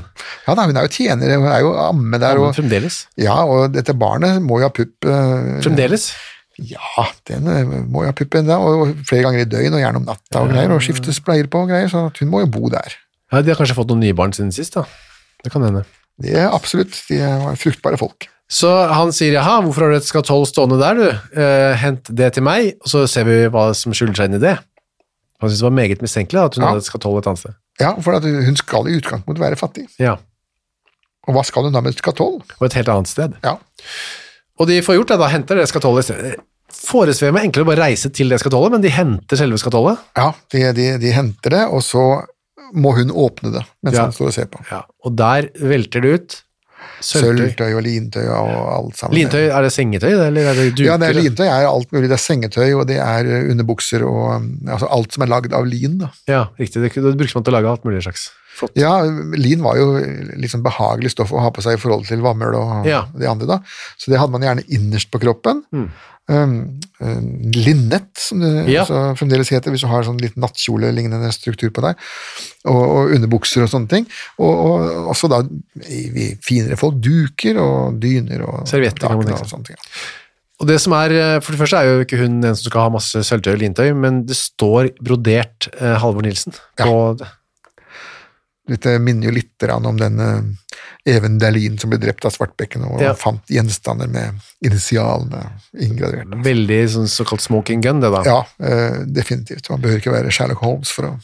Ja 0.47 0.55
da, 0.55 0.65
hun 0.69 0.77
er 0.79 0.87
jo 0.87 0.93
tjener, 0.95 1.33
hun 1.41 1.49
er 1.51 1.61
jo 1.65 1.73
amme 1.83 2.21
der, 2.23 2.39
og, 2.39 2.53
fremdeles. 2.55 3.01
ja, 3.19 3.35
og 3.43 3.73
dette 3.75 3.95
barnet 3.99 4.39
må 4.45 4.61
jo 4.63 4.69
ha 4.69 4.75
pupp 4.75 5.09
eh, 5.09 5.57
Fremdeles. 5.65 6.13
Ja, 6.63 7.05
den 7.31 7.47
eh, 7.51 7.65
må 7.91 8.05
jo 8.05 8.13
ha 8.13 8.15
pupp 8.19 8.35
ennå, 8.39 8.55
og 8.63 8.95
flere 9.09 9.27
ganger 9.27 9.43
i 9.45 9.49
døgn, 9.51 9.75
og 9.75 9.83
gjerne 9.83 10.01
om 10.03 10.07
natta 10.07 10.45
og 10.45 10.53
greier, 10.55 10.71
og 10.75 10.83
skiftes 10.87 11.19
bleier 11.27 11.51
på 11.51 11.65
og 11.65 11.73
greier, 11.73 11.91
så 11.91 12.05
hun 12.21 12.31
må 12.31 12.45
jo 12.45 12.51
bo 12.55 12.71
der. 12.73 12.95
Ja, 13.33 13.43
de 13.43 13.51
har 13.53 13.59
kanskje 13.61 13.77
fått 13.79 13.91
noen 13.93 14.01
nye 14.07 14.15
barn 14.17 14.33
siden 14.35 14.55
sist, 14.55 14.79
da. 14.79 14.87
Det 15.45 15.51
kan 15.55 15.67
hende. 15.67 15.83
Det 16.23 16.33
er 16.39 16.49
absolutt, 16.55 16.95
de 17.11 17.19
var 17.23 17.59
fruktbare 17.61 17.99
folk. 18.01 18.27
Så 18.51 18.71
han 18.95 19.11
sier, 19.13 19.35
jaha, 19.37 19.59
hvorfor 19.67 19.85
har 19.85 19.93
du 19.93 19.99
et 19.99 20.07
skatoll 20.09 20.47
stående 20.49 20.79
der, 20.81 20.99
du? 21.03 21.39
Eh, 21.39 21.75
hent 21.83 22.09
det 22.17 22.31
til 22.39 22.47
meg, 22.47 22.73
og 22.81 22.91
så 22.95 23.03
ser 23.11 23.27
vi 23.29 23.43
hva 23.53 23.69
som 23.77 23.93
skjuler 23.95 24.17
seg 24.17 24.31
inn 24.31 24.39
i 24.39 24.45
det. 24.47 24.55
Han 25.39 25.51
syntes 25.51 25.61
det 25.61 25.69
var 25.69 25.77
meget 25.83 26.01
mistenkelig 26.03 26.41
at 26.47 26.57
hun 26.57 26.65
Ja. 26.65 26.71
hadde 26.73 26.83
et 26.87 26.89
skatoll 26.89 27.19
et 27.21 27.29
annet 27.31 27.43
sted. 27.45 27.55
Ja, 27.81 27.93
for 28.03 28.17
at 28.19 28.25
hun 28.27 28.57
skal 28.59 28.89
i 28.91 28.97
utgangspunktet 28.99 29.43
være 29.45 29.57
fattig. 29.61 29.87
Ja, 30.03 30.17
Og 31.29 31.35
hva 31.37 31.43
skal 31.45 31.67
hun 31.69 31.75
da 31.77 31.81
med 31.85 31.93
et 31.95 32.01
skatoll? 32.03 32.39
og 32.59 32.63
et 32.67 32.75
helt 32.79 32.89
annet 32.89 33.09
sted. 33.11 33.35
Ja, 33.45 33.57
Og 34.59 34.67
de 34.67 34.81
får 34.83 34.97
gjort 34.99 35.09
det, 35.13 35.19
da 35.21 35.29
henter 35.31 35.55
det 35.61 35.69
skatollet 35.71 36.05
meg 37.33 37.45
enklere 37.47 37.65
å 37.65 37.69
bare 37.71 37.85
reise 37.87 38.11
til 38.13 38.29
det 38.33 38.41
skatollet, 38.43 38.73
men 38.75 38.83
de 38.83 38.91
henter 38.93 39.37
selve 39.41 39.59
skatollet. 39.61 39.99
ja 40.17 40.33
de, 40.53 40.65
de, 40.77 40.87
de 40.99 41.13
henter 41.15 41.51
det, 41.55 41.63
og 41.69 41.81
så 41.87 42.03
må 42.75 42.91
hun 42.99 43.09
åpne 43.15 43.53
det 43.55 43.63
mens 43.85 43.97
Ja. 43.97 44.03
han 44.09 44.13
står 44.13 44.27
og 44.27 44.35
ser 44.35 44.49
på. 44.53 44.61
Ja, 44.71 44.83
og 45.05 45.15
der 45.17 45.49
velter 45.57 46.01
det 46.05 46.11
ut 46.19 46.37
sølvtøy. 47.05 47.71
Og 47.77 47.83
lintøy 47.87 48.25
og 48.27 48.51
alt 48.75 48.99
sammen. 48.99 49.17
Lintøy, 49.19 49.47
er 49.47 49.67
det 49.67 49.73
sengetøy, 49.75 50.11
eller 50.13 50.51
er 50.53 50.59
det 50.59 50.67
duker? 50.73 50.89
Ja, 50.91 50.99
det 51.01 51.11
er 51.11 51.19
lintøy 51.21 51.47
er 51.47 51.69
alt 51.69 51.93
mulig. 51.95 52.09
Det 52.11 52.19
er 52.19 52.25
sengetøy, 52.25 52.67
og 52.79 52.85
det 52.91 52.99
er 53.05 53.29
eh, 53.29 53.51
underbukser 53.53 54.05
og 54.09 54.25
um, 54.37 54.51
altså 54.67 54.91
alt 54.99 55.17
som 55.17 55.27
er 55.27 55.33
lagd 55.33 55.57
av 55.57 55.69
lin. 55.69 55.99
da. 56.03 56.11
Ja, 56.31 56.43
riktig. 56.61 56.83
Det, 56.85 56.93
det 56.95 57.17
brukes 57.21 57.37
man 57.39 57.47
til 57.47 57.55
å 57.55 57.59
lage 57.59 57.73
alt 57.77 57.89
mulig 57.89 58.03
slags. 58.07 58.31
Flott. 58.59 58.75
Ja, 58.79 58.97
lin 59.39 59.63
var 59.63 59.79
jo 59.79 59.87
liksom 60.43 60.65
behagelig 60.67 61.13
stoff 61.15 61.31
å 61.33 61.41
ha 61.45 61.51
på 61.55 61.63
seg 61.65 61.79
i 61.79 61.81
forhold 61.81 62.09
til 62.11 62.21
vammøl 62.25 62.57
og 62.59 62.87
Ja. 62.91 63.05
de 63.15 63.27
andre, 63.31 63.47
da. 63.47 63.59
Så 63.97 64.11
det 64.11 64.19
hadde 64.21 64.35
man 64.35 64.43
gjerne 64.47 64.67
innerst 64.69 65.11
på 65.15 65.21
kroppen. 65.23 65.63
Mm. 65.73 65.89
Um, 66.29 66.57
um, 67.01 67.29
linnett, 67.57 68.11
som 68.21 68.43
det 68.43 68.67
Ja. 68.69 68.83
fremdeles 69.17 69.49
heter, 69.49 69.71
hvis 69.73 69.81
du 69.81 69.89
har 69.89 70.03
sånn 70.05 70.19
litt 70.21 70.35
nattkjolelignende 70.37 71.31
struktur 71.33 71.71
på 71.73 71.81
deg, 71.87 71.97
og, 72.69 72.83
og 72.85 73.15
underbukser 73.17 73.63
og 73.65 73.71
sånne 73.73 73.89
ting. 73.89 74.05
Og, 74.37 74.53
og 74.53 75.09
også 75.15 75.31
da 75.33 75.41
finere 76.45 76.77
folk 76.77 77.01
duker 77.01 77.57
og 77.63 77.97
dyner 78.03 78.45
og 78.45 78.67
Servietter, 78.69 79.09
laken 79.09 79.33
og 79.39 79.49
sånne 79.49 79.71
ting. 79.71 79.81
Og 80.59 80.67
det 80.67 80.81
som 80.83 80.93
er, 80.99 81.13
eh, 81.15 81.41
For 81.41 81.55
det 81.55 81.61
første 81.61 81.79
er 81.79 81.85
jo 81.87 82.05
ikke 82.05 82.19
hun 82.19 82.43
en 82.45 82.57
som 82.59 82.67
skal 82.69 82.81
ha 82.89 82.89
masse 82.91 83.21
sølvtøy 83.25 83.53
og 83.55 83.61
lintøy, 83.63 83.93
men 83.95 84.25
det 84.27 84.37
står 84.37 84.91
brodert 85.01 85.69
eh, 85.81 85.95
Halvor 86.03 86.23
Nilsen 86.27 86.53
på 86.77 86.95
Dette 88.69 88.99
minner 89.01 89.31
jo 89.31 89.35
litt 89.39 89.65
om 89.73 89.97
den 89.97 90.21
eh, 90.21 90.43
Even 91.09 91.39
Dahlin 91.41 91.79
som 91.81 91.91
ble 91.91 91.99
drept 92.03 92.27
av 92.29 92.35
Svartbekken 92.35 92.85
og 92.85 93.01
Ja. 93.01 93.15
fant 93.17 93.43
gjenstander 93.49 94.09
med 94.13 94.39
initialene 94.65 95.47
inngradert. 95.81 96.29
veldig 96.45 96.81
sånn 96.93 97.09
såkalt 97.09 97.41
smoking 97.41 97.81
gun, 97.81 98.01
det 98.01 98.11
da. 98.13 98.23
Ja, 98.25 98.39
eh, 98.61 99.05
definitivt. 99.07 99.71
Man 99.71 99.81
behøver 99.81 100.01
ikke 100.03 100.13
være 100.13 100.31
Sherlock 100.31 100.59
Holmes 100.61 100.91
for 100.93 101.03
å 101.09 101.19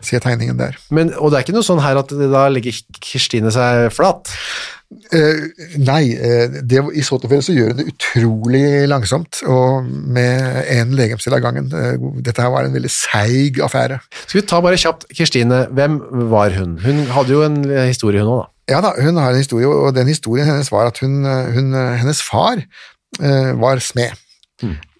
se 0.00 0.18
tegningen 0.18 0.56
der. 0.58 0.76
Men, 0.90 1.12
og 1.14 1.30
det 1.30 1.38
er 1.38 1.44
ikke 1.46 1.54
noe 1.58 1.66
sånn 1.66 1.82
her 1.84 1.98
at 2.00 2.08
da 2.08 2.48
legger 2.48 2.72
Kirstine 3.00 3.52
seg 3.54 3.92
flat. 3.94 4.32
Eh, 5.10 5.40
nei, 5.82 6.12
eh, 6.14 6.60
det, 6.62 6.78
i 6.94 7.02
så 7.02 7.18
tilfelle 7.18 7.42
så 7.42 7.54
gjør 7.54 7.72
hun 7.72 7.80
det 7.80 7.86
utrolig 7.90 8.62
langsomt, 8.86 9.40
og 9.50 9.84
med 9.90 10.60
en 10.76 10.92
legemstil 10.94 11.34
av 11.34 11.42
gangen. 11.42 11.66
Eh, 11.74 11.96
dette 12.22 12.42
her 12.44 12.52
var 12.54 12.68
en 12.68 12.76
veldig 12.76 12.90
seig 12.94 13.58
affære. 13.66 13.98
Skal 14.28 14.40
vi 14.40 14.46
ta 14.46 14.60
bare 14.62 14.78
kjapt 14.78 15.08
Kristine, 15.10 15.64
hvem 15.74 15.98
var 16.30 16.54
hun? 16.54 16.76
Hun 16.84 17.02
hadde 17.16 17.34
jo 17.34 17.42
en 17.48 17.58
historie 17.88 18.22
hun 18.22 18.30
òg, 18.36 18.44
da. 18.44 18.52
Ja 18.76 18.80
da, 18.82 18.92
hun 18.98 19.18
har 19.22 19.30
en 19.34 19.42
historie, 19.42 19.66
og 19.70 19.94
den 19.94 20.08
historien 20.10 20.46
hennes 20.48 20.70
var 20.74 20.88
at 20.90 20.98
hun, 21.02 21.20
hun, 21.54 21.74
hennes 22.00 22.22
far 22.26 22.58
uh, 23.22 23.52
var 23.62 23.78
smed. 23.78 24.14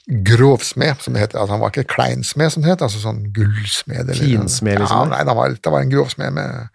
Grovsmed, 0.06 1.00
som 1.02 1.14
det 1.16 1.24
heter. 1.24 1.40
Altså, 1.40 1.56
han 1.56 1.62
var 1.64 1.72
ikke 1.72 1.88
kleinsmed, 1.96 2.50
som 2.54 2.62
det 2.62 2.70
het, 2.70 2.82
altså 2.86 3.00
sånn 3.02 3.24
gullsmed. 3.34 4.04
eller- 4.06 4.14
Finsmed, 4.22 4.78
liksom, 4.78 5.10
Ja, 5.10 5.16
nei, 5.16 5.24
det 5.26 5.34
var, 5.34 5.48
det 5.50 5.72
var 5.72 5.80
en 5.82 5.90
grovsmed 5.90 6.30
med 6.32 6.68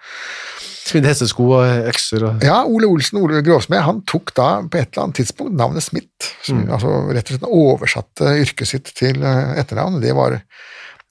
Smidde 0.82 1.12
hestesko 1.12 1.46
og 1.60 1.88
økser 1.92 2.24
og 2.26 2.44
Ja, 2.44 2.62
Ole 2.66 2.88
Olsen, 2.90 3.20
Ole 3.22 3.42
Gråsmed 3.46 3.84
han 3.86 4.00
tok 4.10 4.32
da 4.38 4.48
på 4.66 4.80
et 4.80 4.90
eller 4.92 5.04
annet 5.06 5.20
tidspunkt 5.22 5.54
navnet 5.60 5.84
Smith. 5.86 6.32
Som, 6.44 6.64
Mm. 6.64 6.72
altså 6.74 6.92
rett 7.14 7.30
og 7.30 7.36
slett 7.36 7.46
oversatte 7.48 8.32
yrket 8.42 8.68
sitt 8.68 8.92
til 8.98 9.22
eh, 9.24 9.52
etternavn. 9.62 10.00
Det 10.02 10.16
var, 10.18 10.40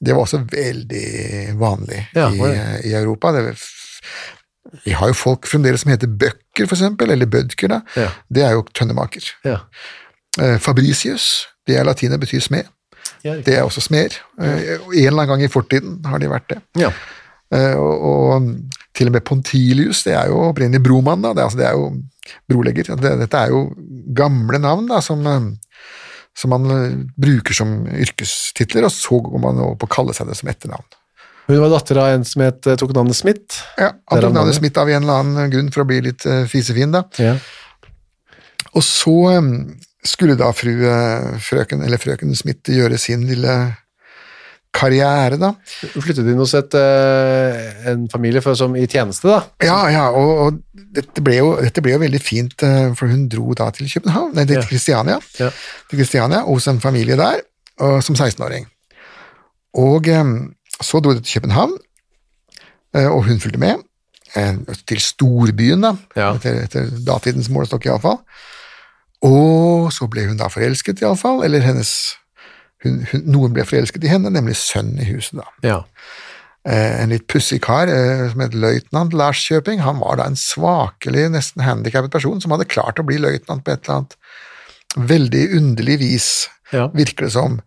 det 0.01 0.15
var 0.17 0.25
også 0.27 0.43
veldig 0.51 1.55
vanlig 1.61 2.03
Ja, 2.17 2.29
i, 2.33 2.89
i 2.91 2.95
Europa. 2.99 3.33
Det, 3.37 3.55
vi 4.85 4.93
har 4.93 5.09
jo 5.09 5.15
folk 5.17 5.47
fremdeles 5.49 5.81
som 5.85 5.91
heter 5.95 6.07
Bøcker, 6.11 6.67
for 6.67 6.75
eksempel, 6.77 7.11
eller 7.15 7.27
Bødker, 7.31 7.69
da. 7.73 7.81
Ja. 7.97 8.09
Det 8.29 8.43
er 8.45 8.53
jo 8.59 8.67
tønnemaker. 8.75 9.31
Ja. 9.47 9.57
Eh, 10.41 10.59
Fabricius, 10.63 11.47
det 11.67 11.79
er 11.79 11.85
latinet, 11.89 12.21
betyr 12.21 12.41
smed. 12.45 12.69
Det 13.23 13.53
er 13.55 13.63
også 13.67 13.81
smeder. 13.85 14.19
Eh, 14.41 14.77
en 14.77 14.93
eller 14.95 15.11
annen 15.23 15.29
gang 15.35 15.43
i 15.45 15.49
fortiden 15.53 15.99
har 16.07 16.19
de 16.23 16.29
vært 16.31 16.49
det. 16.53 16.61
ja. 16.83 16.91
Eh, 17.53 17.75
og, 17.75 18.05
og 18.07 18.45
til 18.97 19.11
og 19.11 19.15
med 19.15 19.25
Pontilius, 19.27 20.05
det 20.07 20.17
er 20.19 20.31
jo 20.33 20.41
opprinnelig 20.51 20.83
bromann, 20.85 21.23
da. 21.23 21.35
Det, 21.37 21.45
altså, 21.47 21.61
det 21.61 21.67
er 21.69 21.77
jo 21.79 21.91
brolegger. 22.51 22.93
Det, 22.99 23.13
dette 23.23 23.43
er 23.43 23.53
jo 23.53 23.67
gamle 24.17 24.59
navn 24.63 24.89
da, 24.91 24.99
som, 25.05 25.23
eh, 25.31 25.93
som 26.37 26.55
man 26.55 26.73
eh, 26.75 26.97
bruker 27.21 27.57
som 27.57 27.77
yrkestitler, 27.87 28.89
og 28.89 28.95
så 28.95 29.21
går 29.27 29.45
man 29.47 29.63
over 29.63 29.79
på 29.81 29.91
å 29.91 29.95
kalle 29.99 30.17
seg 30.17 30.31
det 30.31 30.39
som 30.41 30.51
etternavn. 30.51 30.89
Hun 31.51 31.59
var 31.65 31.73
datter 31.73 31.99
av 31.99 32.13
en 32.15 32.25
som 32.27 32.45
het, 32.45 32.63
tok 32.63 32.93
navnet 32.95 33.19
Smith. 33.19 33.63
Ja, 33.81 33.91
Han 34.13 34.23
tok 34.23 34.35
navnet. 34.37 34.59
Smith 34.61 34.79
av 34.79 34.91
en 34.91 35.03
eller 35.03 35.25
annen 35.25 35.51
grunn 35.51 35.71
for 35.75 35.83
å 35.83 35.89
bli 35.89 35.99
litt 36.07 36.27
eh, 36.29 36.45
fisefin, 36.51 36.95
da. 36.95 37.05
Ja. 37.19 37.35
Og 38.71 38.85
så 38.87 39.17
eh, 39.33 39.49
skulle 40.07 40.39
da 40.39 40.53
fru, 40.55 40.73
eh, 40.87 41.33
frøken, 41.43 41.83
eller 41.87 42.01
frøken 42.01 42.37
Smith 42.39 42.71
gjøre 42.71 42.99
sin 43.03 43.27
lille 43.29 43.57
karriere, 44.73 45.37
da. 45.41 45.51
Du 45.95 46.01
flyttet 46.01 46.29
inn 46.31 46.39
hos 46.39 46.53
et, 46.55 46.75
eh, 46.79 47.89
en 47.91 48.05
familie 48.13 48.41
for, 48.45 48.55
som 48.55 48.77
i 48.79 48.87
tjeneste, 48.87 49.27
da. 49.29 49.41
Ja, 49.67 49.79
ja, 49.91 50.05
og, 50.15 50.31
og 50.45 50.61
dette, 50.95 51.23
ble 51.27 51.37
jo, 51.41 51.49
dette 51.61 51.83
ble 51.83 51.97
jo 51.97 52.03
veldig 52.05 52.21
fint, 52.23 52.55
eh, 52.63 52.93
for 52.95 53.11
hun 53.11 53.27
dro 53.33 53.53
da 53.59 53.71
til 53.75 53.91
København, 53.91 54.33
nei, 54.39 54.45
til 54.47 54.61
Ja. 54.61 54.65
Kristiania, 54.69 55.19
Ja. 55.41 55.51
Kristiania 55.91 56.45
hos 56.47 56.69
en 56.71 56.81
familie 56.81 57.17
der, 57.19 57.41
og, 57.81 58.03
som 58.07 58.15
16-åring. 58.15 58.67
Og 59.75 60.09
eh, 60.09 60.25
så 60.81 61.01
dro 61.03 61.13
de 61.15 61.21
til 61.21 61.41
København, 61.41 61.77
og 62.95 63.21
hun 63.27 63.39
fulgte 63.41 63.59
med, 63.63 63.83
til 64.87 64.99
storbyen 65.03 65.83
da, 65.85 65.93
Ja. 66.17 66.33
etter, 66.35 66.63
etter 66.65 66.89
datidens 67.07 67.49
målestokk 67.51 67.87
i 67.87 67.91
alle 67.93 68.03
fall. 68.03 68.19
Og 69.27 69.91
så 69.93 70.07
ble 70.11 70.25
hun 70.31 70.39
da 70.41 70.49
forelsket 70.49 71.03
i 71.03 71.07
alle 71.07 71.19
fall, 71.21 71.43
eller 71.45 71.61
hennes, 71.61 71.91
hun, 72.85 73.01
hun, 73.11 73.25
noen 73.29 73.55
ble 73.57 73.65
forelsket 73.69 74.05
i 74.07 74.11
henne, 74.13 74.33
nemlig 74.33 74.57
sønnen 74.61 75.01
i 75.03 75.09
huset 75.13 75.41
da. 75.41 75.47
Ja. 75.67 75.79
Eh, 76.69 77.01
en 77.01 77.13
litt 77.13 77.25
pussig 77.31 77.63
kar 77.65 77.89
eh, 77.89 78.27
som 78.33 78.43
het 78.45 78.57
løytnant 78.57 79.15
Lars 79.17 79.41
Kjøping. 79.47 79.81
Han 79.85 80.01
var 80.03 80.21
da 80.21 80.29
en 80.29 80.37
svakelig, 80.37 81.31
nesten 81.33 81.65
handikappet 81.65 82.13
person 82.13 82.43
som 82.43 82.53
hadde 82.53 82.69
klart 82.69 83.01
å 83.01 83.07
bli 83.09 83.17
løytnant 83.21 83.65
på 83.65 83.73
et 83.73 83.87
eller 83.87 84.03
annet 84.03 84.19
veldig 85.11 85.45
underlig 85.61 86.01
vis, 86.03 86.31
Ja. 86.71 86.89
virker 86.95 87.27
det 87.27 87.33
som. 87.33 87.61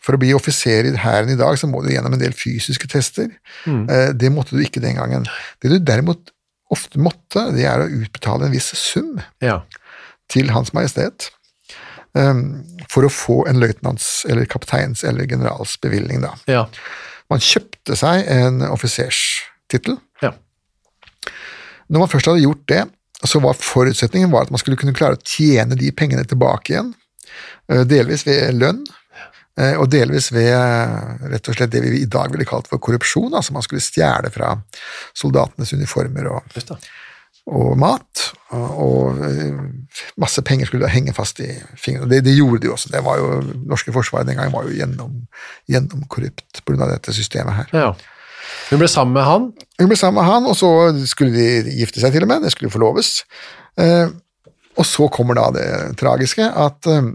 For 0.00 0.14
å 0.14 0.20
bli 0.22 0.30
offiser 0.32 0.86
i 0.86 0.94
hæren 0.96 1.28
i 1.28 1.36
dag, 1.36 1.58
så 1.58 1.66
må 1.68 1.82
du 1.82 1.90
gjennom 1.90 2.14
en 2.14 2.22
del 2.22 2.32
fysiske 2.32 2.88
tester. 2.88 3.28
Eh, 3.66 4.12
det 4.14 4.30
måtte 4.32 4.56
du 4.56 4.62
ikke 4.62 4.80
den 4.80 4.96
gangen. 4.96 5.26
Det 5.60 5.68
du 5.68 5.78
derimot 5.78 6.30
ofte 6.70 6.98
måtte, 6.98 7.52
det 7.54 7.66
er 7.66 7.82
å 7.82 7.90
utbetale 7.90 8.46
en 8.46 8.54
viss 8.54 8.72
sum 8.78 9.20
ja. 9.42 9.60
til 10.32 10.50
Hans 10.54 10.72
Majestet 10.72 11.30
for 12.90 13.04
å 13.04 13.10
få 13.12 13.42
en 13.50 13.58
løytnants- 13.60 14.24
eller 14.30 14.48
kapteins- 14.48 15.04
eller 15.04 15.26
generals 15.28 15.74
bevilgning, 15.82 16.22
da. 16.24 16.32
ja. 16.50 16.66
Man 17.30 17.42
kjøpte 17.42 17.96
seg 17.98 18.28
en 18.30 18.62
offiserstittel. 18.70 19.98
ja. 20.22 20.32
Når 21.88 22.02
man 22.02 22.10
først 22.10 22.26
hadde 22.30 22.42
gjort 22.42 22.66
det, 22.70 22.84
så 23.24 23.40
var 23.42 23.58
forutsetningen 23.58 24.30
var 24.30 24.46
at 24.46 24.52
man 24.54 24.60
skulle 24.62 24.78
kunne 24.78 24.94
klare 24.96 25.18
å 25.18 25.24
tjene 25.24 25.78
de 25.78 25.90
pengene 25.94 26.26
tilbake 26.28 26.74
igjen, 26.74 26.92
eh, 27.70 27.84
delvis 27.88 28.26
ved 28.26 28.58
lønn, 28.58 28.82
eh, 29.58 29.74
og 29.78 29.88
delvis 29.90 30.30
ved 30.34 30.52
eh, 30.52 31.30
rett 31.32 31.48
og 31.48 31.56
slett 31.56 31.72
det 31.72 31.82
vi 31.84 32.02
i 32.02 32.10
dag 32.10 32.30
ville 32.34 32.46
kalt 32.48 32.68
for 32.70 32.82
korrupsjon, 32.82 33.32
altså 33.34 33.54
man 33.56 33.64
skulle 33.64 33.84
stjele 33.84 34.30
fra 34.34 34.56
soldatenes 35.16 35.72
uniformer 35.72 36.30
og. 36.34 36.56
Og 37.46 37.76
mat, 37.78 38.24
og, 38.50 39.20
eh, 39.22 39.60
masse 40.18 40.42
penger 40.42 40.66
skulle 40.66 40.90
henge 40.90 41.14
fast 41.14 41.40
i 41.40 41.48
fingrene. 41.78 42.10
Det, 42.10 42.24
det 42.26 42.34
gjorde 42.36 42.62
de 42.64 42.72
også. 42.72 42.90
Det 42.92 43.04
var 43.06 43.20
jo, 43.20 43.40
norske 43.70 43.94
forsvaret 43.94 44.26
den 44.26 44.38
gangen 44.38 44.54
var 44.54 44.66
jo 44.66 44.74
gjennom, 44.74 45.14
gjennomkorrupt 45.70 46.62
av 46.66 46.90
dette 46.90 47.14
systemet 47.14 47.62
her. 47.62 47.72
ja. 47.72 47.94
Hun 48.70 48.78
ble 48.78 48.86
sammen 48.90 49.14
med 49.14 49.26
han. 49.26 49.46
Hun 49.78 49.88
ble 49.90 49.96
sammen 49.98 50.20
med 50.20 50.30
han, 50.30 50.46
og 50.46 50.56
så 50.58 50.70
skulle 51.06 51.34
de 51.34 51.74
gifte 51.80 52.02
seg 52.02 52.14
til 52.14 52.22
og 52.26 52.30
med, 52.30 52.44
det 52.46 52.52
skulle 52.54 52.70
forloves. 52.70 53.24
Eh, 53.78 54.08
og 54.76 54.86
så 54.86 55.08
kommer 55.12 55.38
da 55.38 55.48
det 55.54 55.68
tragiske, 56.00 56.46
at 56.46 56.90
eh, 56.90 57.12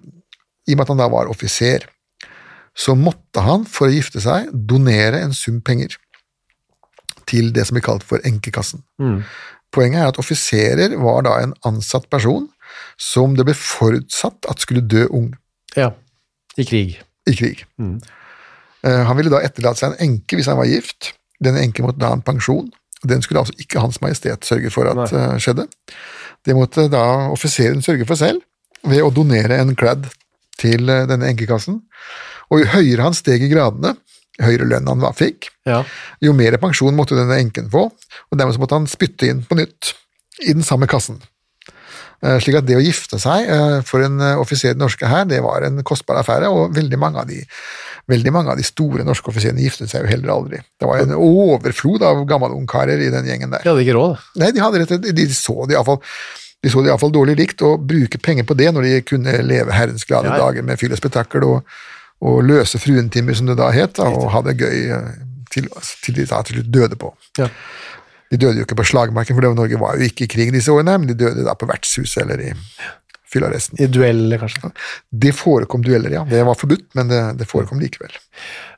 i 0.68 0.76
og 0.76 0.80
med 0.80 0.86
at 0.86 0.94
han 0.94 1.02
da 1.02 1.10
var 1.12 1.32
offiser, 1.32 1.88
så 2.78 2.96
måtte 2.96 3.44
han 3.44 3.66
for 3.68 3.90
å 3.90 3.96
gifte 3.96 4.22
seg 4.24 4.52
donere 4.52 5.20
en 5.26 5.36
sum 5.36 5.60
penger 5.66 5.98
til 7.28 7.52
det 7.56 7.66
som 7.68 7.78
blir 7.78 7.86
kalt 7.86 8.06
for 8.08 8.24
enkekassen. 8.28 8.84
Poenget 9.72 10.02
er 10.02 10.10
at 10.12 10.20
offiserer 10.20 10.96
var 11.00 11.22
da 11.28 11.38
en 11.42 11.54
ansatt 11.68 12.10
person 12.12 12.50
som 13.00 13.36
det 13.38 13.46
ble 13.48 13.56
forutsatt 13.58 14.48
at 14.52 14.64
skulle 14.64 14.84
dø 14.84 15.06
ung 15.10 15.32
Ja. 15.78 15.92
I 16.60 16.66
krig. 16.68 16.98
i 17.30 17.34
krig. 17.36 17.64
Mm. 17.80 18.02
Han 18.84 19.18
ville 19.18 19.32
da 19.32 19.40
etterlate 19.46 19.80
seg 19.80 19.94
en 19.94 20.02
enke 20.10 20.36
hvis 20.36 20.50
han 20.52 20.58
var 20.60 20.68
gift. 20.68 21.14
Denne 21.40 21.62
enken 21.64 21.86
måtte 21.88 22.02
da 22.02 22.10
ha 22.12 22.18
en 22.18 22.26
pensjon. 22.26 22.68
Den 23.08 23.22
skulle 23.24 23.40
altså 23.42 23.56
ikke 23.62 23.80
Hans 23.82 24.02
Majestet 24.04 24.44
sørge 24.46 24.70
for 24.74 24.90
at 24.92 25.00
Nei. 25.00 25.38
skjedde. 25.42 25.68
Det 26.46 26.56
måtte 26.58 26.88
da 26.92 27.30
offiseren 27.32 27.82
sørge 27.86 28.06
for 28.10 28.20
selv, 28.20 28.42
ved 28.84 29.02
å 29.06 29.12
donere 29.14 29.60
en 29.62 29.76
clad 29.78 30.08
til 30.62 30.90
eh, 30.90 31.06
denne 31.10 31.30
enkekassen. 31.32 31.80
Og 32.52 32.62
jo 32.64 32.70
høyere 32.74 33.06
han 33.08 33.16
steg 33.18 33.46
i 33.46 33.50
gradene, 33.54 33.96
høyere 34.40 34.68
lønn 34.70 34.88
han 34.88 35.04
fikk, 35.18 35.50
Ja. 35.68 35.84
jo 36.22 36.34
mer 36.34 36.56
pensjon 36.58 36.96
måtte 36.96 37.18
denne 37.18 37.36
enken 37.42 37.70
få, 37.70 37.90
og 37.92 38.38
dermed 38.38 38.56
så 38.56 38.60
måtte 38.64 38.78
han 38.80 38.88
spytte 38.88 39.28
inn 39.28 39.44
på 39.44 39.58
nytt 39.60 39.94
i 40.48 40.54
den 40.54 40.64
samme 40.64 40.88
kassen. 40.88 41.20
Eh, 42.24 42.38
Slik 42.40 42.56
at 42.60 42.66
det 42.68 42.78
å 42.78 42.82
gifte 42.84 43.18
seg 43.20 43.50
eh, 43.50 43.80
for 43.86 44.04
en 44.06 44.20
eh, 44.22 44.38
offiser 44.40 44.72
i 44.72 44.74
den 44.76 44.84
norske 44.86 45.08
hær, 45.10 45.26
det 45.26 45.42
var 45.42 45.64
en 45.66 45.82
kostbar 45.84 46.20
affære, 46.22 46.50
og 46.54 46.76
veldig 46.76 47.00
mange 47.02 47.18
av 47.24 47.28
de, 47.30 47.40
veldig 48.12 48.34
mange 48.34 48.54
av 48.54 48.58
de 48.62 48.66
store 48.66 49.04
norske 49.08 49.32
offiserene 49.32 49.62
giftet 49.66 49.90
seg 49.90 50.06
jo 50.06 50.12
heller 50.12 50.34
aldri. 50.36 50.60
Det 50.80 50.90
var 50.90 51.02
en 51.02 51.16
overflod 51.18 52.06
av 52.06 52.22
gammelungkarer 52.30 53.02
i 53.02 53.10
den 53.14 53.26
gjengen 53.26 53.52
der. 53.56 53.64
De 53.66 53.74
hadde 53.74 53.86
ikke 53.88 53.98
råd. 53.98 54.22
Nei, 54.42 54.52
de 54.54 54.62
hadde 54.62 54.84
rett 54.84 55.16
de 55.18 55.28
så 55.34 55.66
det 55.66 55.76
iallfall 55.78 56.02
de 56.62 56.70
så 56.70 56.84
det 56.86 56.92
iallfall 56.92 57.10
dårlig 57.14 57.40
likt, 57.40 57.62
å 57.66 57.74
bruke 57.82 58.20
penger 58.22 58.46
på 58.46 58.54
det 58.54 58.68
når 58.70 58.86
de 58.86 58.98
kunne 59.10 59.32
leve 59.42 59.74
herrens 59.74 60.06
glade 60.06 60.30
Ja, 60.30 60.36
ja. 60.38 60.44
dager 60.46 60.62
med 60.68 60.78
fyll 60.78 60.94
og 60.94 61.00
spetakkel 61.02 61.42
og, 61.48 61.64
og 62.22 62.44
løse 62.46 62.80
fruentimer, 62.82 63.34
som 63.38 63.50
det 63.50 63.58
da 63.58 63.72
het, 63.74 63.96
da, 63.98 64.10
og 64.14 64.30
ha 64.34 64.44
det 64.46 64.58
gøy 64.62 64.78
eh, 64.94 65.12
til, 65.52 65.68
til 66.06 66.20
de 66.20 66.28
da 66.30 66.42
til 66.46 66.60
slutt 66.60 66.72
døde 66.72 67.00
på. 67.02 67.12
Ja. 67.42 67.50
De 68.32 68.40
døde 68.40 68.62
jo 68.62 68.68
ikke 68.68 68.78
på 68.80 68.88
slagmarken, 68.88 69.36
for 69.36 69.44
det 69.44 69.50
var- 69.52 69.60
Norge 69.60 69.80
var 69.82 69.98
jo 70.00 70.08
ikke 70.08 70.24
i 70.28 70.32
krig 70.32 70.54
disse 70.54 70.72
årene, 70.72 71.00
men 71.02 71.10
de 71.12 71.18
døde 71.26 71.44
da 71.44 71.58
på 71.58 71.68
vertshuset 71.68 72.24
eller 72.24 72.40
i 72.46 72.54
fyllearresten. 73.32 73.80
I 73.80 73.88
dueller, 73.88 74.40
kanskje. 74.42 74.72
Det 75.24 75.32
forekom 75.36 75.84
dueller, 75.86 76.12
ja. 76.12 76.24
Det 76.28 76.42
var 76.48 76.58
forbudt, 76.60 76.90
men 77.00 77.08
det, 77.12 77.20
det 77.40 77.48
forekom 77.48 77.80
likevel. 77.80 78.12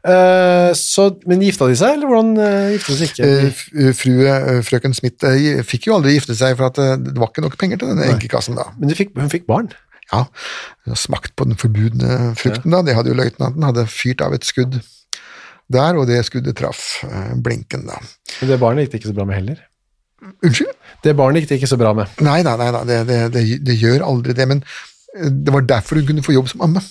Uh, 0.06 0.70
så, 0.78 1.08
men 1.30 1.42
gifta 1.42 1.66
de 1.70 1.78
seg, 1.80 1.96
eller 1.98 2.10
hvordan 2.10 2.34
uh, 2.38 2.74
gifta 2.76 2.94
de 2.94 2.98
seg 3.00 3.14
ikke? 3.14 3.30
Uh, 3.30 3.64
eh, 3.88 3.94
Frue, 3.98 4.28
eh, 4.30 4.60
frøken 4.68 4.94
Smith 4.98 5.26
eh, 5.30 5.64
fikk 5.66 5.88
jo 5.90 5.96
aldri 5.98 6.18
gifte 6.18 6.36
seg, 6.38 6.58
for 6.60 6.70
eh, 6.84 6.98
det 7.02 7.16
var 7.18 7.32
ikke 7.32 7.46
nok 7.46 7.58
penger 7.62 7.82
til 7.82 7.94
denne 7.94 8.12
enkekassen 8.14 8.60
da. 8.60 8.68
Men 8.78 8.92
de 8.92 8.98
fikk, 9.00 9.16
hun 9.18 9.32
fikk 9.34 9.48
barn. 9.50 9.72
Ja, 10.12 10.26
smakt 11.00 11.36
på 11.40 11.48
den 11.48 11.60
forbudne 11.60 12.34
frukten 12.40 12.74
da, 12.74 12.82
det 12.86 12.96
hadde 12.98 13.14
jo 13.14 13.18
løytnanten, 13.18 13.66
hadde 13.66 13.86
fyrt 13.90 14.24
av 14.26 14.36
et 14.36 14.46
skudd 14.48 14.82
der, 15.74 15.98
og 15.98 16.08
det 16.10 16.20
skuddet 16.28 16.58
traff 16.60 17.04
eh, 17.08 17.36
blinken 17.44 17.88
da. 17.88 18.00
Men 18.42 18.52
det 18.52 18.60
barnet 18.62 18.86
gikk 18.86 18.94
det 18.94 19.02
ikke 19.02 19.14
så 19.14 19.20
bra 19.20 19.28
med 19.30 19.40
heller. 19.40 19.62
Unnskyld? 20.44 20.74
Det 21.04 21.16
barnet 21.20 21.44
gikk 21.44 21.52
det 21.52 21.60
ikke 21.62 21.72
så 21.72 21.80
bra 21.80 21.94
med. 21.98 22.20
Nei, 22.24 22.42
nei, 22.46 22.56
nei, 22.60 22.70
nei 22.76 22.84
det, 22.90 23.00
det, 23.10 23.20
det, 23.36 23.46
det 23.64 23.78
gjør 23.80 24.06
aldri 24.08 24.36
det, 24.38 24.50
men 24.52 24.64
eh, 25.18 25.32
det 25.32 25.56
var 25.56 25.66
derfor 25.72 26.00
hun 26.00 26.10
kunne 26.12 26.26
få 26.26 26.36
jobb 26.36 26.52
som 26.52 26.68
amme, 26.68 26.84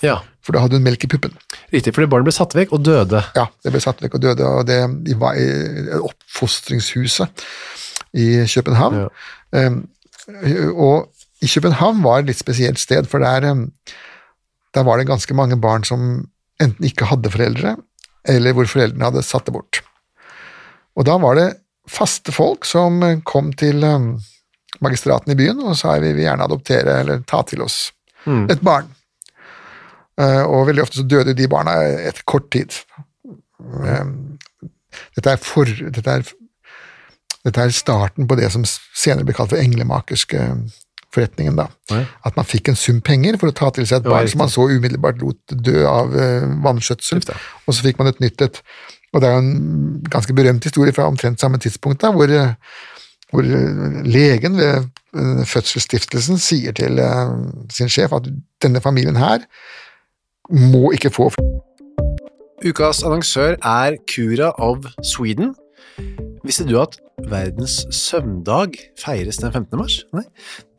Ja, 0.00 0.20
for 0.40 0.56
da 0.56 0.62
hadde 0.64 0.78
hun 0.78 0.86
melk 0.86 1.04
i 1.04 1.10
puppen. 1.12 1.34
Riktig, 1.74 1.92
fordi 1.92 2.08
barnet 2.08 2.30
ble 2.30 2.32
satt 2.32 2.54
vekk 2.56 2.72
og 2.72 2.84
døde. 2.86 3.20
Ja, 3.36 3.50
det 3.60 3.74
ble 3.74 3.82
satt 3.84 4.00
vekk 4.00 4.16
og 4.16 4.22
døde, 4.24 4.46
og 4.48 4.64
det 4.70 4.78
de 5.04 5.16
var 5.20 5.36
i 5.36 5.48
oppfostringshuset 6.00 7.44
i 8.16 8.28
København. 8.48 9.02
Ja. 9.02 9.66
Um, 9.66 9.82
og 10.72 11.10
i 11.40 11.48
København 11.48 12.02
var 12.04 12.20
et 12.20 12.30
litt 12.30 12.40
spesielt 12.40 12.80
sted, 12.80 13.08
for 13.08 13.22
der, 13.24 13.46
der 14.74 14.84
var 14.86 15.00
det 15.00 15.08
ganske 15.08 15.34
mange 15.36 15.56
barn 15.60 15.86
som 15.88 16.26
enten 16.60 16.84
ikke 16.84 17.08
hadde 17.08 17.32
foreldre, 17.32 17.76
eller 18.28 18.56
hvor 18.56 18.68
foreldrene 18.68 19.08
hadde 19.08 19.24
satt 19.24 19.48
det 19.48 19.54
bort. 19.56 19.80
Og 21.00 21.06
da 21.08 21.16
var 21.22 21.38
det 21.38 21.48
faste 21.88 22.32
folk 22.34 22.68
som 22.68 23.00
kom 23.24 23.54
til 23.56 23.80
magistraten 24.84 25.32
i 25.32 25.38
byen 25.38 25.62
og 25.64 25.78
sa 25.78 25.96
vi 25.98 26.12
vil 26.12 26.26
gjerne 26.26 26.46
adoptere 26.46 27.00
eller 27.02 27.24
ta 27.28 27.40
til 27.48 27.64
oss 27.64 27.88
et 28.52 28.60
barn. 28.60 28.90
Eh, 30.20 30.42
og 30.44 30.66
veldig 30.68 30.84
ofte 30.84 31.00
så 31.00 31.06
døde 31.08 31.34
de 31.36 31.48
barna 31.48 31.78
etter 32.04 32.26
kort 32.28 32.50
tid. 32.52 32.74
Dette 35.16 35.32
er, 35.32 35.40
for, 35.40 35.64
dette 35.64 36.18
er 36.18 36.28
Dette 37.40 37.62
er 37.64 37.70
starten 37.72 38.26
på 38.28 38.36
det 38.36 38.50
som 38.52 38.66
senere 38.68 39.24
ble 39.24 39.32
kalt 39.32 39.54
for 39.54 39.62
englemakerske 39.62 40.42
forretningen. 41.14 41.56
da. 41.58 41.66
Ja. 41.90 42.04
At 42.24 42.36
man 42.38 42.48
fikk 42.48 42.70
en 42.70 42.78
sum 42.78 43.00
penger 43.04 43.38
for 43.40 43.50
å 43.50 43.56
ta 43.56 43.70
til 43.74 43.86
seg 43.88 44.02
et 44.02 44.10
barn 44.10 44.28
som 44.30 44.42
man 44.44 44.52
så 44.52 44.68
umiddelbart 44.70 45.20
lot 45.22 45.56
dø 45.66 45.82
av 45.88 46.14
eh, 46.14 46.46
vanskjøtsel, 46.64 47.24
og 47.66 47.74
så 47.74 47.86
fikk 47.86 48.00
man 48.00 48.12
et 48.12 48.22
nytt 48.22 48.46
et. 48.46 48.62
Og 49.10 49.22
det 49.22 49.26
er 49.26 49.34
jo 49.34 49.42
en 49.42 50.00
ganske 50.06 50.34
berømt 50.38 50.66
historie 50.68 50.94
fra 50.94 51.08
omtrent 51.10 51.42
samme 51.42 51.58
tidspunkt, 51.58 52.02
da, 52.04 52.12
hvor, 52.14 52.30
eh, 52.30 52.54
hvor 53.34 53.46
eh, 53.46 54.02
legen 54.06 54.58
ved 54.60 54.90
fødselsstiftelsen 55.50 56.38
sier 56.38 56.70
til 56.78 57.00
sin 57.74 57.88
sjef 57.90 58.12
at 58.14 58.28
denne 58.62 58.78
familien 58.78 59.16
her 59.18 59.42
må 60.54 60.92
ikke 60.94 61.10
få 61.10 61.26
Ukas 62.60 63.00
annonsør 63.02 63.56
er 63.64 63.96
Cura 64.06 64.52
of 64.60 64.84
Sweden. 65.02 65.54
Visste 66.44 66.66
du 66.68 66.74
at 66.80 66.98
verdens 67.28 67.86
søvndag 67.90 68.76
feires 69.00 69.40
den 69.40 69.52
15. 69.52 69.78
mars? 69.78 70.02
Nei. 70.12 70.26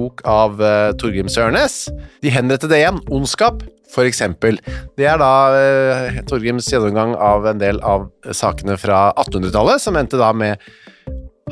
bok 0.00 0.24
av 0.28 0.60
uh, 0.62 0.90
Torgrim 1.00 1.28
Sørnes. 1.32 1.84
De 2.24 2.32
henrettede 2.32 2.78
igjen, 2.80 3.00
Ondskap, 3.12 3.62
for 3.90 4.08
eksempel. 4.08 4.60
Det 4.98 5.08
er 5.10 5.20
da 5.20 5.34
uh, 5.52 6.22
Torgrims 6.30 6.70
gjennomgang 6.72 7.14
av 7.18 7.48
en 7.50 7.60
del 7.60 7.82
av 7.86 8.08
sakene 8.36 8.78
fra 8.80 9.10
1800-tallet, 9.20 9.82
som 9.82 9.98
endte 10.00 10.20
da 10.20 10.32
med 10.36 10.62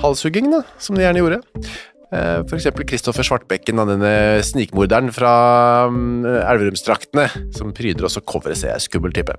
halshuggingene, 0.02 0.64
som 0.80 0.98
de 0.98 1.06
gjerne 1.06 1.22
gjorde. 1.22 1.40
Uh, 2.08 2.40
for 2.48 2.56
eksempel 2.56 2.88
Kristoffer 2.88 3.26
Svartbekken, 3.26 3.82
denne 3.90 4.40
snikmorderen 4.46 5.12
fra 5.12 5.32
um, 5.92 6.24
Elverumsdraktene, 6.24 7.28
som 7.56 7.74
pryder 7.76 8.08
også 8.08 8.24
coveret, 8.24 8.62
ser 8.62 8.72
jeg, 8.74 8.88
skummel 8.88 9.12
type. 9.16 9.36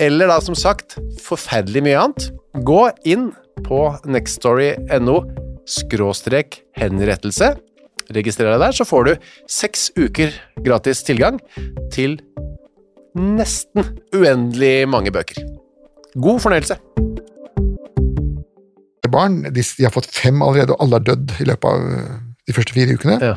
Eller 0.00 0.30
da, 0.30 0.38
som 0.44 0.56
sagt, 0.56 0.96
forferdelig 1.20 1.82
mye 1.84 2.04
annet. 2.06 2.30
Gå 2.64 2.86
inn 3.08 3.30
på 3.66 3.82
nextstory.no 4.08 5.20
skråstrek 5.70 6.62
henrettelse 6.78 7.52
registrer 8.16 8.52
deg 8.52 8.62
der, 8.62 8.76
så 8.76 8.86
får 8.88 9.08
du 9.08 9.30
seks 9.50 9.90
uker 9.98 10.34
gratis 10.64 11.04
tilgang 11.06 11.40
til 11.94 12.18
nesten 13.18 13.96
uendelig 14.14 14.88
mange 14.90 15.14
bøker. 15.14 15.42
God 16.18 16.42
fornøyelse! 16.42 16.78
barn. 19.10 19.42
De, 19.42 19.62
de 19.62 19.86
har 19.86 19.94
fått 19.94 20.10
fem 20.14 20.42
allerede, 20.42 20.74
og 20.74 20.84
alle 20.84 21.00
har 21.00 21.06
dødd 21.10 21.34
i 21.42 21.48
løpet 21.50 21.68
av 21.70 21.90
eh, 21.96 22.16
de 22.48 22.56
første 22.56 22.76
fire 22.76 22.96
ukene. 22.96 23.18
Ja. 23.22 23.36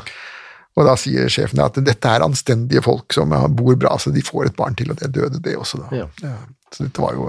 Og 0.74 0.88
da 0.88 0.96
sier 0.98 1.30
sjefen 1.30 1.62
at 1.62 1.78
dette 1.86 2.10
er 2.10 2.26
anstendige 2.26 2.82
folk 2.86 3.14
som 3.14 3.34
bor 3.58 3.78
bra, 3.78 3.94
så 4.02 4.14
de 4.14 4.24
får 4.26 4.50
et 4.50 4.58
barn 4.58 4.78
til, 4.78 4.90
og 4.90 5.02
det 5.02 5.12
døde 5.14 5.42
det 5.46 5.54
også, 5.60 5.84
da. 5.84 6.04
Ja. 6.04 6.34
Så 6.74 6.88
dette 6.88 7.04
var 7.04 7.14
jo 7.14 7.28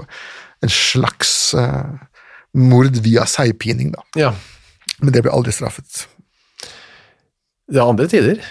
en 0.65 0.73
slags 0.73 1.53
uh, 1.53 1.93
mord 2.57 2.97
via 3.05 3.27
seigpining, 3.29 3.93
da. 3.93 4.01
Ja. 4.17 4.31
Men 4.97 5.13
det 5.13 5.21
ble 5.21 5.33
aldri 5.35 5.53
straffet. 5.53 6.07
Det 7.71 7.81
var 7.81 7.89
andre 7.93 8.07
tider. 8.11 8.41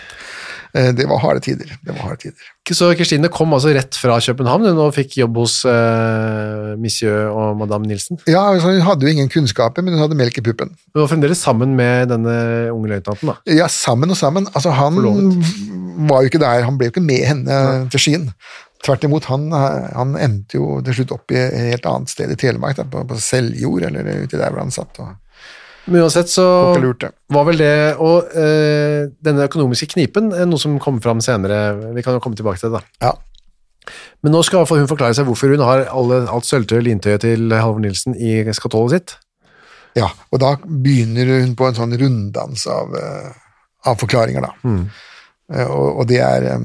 Eh, 0.75 0.89
det 0.97 1.05
var 1.07 1.21
harde 1.23 1.41
tider. 1.45 1.69
Det 1.87 1.93
var 1.95 2.01
harde 2.09 2.19
tider. 2.25 2.49
Så 2.75 2.89
Kristine 2.99 3.29
kom 3.31 3.53
altså 3.55 3.71
rett 3.77 3.95
fra 3.95 4.17
København 4.19 4.65
hun, 4.67 4.81
og 4.83 4.95
fikk 4.97 5.15
jobb 5.21 5.37
hos 5.39 5.61
eh, 5.71 6.73
monsieur 6.81 7.29
og 7.31 7.61
madame 7.61 7.87
Nilsen. 7.87 8.19
Ja, 8.27 8.43
altså, 8.51 8.73
Hun 8.73 8.83
hadde 8.89 9.07
jo 9.07 9.13
ingen 9.15 9.31
kunnskaper, 9.31 9.85
men 9.87 9.95
hun 9.95 10.03
hadde 10.03 10.19
melk 10.19 10.41
i 10.41 10.45
puppen. 10.45 10.75
Hun 10.95 11.05
var 11.05 11.13
fremdeles 11.13 11.45
sammen 11.47 11.77
med 11.79 12.11
denne 12.11 12.35
unge 12.75 12.91
løytnanten. 12.91 13.31
da. 13.31 13.39
Ja, 13.55 13.71
sammen 13.71 14.11
og 14.11 14.19
sammen. 14.19 14.49
Altså, 14.55 14.75
han 14.75 14.99
Forlovet. 14.99 15.55
var 16.11 16.23
jo 16.25 16.33
ikke 16.33 16.43
der, 16.43 16.67
han 16.67 16.79
ble 16.81 16.91
jo 16.91 16.97
ikke 16.97 17.07
med 17.07 17.23
henne 17.31 17.59
til 17.95 18.03
Skien. 18.03 18.31
Tvert 18.85 19.05
imot, 19.07 19.25
han, 19.31 19.47
han 19.55 20.17
endte 20.21 20.59
jo 20.59 20.81
til 20.85 20.99
slutt 20.99 21.15
opp 21.15 21.33
i 21.33 21.39
et 21.41 21.55
helt 21.71 21.87
annet 21.89 22.11
sted 22.13 22.35
i 22.35 22.37
Telemark, 22.37 22.77
da, 22.77 22.85
på, 22.85 23.07
på 23.09 23.17
Seljord, 23.23 23.87
eller 23.87 24.27
uti 24.27 24.37
der 24.37 24.51
hvor 24.51 24.61
han 24.61 24.75
satt. 24.75 24.99
og 25.01 25.15
Men 25.87 26.01
uansett 26.07 26.31
så 26.33 26.45
var 27.29 27.45
vel 27.45 27.59
det 27.61 27.97
Og 28.01 28.31
eh, 28.41 29.11
denne 29.25 29.45
økonomiske 29.49 29.91
knipen 29.93 30.31
er 30.33 30.47
noe 30.49 30.61
som 30.63 30.79
kommer 30.81 31.05
fram 31.05 31.21
senere. 31.25 31.93
Vi 31.97 32.03
kan 32.05 32.17
jo 32.17 32.23
komme 32.25 32.39
tilbake 32.39 32.61
til 32.63 32.73
det, 32.73 32.81
da. 32.81 33.11
Ja. 33.11 33.93
Men 34.25 34.33
nå 34.33 34.41
skal 34.47 34.65
hun 34.65 34.89
forklare 34.89 35.13
seg 35.17 35.27
hvorfor 35.29 35.53
hun 35.53 35.61
har 35.61 35.85
alle, 35.93 36.23
alt 36.33 36.47
sølvtøyet 36.49 36.81
og 36.81 36.87
lintøyet 36.87 37.21
til 37.27 37.53
Halvor 37.53 37.83
Nilsen 37.85 38.17
i 38.17 38.39
skatollet 38.57 38.95
sitt. 38.97 39.17
ja, 39.95 40.09
og 40.33 40.41
da 40.41 40.55
begynner 40.65 41.29
hun 41.43 41.53
på 41.55 41.69
en 41.69 41.77
sånn 41.77 41.93
runddans 42.01 42.65
av, 42.67 42.95
eh, 42.99 43.29
av 43.87 44.01
forklaringer, 44.01 44.41
da. 44.49 44.55
Eh, 45.53 45.69
Og, 45.69 46.01
og 46.01 46.09
det 46.09 46.23
er 46.25 46.49
eh, 46.55 46.65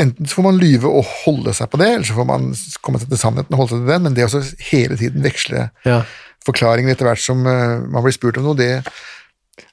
Enten 0.00 0.26
så 0.26 0.38
får 0.38 0.46
man 0.46 0.56
lyve 0.58 0.88
og 0.88 1.04
holde 1.04 1.52
seg 1.54 1.68
på 1.70 1.78
det, 1.78 1.88
eller 1.94 2.06
så 2.08 2.14
får 2.16 2.26
man 2.26 2.46
komme 2.82 2.98
seg 2.98 3.10
til 3.10 3.18
sannheten 3.20 3.52
og 3.54 3.60
holde 3.60 3.74
seg 3.74 3.82
til 3.82 3.90
den, 3.92 4.02
men 4.06 4.14
det 4.16 4.24
å 4.24 4.30
også 4.30 4.70
hele 4.70 4.96
tiden 4.98 5.22
veksle 5.22 5.66
Ja. 5.84 5.98
Forklaringer 6.46 6.94
etter 6.94 7.08
hvert 7.08 7.22
som 7.22 7.44
eh, 7.46 7.78
man 7.92 8.02
blir 8.04 8.14
spurt 8.16 8.38
om 8.40 8.48
noe, 8.50 8.58
det 8.58 8.82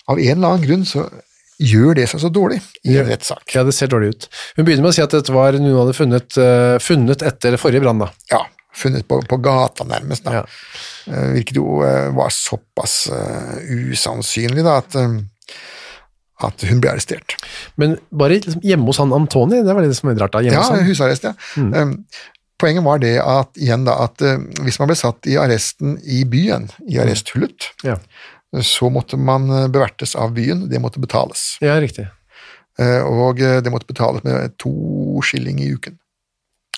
Av 0.10 0.18
en 0.20 0.38
eller 0.38 0.48
annen 0.56 0.66
grunn 0.66 0.86
så 0.90 1.04
gjør 1.60 1.98
det 2.00 2.06
seg 2.10 2.22
så 2.24 2.30
dårlig 2.34 2.62
i 2.88 2.96
en 2.98 3.08
rettssak. 3.10 3.44
ja, 3.54 3.64
det 3.68 3.74
ser 3.76 3.90
dårlig 3.92 4.14
ut. 4.16 4.28
Hun 4.56 4.66
begynner 4.66 4.86
med 4.86 4.94
å 4.94 4.96
si 4.96 5.04
at 5.04 5.12
dette 5.12 5.34
var 5.36 5.54
noe 5.60 5.70
hun 5.74 5.82
hadde 5.84 5.98
funnet, 5.98 6.38
eh, 6.40 6.78
funnet 6.82 7.22
etter 7.28 7.58
forrige 7.62 7.84
brann. 7.84 8.06
Ja, 8.32 8.46
funnet 8.80 9.06
på, 9.10 9.20
på 9.28 9.38
gata 9.44 9.84
nærmest. 9.84 10.24
Da. 10.24 10.40
Ja. 10.40 10.46
Hvilket 11.10 11.36
Virket 11.36 11.60
jo 11.60 11.82
eh, 11.84 12.08
var 12.16 12.32
såpass 12.32 12.96
eh, 13.12 13.60
usannsynlig 13.92 14.64
da, 14.66 14.78
at, 14.80 14.96
eh, 14.96 15.20
at 16.48 16.64
hun 16.70 16.80
ble 16.80 16.94
arrestert. 16.94 17.36
Men 17.82 17.98
bare 18.10 18.38
liksom 18.40 18.64
hjemme 18.64 18.88
hos 18.88 19.02
han 19.04 19.12
Antoni, 19.14 19.60
det 19.66 19.76
var 19.76 19.84
det 19.84 19.94
som 20.00 20.10
var 20.14 20.22
rart. 20.24 20.38
da, 20.38 20.46
hjemme 20.46 20.56
Ja, 20.56 20.64
hos 20.64 20.72
han. 20.78 20.88
husarrest, 20.88 21.28
ja. 21.28 21.34
Um, 21.60 21.98
Poenget 22.60 22.84
var 22.84 23.00
det 23.00 23.14
at, 23.24 23.56
igjen 23.58 23.86
da, 23.88 23.94
at 24.06 24.22
eh, 24.26 24.38
hvis 24.66 24.80
man 24.82 24.90
ble 24.92 24.98
satt 25.00 25.28
i 25.32 25.38
arresten 25.40 25.98
i 26.04 26.24
byen, 26.28 26.70
i 26.92 26.98
arresthullet, 27.00 27.70
Ja. 27.88 27.96
så 28.66 28.90
måtte 28.92 29.18
man 29.18 29.50
eh, 29.50 29.68
bevertes 29.72 30.16
av 30.20 30.34
byen, 30.36 30.66
det 30.70 30.82
måtte 30.84 31.00
betales. 31.00 31.58
Ja, 31.64 31.78
riktig. 31.80 32.08
Eh, 32.80 33.02
Og 33.04 33.40
det 33.40 33.72
måtte 33.72 33.88
betales 33.88 34.24
med 34.24 34.58
to 34.60 34.72
skilling 35.24 35.60
i 35.64 35.72
uken. 35.76 35.98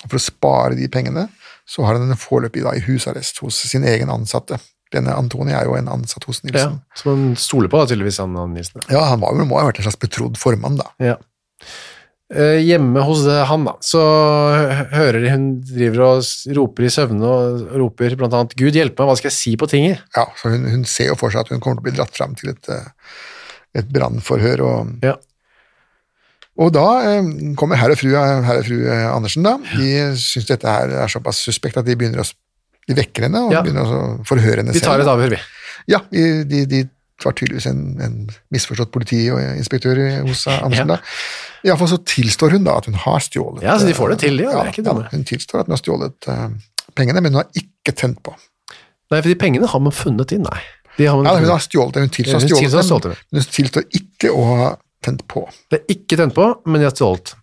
For 0.08 0.18
å 0.18 0.22
spare 0.22 0.74
de 0.78 0.88
pengene, 0.90 1.28
så 1.66 1.84
har 1.86 1.94
han 1.98 2.10
en 2.10 2.18
foreløpig 2.18 2.62
da 2.64 2.72
i 2.74 2.80
husarrest 2.82 3.38
hos 3.42 3.60
sin 3.70 3.84
egen 3.86 4.10
ansatte. 4.10 4.58
Denne 4.92 5.14
Antoni 5.16 5.54
er 5.56 5.64
jo 5.68 5.76
en 5.78 5.86
ansatt 5.88 6.24
hos 6.28 6.42
Nilsen. 6.44 6.74
Ja, 6.82 6.98
som 6.98 7.12
han 7.14 7.36
stoler 7.38 7.70
på, 7.70 7.78
da, 7.80 7.86
tydeligvis, 7.88 8.18
han 8.20 8.34
han 8.36 8.52
Nilsen. 8.52 8.82
Ja, 8.90 9.04
han 9.08 9.22
var, 9.22 9.32
må 9.46 9.58
ha 9.60 9.68
vært 9.70 9.78
en 9.80 9.86
slags 9.86 10.00
betrodd 10.02 10.36
formann, 10.42 10.76
da. 10.82 10.90
Ja. 11.00 11.14
Eh, 12.32 12.62
hjemme 12.64 13.02
hos 13.04 13.26
eh, 13.28 13.42
han, 13.44 13.66
da, 13.68 13.74
så 13.84 14.00
hører 14.94 15.18
de 15.20 15.32
hun 15.34 15.42
driver 15.68 16.04
og 16.06 16.54
roper 16.56 16.86
i 16.88 16.92
søvne 16.94 17.28
og 17.28 17.74
roper 17.76 18.14
blant 18.16 18.32
annet 18.38 18.54
'Gud 18.56 18.72
hjelpe 18.78 19.02
meg, 19.02 19.10
hva 19.10 19.16
skal 19.20 19.28
jeg 19.28 19.36
si 19.36 19.52
på 19.60 19.68
tinget?' 19.68 20.00
Ja, 20.16 20.24
for 20.40 20.54
hun, 20.54 20.64
hun 20.64 20.86
ser 20.88 21.10
jo 21.10 21.18
for 21.20 21.28
seg 21.34 21.44
at 21.44 21.52
hun 21.52 21.60
kommer 21.60 21.82
til 21.82 21.84
å 21.84 21.88
bli 21.90 21.96
dratt 21.98 22.16
fram 22.16 22.32
til 22.38 22.54
et, 22.54 22.70
eh, 22.72 22.88
et 23.82 23.90
brannforhør. 23.92 24.64
Og, 24.64 24.94
Ja. 25.04 25.18
og 26.56 26.72
da 26.72 26.86
eh, 27.10 27.28
kommer 27.60 27.76
herr 27.76 27.92
og 27.92 28.00
fru, 28.00 28.14
herr 28.16 28.62
og 28.62 28.64
fru 28.64 28.80
Andersen, 28.88 29.44
da. 29.44 29.58
De 29.76 29.92
syns 30.16 30.48
dette 30.48 30.64
her 30.78 30.88
er 31.04 31.12
såpass 31.12 31.44
suspekt 31.44 31.76
at 31.76 31.84
de 31.84 31.96
begynner 32.00 32.24
å 32.24 32.28
de 32.88 32.96
vekker 32.98 33.28
henne 33.28 33.44
og 33.46 33.52
Ja. 33.52 33.60
begynner 33.62 33.84
å 33.86 34.24
forhøre 34.26 34.64
henne 34.64 34.72
selv. 34.72 34.80
Vi 34.80 34.88
tar 34.88 35.00
et 35.04 35.06
avhør, 35.06 35.30
vi. 35.36 35.38
Ja, 35.86 36.00
de, 36.10 36.44
de, 36.48 36.64
de 36.66 36.80
var 37.26 37.34
tydeligvis 37.38 37.66
en, 37.70 37.82
en 38.02 38.16
misforstått 38.54 38.92
politiinspektør 38.94 40.00
hos 40.26 40.44
Andersen. 40.50 40.94
Ja. 40.94 41.00
Iallfall 41.68 41.90
så 41.92 41.98
tilstår 42.08 42.56
hun 42.56 42.66
da 42.66 42.76
at 42.80 42.88
hun 42.90 42.98
har 42.98 43.22
stjålet 43.22 43.64
Ja, 43.66 43.78
så 43.78 43.88
de 43.88 43.94
får 43.96 44.14
det 44.14 44.20
til, 44.24 44.40
de, 44.40 44.48
ja, 44.50 44.64
det 44.68 44.84
dumme. 44.86 45.06
Hun 45.12 45.26
tilstår 45.28 45.62
at 45.62 45.70
hun 45.70 45.76
har 45.76 45.82
stjålet 45.82 46.30
uh, 46.30 46.46
pengene, 46.98 47.22
men 47.22 47.34
hun 47.34 47.42
har 47.42 47.62
ikke 47.62 47.94
tent 47.98 48.22
på. 48.26 48.34
Nei, 49.12 49.20
for 49.20 49.28
de 49.28 49.36
pengene 49.38 49.68
har 49.68 49.82
man 49.84 49.94
funnet 49.94 50.34
inn, 50.34 50.46
nei. 50.48 50.62
Har 50.98 51.16
man 51.16 51.28
Ja, 51.28 51.36
hun 51.38 51.48
har 51.48 51.62
stjålet 51.62 51.94
det, 51.96 52.06
hun 52.06 52.12
tilstår 52.12 52.42
Hun 52.42 52.52
å 52.52 52.62
ha 52.76 52.82
stjålet 52.84 53.06
det. 53.10 53.14
men 53.30 53.44
hun 53.44 53.52
tilstår 53.56 53.86
ikke 54.00 54.32
å 54.32 54.42
ha 54.48 54.72
tent 55.02 55.24
på. 55.30 55.46
Det 55.72 55.80
er 55.80 55.94
ikke 55.96 56.18
tent 56.20 56.34
på, 56.36 56.48
men 56.66 56.82
de 56.82 56.88
har 56.88 56.96
stjålet. 56.96 57.34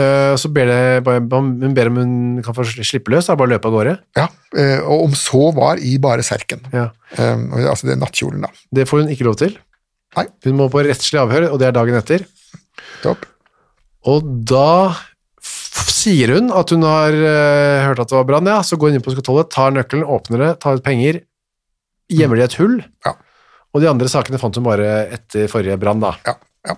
Eh, 0.00 0.34
så 0.40 0.50
ber 0.54 0.68
det, 0.70 0.80
hun 1.30 1.74
ber 1.76 1.90
om 1.90 1.98
hun 2.00 2.12
kan 2.44 2.56
få 2.56 2.64
slippe 2.70 3.12
løs, 3.12 3.28
da, 3.28 3.36
bare 3.38 3.54
løpe 3.54 3.68
av 3.68 3.74
gårde. 3.76 3.96
Ja, 4.18 4.28
eh, 4.56 4.78
Og 4.80 5.08
om 5.08 5.16
så 5.18 5.50
var 5.56 5.80
i 5.82 5.96
bare 6.02 6.24
serken. 6.26 6.62
Ja. 6.72 6.88
Eh, 7.16 7.36
altså 7.66 7.88
det 7.88 7.96
er 7.96 8.02
nattkjolen, 8.02 8.46
da. 8.46 8.52
Det 8.72 8.86
får 8.88 9.04
hun 9.04 9.12
ikke 9.14 9.28
lov 9.28 9.38
til. 9.42 9.56
Nei. 10.16 10.26
Hun 10.46 10.58
må 10.58 10.68
på 10.72 10.82
rettslig 10.86 11.20
avhør, 11.22 11.50
og 11.52 11.60
det 11.62 11.68
er 11.68 11.76
dagen 11.76 11.98
etter. 11.98 12.26
Topp. 13.04 13.26
Og 14.10 14.26
da 14.48 14.96
sier 16.00 16.32
hun 16.36 16.50
at 16.56 16.72
hun 16.72 16.84
har 16.86 17.14
eh, 17.14 17.86
hørt 17.86 18.00
at 18.02 18.10
det 18.10 18.16
var 18.18 18.28
brann, 18.28 18.48
ja. 18.50 18.60
Så 18.66 18.78
går 18.80 18.92
hun 18.92 19.00
inn 19.00 19.06
på 19.06 19.14
skatollet, 19.14 19.50
tar 19.52 19.74
nøkkelen, 19.76 20.06
åpner 20.06 20.44
det, 20.46 20.52
tar 20.62 20.80
ut 20.80 20.86
penger, 20.86 21.22
gjemmer 22.10 22.40
det 22.40 22.46
i 22.46 22.50
et 22.50 22.60
hull. 22.62 22.78
Ja. 23.06 23.14
Og 23.70 23.84
de 23.84 23.90
andre 23.90 24.08
sakene 24.10 24.40
fant 24.42 24.56
hun 24.58 24.66
bare 24.66 24.88
etter 25.14 25.50
forrige 25.50 25.78
brann, 25.78 26.02
da. 26.02 26.16
Ja, 26.26 26.34
ja. 26.66 26.74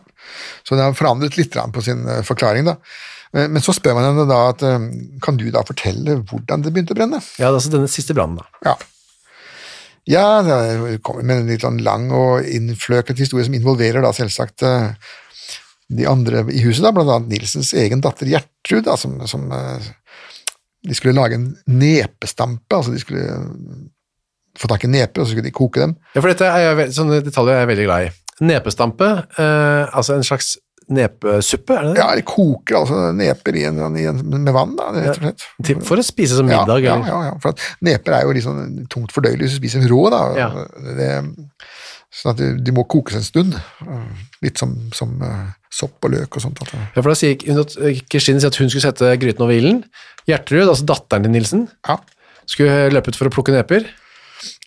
Så 0.67 0.77
det 0.77 0.85
har 0.85 0.97
forandret 0.99 1.39
litt 1.39 1.57
på 1.73 1.85
sin 1.85 2.05
forklaring, 2.27 2.69
da. 2.69 2.77
Eh, 3.35 3.49
Men 3.49 3.63
så 3.65 3.75
spør 3.77 3.97
man 3.99 4.09
henne 4.11 4.27
da 4.29 4.41
at 4.53 4.65
eh, 4.67 4.89
kan 5.25 5.39
du 5.41 5.47
da 5.55 5.65
fortelle 5.67 6.19
hvordan 6.29 6.65
det 6.65 6.73
begynte 6.75 6.97
å 6.97 6.99
brenne? 7.01 7.21
Ja, 7.41 7.49
det 7.49 7.55
er 7.55 7.61
altså 7.61 7.75
denne 7.75 7.91
siste 7.93 8.17
brannen, 8.17 8.41
da. 8.43 8.69
Ja. 8.73 8.77
Ja, 10.11 10.25
det 10.43 10.97
kommer 11.07 11.23
med 11.23 11.45
en 11.45 11.51
litt 11.53 11.63
sånn 11.63 11.79
lang 11.87 12.09
og 12.11 12.43
innfløket 12.51 13.21
historie 13.23 13.47
som 13.47 13.55
involverer 13.55 14.03
da 14.03 14.11
selvsagt 14.17 14.65
eh, 14.67 14.89
de 15.93 16.07
andre 16.09 16.43
i 16.51 16.63
huset, 16.65 16.83
da, 16.83 16.91
blant 16.97 17.11
annet 17.13 17.31
Nilsens 17.31 17.71
egen 17.79 18.01
datter 18.03 18.27
Gjertrud, 18.31 18.87
da, 18.89 18.97
som, 18.97 19.19
som 19.29 19.45
De 20.83 20.97
skulle 20.97 21.15
lage 21.15 21.37
en 21.37 21.51
nepestampe, 21.69 22.75
altså 22.75 22.95
de 22.95 23.03
skulle 23.03 23.37
få 24.59 24.69
tak 24.73 24.85
i 24.85 24.91
neper, 24.91 25.21
og 25.23 25.27
så 25.29 25.33
skulle 25.35 25.47
de 25.49 25.55
koke 25.55 25.81
dem. 25.81 25.95
Ja, 26.17 26.21
for 26.21 26.33
dette 26.33 26.49
er 26.49 26.65
jeg, 26.65 26.93
sånne 26.97 27.21
detaljer 27.25 27.55
er 27.57 27.63
jeg 27.63 27.71
veldig 27.73 27.87
glad 27.87 28.07
i. 28.09 28.11
Nepestampe, 28.49 29.09
eh, 29.39 29.85
altså 29.95 30.17
en 30.17 30.27
slags 30.27 30.57
nepesuppe, 30.91 31.77
er 31.77 31.87
det 31.87 31.95
det? 31.95 32.01
Ja, 32.03 32.09
de 32.19 32.25
koker 32.27 32.81
altså 32.83 33.13
neper 33.17 33.59
i 33.61 33.65
en, 33.69 33.81
i 33.99 34.07
en, 34.11 34.21
med 34.33 34.53
vann, 34.55 34.75
da, 34.79 34.91
rett 34.97 35.15
og 35.15 35.23
slett. 35.23 35.47
Ja, 35.69 35.79
For 35.87 36.03
å 36.03 36.05
spise 36.07 36.39
som 36.39 36.49
middag, 36.49 36.85
ja, 36.87 36.99
ja, 37.07 37.23
ja, 37.29 37.33
for 37.43 37.71
neper 37.85 38.19
er 38.19 38.27
jo 38.27 38.35
litt 38.37 38.47
sånn 38.47 38.85
tungt 38.93 39.15
fordøyelig 39.15 39.47
hvis 39.47 39.57
du 39.57 39.63
spiser 39.63 39.85
dem 39.85 39.93
rå, 39.93 40.03
da. 40.13 40.23
Ja. 40.39 40.51
Det, 40.99 41.11
sånn 42.13 42.35
at 42.35 42.43
de, 42.43 42.51
de 42.61 42.75
må 42.77 42.85
kokes 42.91 43.17
en 43.19 43.27
stund. 43.27 43.57
Litt 44.45 44.61
som, 44.61 44.75
som 44.97 45.15
eh, 45.25 45.47
sopp 45.73 46.05
og 46.05 46.13
løk 46.13 46.37
og 46.37 46.45
sånt. 46.45 46.61
Altså. 46.65 46.81
Ja, 46.83 47.01
for 47.01 47.13
da 47.13 47.19
sier 47.19 47.47
hun 47.49 47.63
at 47.63 47.77
eh, 47.81 48.03
sier 48.19 48.49
at 48.51 48.61
hun 48.61 48.69
skulle 48.69 48.85
sette 48.85 49.15
gryten 49.23 49.47
over 49.47 49.57
ilden. 49.57 49.83
Gjertrud, 50.29 50.67
altså 50.69 50.87
datteren 50.87 51.27
til 51.27 51.35
Nilsen, 51.35 51.65
ja. 51.89 51.97
skulle 52.51 52.93
løpe 52.93 53.11
ut 53.11 53.19
for 53.19 53.31
å 53.31 53.35
plukke 53.35 53.55
neper. 53.55 53.89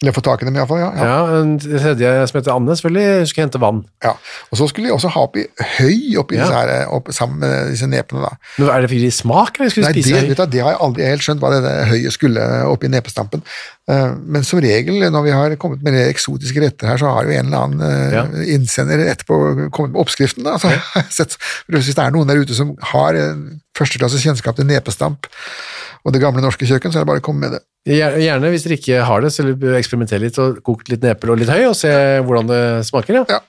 Eller 0.02 0.12
få 0.16 0.22
tak 0.26 0.42
i 0.42 0.46
dem, 0.46 0.56
iallfall. 0.56 0.80
Ja, 0.80 0.90
ja. 0.96 1.06
Ja, 1.06 1.40
en 1.42 1.56
tredje 1.60 2.10
som 2.30 2.40
heter 2.40 2.54
Anne, 2.56 2.76
selvfølgelig, 2.78 3.28
skulle 3.32 3.46
hente 3.48 3.60
vann. 3.62 3.84
ja. 4.04 4.12
Og 4.52 4.58
så 4.60 4.68
skulle 4.70 4.90
de 4.90 4.94
også 4.96 5.10
ha 5.12 5.22
oppi 5.28 5.46
høy 5.80 6.16
oppi 6.22 6.36
Ja. 6.36 6.44
disse 6.46 6.54
her, 6.56 6.70
eh, 6.82 6.94
opp, 6.94 7.10
sammen 7.16 7.40
med 7.40 7.72
disse 7.72 7.88
nepene. 7.88 8.22
da. 8.22 8.30
Men 8.58 8.70
er 8.70 8.82
det 8.82 8.90
fordi 8.90 9.02
de 9.06 9.12
smak, 9.12 9.60
eller 9.60 9.70
skulle 9.74 9.86
Nei, 9.88 9.94
de 9.94 10.02
det, 10.02 10.06
spise 10.06 10.28
vet 10.30 10.38
du, 10.38 10.46
det 10.56 10.62
har 10.64 10.72
jeg 10.76 10.82
aldri 10.88 11.04
helt 11.10 11.22
skjønt 11.26 11.40
hva 11.44 11.52
det 11.56 11.74
høyet 11.92 12.14
skulle 12.14 12.42
oppi 12.72 12.88
nepestampen. 12.88 13.42
Eh, 13.90 14.16
Men 14.26 14.44
som 14.44 14.60
regel, 14.60 15.00
når 15.12 15.24
vi 15.24 15.32
har 15.32 15.56
kommet 15.62 15.82
med 15.84 15.94
eksotiske 16.10 16.62
retter 16.62 16.88
her, 16.88 16.98
så 16.98 17.12
har 17.14 17.24
jo 17.26 17.32
en 17.32 17.46
eller 17.46 17.58
annen 17.58 17.82
eh, 17.82 18.14
Ja. 18.14 18.24
innsender 18.56 19.00
etterpå 19.12 19.70
kommet 19.72 19.92
med 19.94 20.02
oppskriften. 20.02 20.44
Da. 20.44 20.58
Så 20.58 20.70
sett, 21.10 21.38
hvis 21.70 21.94
det 21.94 21.98
er 22.04 22.12
noen 22.12 22.28
der 22.28 22.38
ute 22.42 22.54
som 22.56 22.76
har 22.94 23.14
eh, 23.16 23.36
førsteklasses 23.78 24.24
kjennskap 24.24 24.56
til 24.56 24.66
nepestamp 24.66 25.28
og 26.06 26.14
det 26.14 26.22
gamle 26.22 26.44
norske 26.44 26.68
kjøkken, 26.70 26.94
så 26.94 27.00
er 27.00 27.06
det 27.06 27.10
bare 27.10 27.22
å 27.24 27.26
komme 27.26 27.48
med 27.48 27.56
det. 27.58 27.64
Gjerne, 27.90 28.52
hvis 28.54 28.66
dere 28.66 28.78
ikke 28.78 29.02
har 29.08 29.26
det, 29.26 29.32
så 29.34 29.46
eksperimentere 29.78 30.22
litt 30.22 30.38
og 30.42 30.62
koke 30.66 30.88
litt 30.94 31.04
neper 31.06 31.34
og 31.34 31.42
litt 31.42 31.50
høy, 31.50 31.64
og 31.72 31.76
se 31.78 31.92
hvordan 32.26 32.52
det 32.52 32.62
smaker. 32.86 33.24
Ja. 33.24 33.40
Ja. 33.40 33.42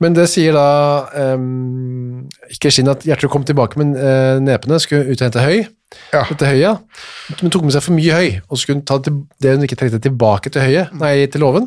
Men 0.00 0.14
det 0.16 0.24
sier 0.32 0.54
da 0.56 1.34
um, 1.34 2.22
Kristin 2.62 2.88
at 2.88 3.04
Gjertrud 3.04 3.32
kom 3.34 3.44
tilbake 3.44 3.80
med 3.80 3.98
uh, 3.98 4.38
nepene, 4.42 4.78
skulle 4.80 5.10
ut 5.10 5.18
og 5.18 5.26
hente 5.26 5.44
høy. 5.44 5.66
Ja. 6.14 6.22
Dette 6.30 6.46
høyet, 6.46 6.86
men 7.40 7.50
tok 7.50 7.66
med 7.66 7.74
seg 7.74 7.82
for 7.82 7.96
mye 7.96 8.14
høy, 8.14 8.28
og 8.46 8.54
så 8.54 8.62
skulle 8.62 8.78
hun 8.78 8.86
ta 8.86 9.00
det 9.02 9.56
hun 9.56 9.66
ikke 9.66 9.78
trengte 9.80 9.98
tilbake 10.04 10.52
til 10.54 10.62
høyet, 10.62 10.94
nei, 11.00 11.16
til 11.26 11.42
låven. 11.42 11.66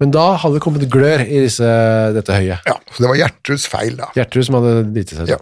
Men 0.00 0.14
da 0.14 0.30
hadde 0.40 0.56
det 0.56 0.62
kommet 0.64 0.86
glør 0.92 1.26
i 1.26 1.42
disse, 1.42 1.66
dette 2.14 2.38
høyet. 2.38 2.62
Ja, 2.70 2.78
så 2.88 3.02
det 3.02 3.10
var 3.10 3.18
Gjertruds 3.18 3.66
feil, 3.68 3.98
da. 3.98 4.08
Gjertrud 4.16 4.46
som 4.46 4.60
hadde 4.60 4.76
driti 4.94 5.18
seg. 5.18 5.34
Ja. 5.34 5.40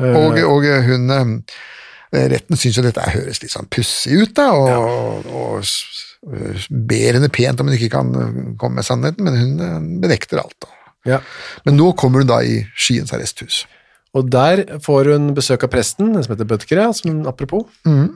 Eh, 0.00 0.16
Og, 0.16 0.38
og 0.48 0.64
hun 0.88 1.10
eh, 1.16 2.26
Retten 2.32 2.56
syns 2.58 2.76
jo 2.80 2.82
dette 2.82 3.04
høres 3.12 3.38
litt 3.42 3.52
sånn 3.52 3.68
pussig 3.70 4.16
ut, 4.18 4.32
da, 4.34 4.48
og, 4.56 5.26
og 5.30 5.60
s- 5.62 6.08
ber 6.70 7.14
henne 7.16 7.28
pent 7.32 7.60
om 7.62 7.68
hun 7.70 7.76
ikke 7.78 7.92
kan 7.94 8.10
eh, 8.18 8.38
komme 8.58 8.80
med 8.80 8.84
sannheten, 8.88 9.24
men 9.24 9.36
hun 9.38 9.90
benekter 10.02 10.40
alt. 10.42 10.56
da. 10.64 10.68
ja. 11.14 11.20
Men 11.64 11.78
nå 11.78 11.92
kommer 12.00 12.24
hun 12.24 12.28
da 12.32 12.40
i 12.42 12.64
Skiens 12.74 13.12
arresthus. 13.14 13.62
Og 14.18 14.26
der 14.32 14.64
får 14.82 15.12
hun 15.12 15.28
besøk 15.36 15.62
av 15.62 15.70
presten, 15.70 16.10
den 16.16 16.24
som 16.26 16.34
heter 16.34 16.48
Bødker, 16.50 16.80
som 16.98 17.20
apropos. 17.30 17.68
Mm. 17.86 18.08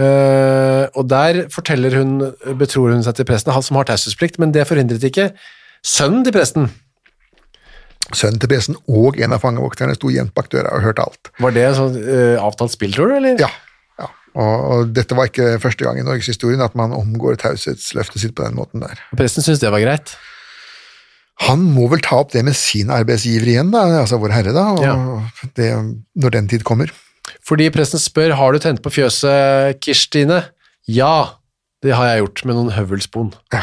Uh, 0.00 0.86
og 0.96 1.08
der 1.10 1.42
forteller 1.52 1.96
hun, 1.98 2.12
betror 2.56 2.94
hun 2.94 3.02
seg 3.04 3.18
til 3.18 3.26
presten, 3.28 3.52
han 3.52 3.64
som 3.66 3.76
har 3.76 3.88
taushetsplikt, 3.90 4.38
men 4.40 4.52
det 4.54 4.62
forhindret 4.70 5.02
ikke 5.04 5.32
sønnen 5.84 6.22
til 6.24 6.32
presten. 6.38 6.70
Sønnen 8.16 8.40
til 8.42 8.50
presten 8.50 8.78
og 8.90 9.18
en 9.22 9.34
av 9.36 9.42
fangevokterne 9.42 9.94
sto 9.98 10.10
gjemt 10.10 10.34
bak 10.34 10.48
døra 10.52 10.72
og 10.76 10.82
hørte 10.86 11.04
alt. 11.06 11.30
Var 11.42 11.54
det 11.56 11.66
sånn 11.78 11.98
uh, 12.00 12.36
avtalt 12.42 12.74
spill, 12.74 12.94
tror 12.96 13.12
du, 13.12 13.16
eller? 13.20 13.36
Ja, 13.42 13.50
ja. 14.00 14.08
Og, 14.34 14.66
og 14.72 14.92
dette 14.96 15.16
var 15.18 15.30
ikke 15.30 15.56
første 15.62 15.86
gang 15.86 16.00
i 16.00 16.06
norgeshistorien 16.06 16.62
at 16.64 16.76
man 16.78 16.94
omgår 16.96 17.38
taushetsløftet 17.42 18.24
sitt 18.24 18.34
på 18.38 18.46
den 18.46 18.58
måten 18.58 18.82
der. 18.84 18.98
Og 19.10 19.20
Presten 19.20 19.46
syntes 19.46 19.62
det 19.62 19.72
var 19.74 19.82
greit. 19.84 20.14
Han 21.46 21.62
må 21.72 21.86
vel 21.88 22.02
ta 22.04 22.18
opp 22.20 22.34
det 22.34 22.42
med 22.44 22.56
sin 22.58 22.90
arbeidsgiver 22.92 23.48
igjen, 23.48 23.70
da, 23.72 23.86
altså 24.02 24.18
Vår 24.20 24.34
Herre, 24.34 24.52
da, 24.52 24.66
Ja. 24.84 24.96
det, 25.56 25.70
når 26.20 26.34
den 26.36 26.50
tid 26.52 26.66
kommer. 26.68 26.92
Fordi 27.46 27.70
presten 27.72 28.00
spør, 28.02 28.34
har 28.36 28.52
du 28.52 28.58
tent 28.60 28.82
på 28.84 28.92
fjøset, 28.92 29.78
Kirstine? 29.80 30.42
Ja, 30.90 31.38
det 31.84 31.94
har 31.96 32.10
jeg 32.10 32.24
gjort, 32.24 32.42
med 32.44 32.58
noen 32.58 32.74
høvelspon. 32.76 33.32
Ja. 33.54 33.62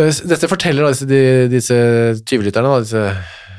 Eh, 0.00 0.12
Dette 0.30 0.48
forteller 0.48 0.86
da 0.86 0.92
disse, 0.94 1.06
de- 1.08 1.48
disse 1.52 1.76
tyvelytterne, 2.24 2.70
disse 2.84 3.02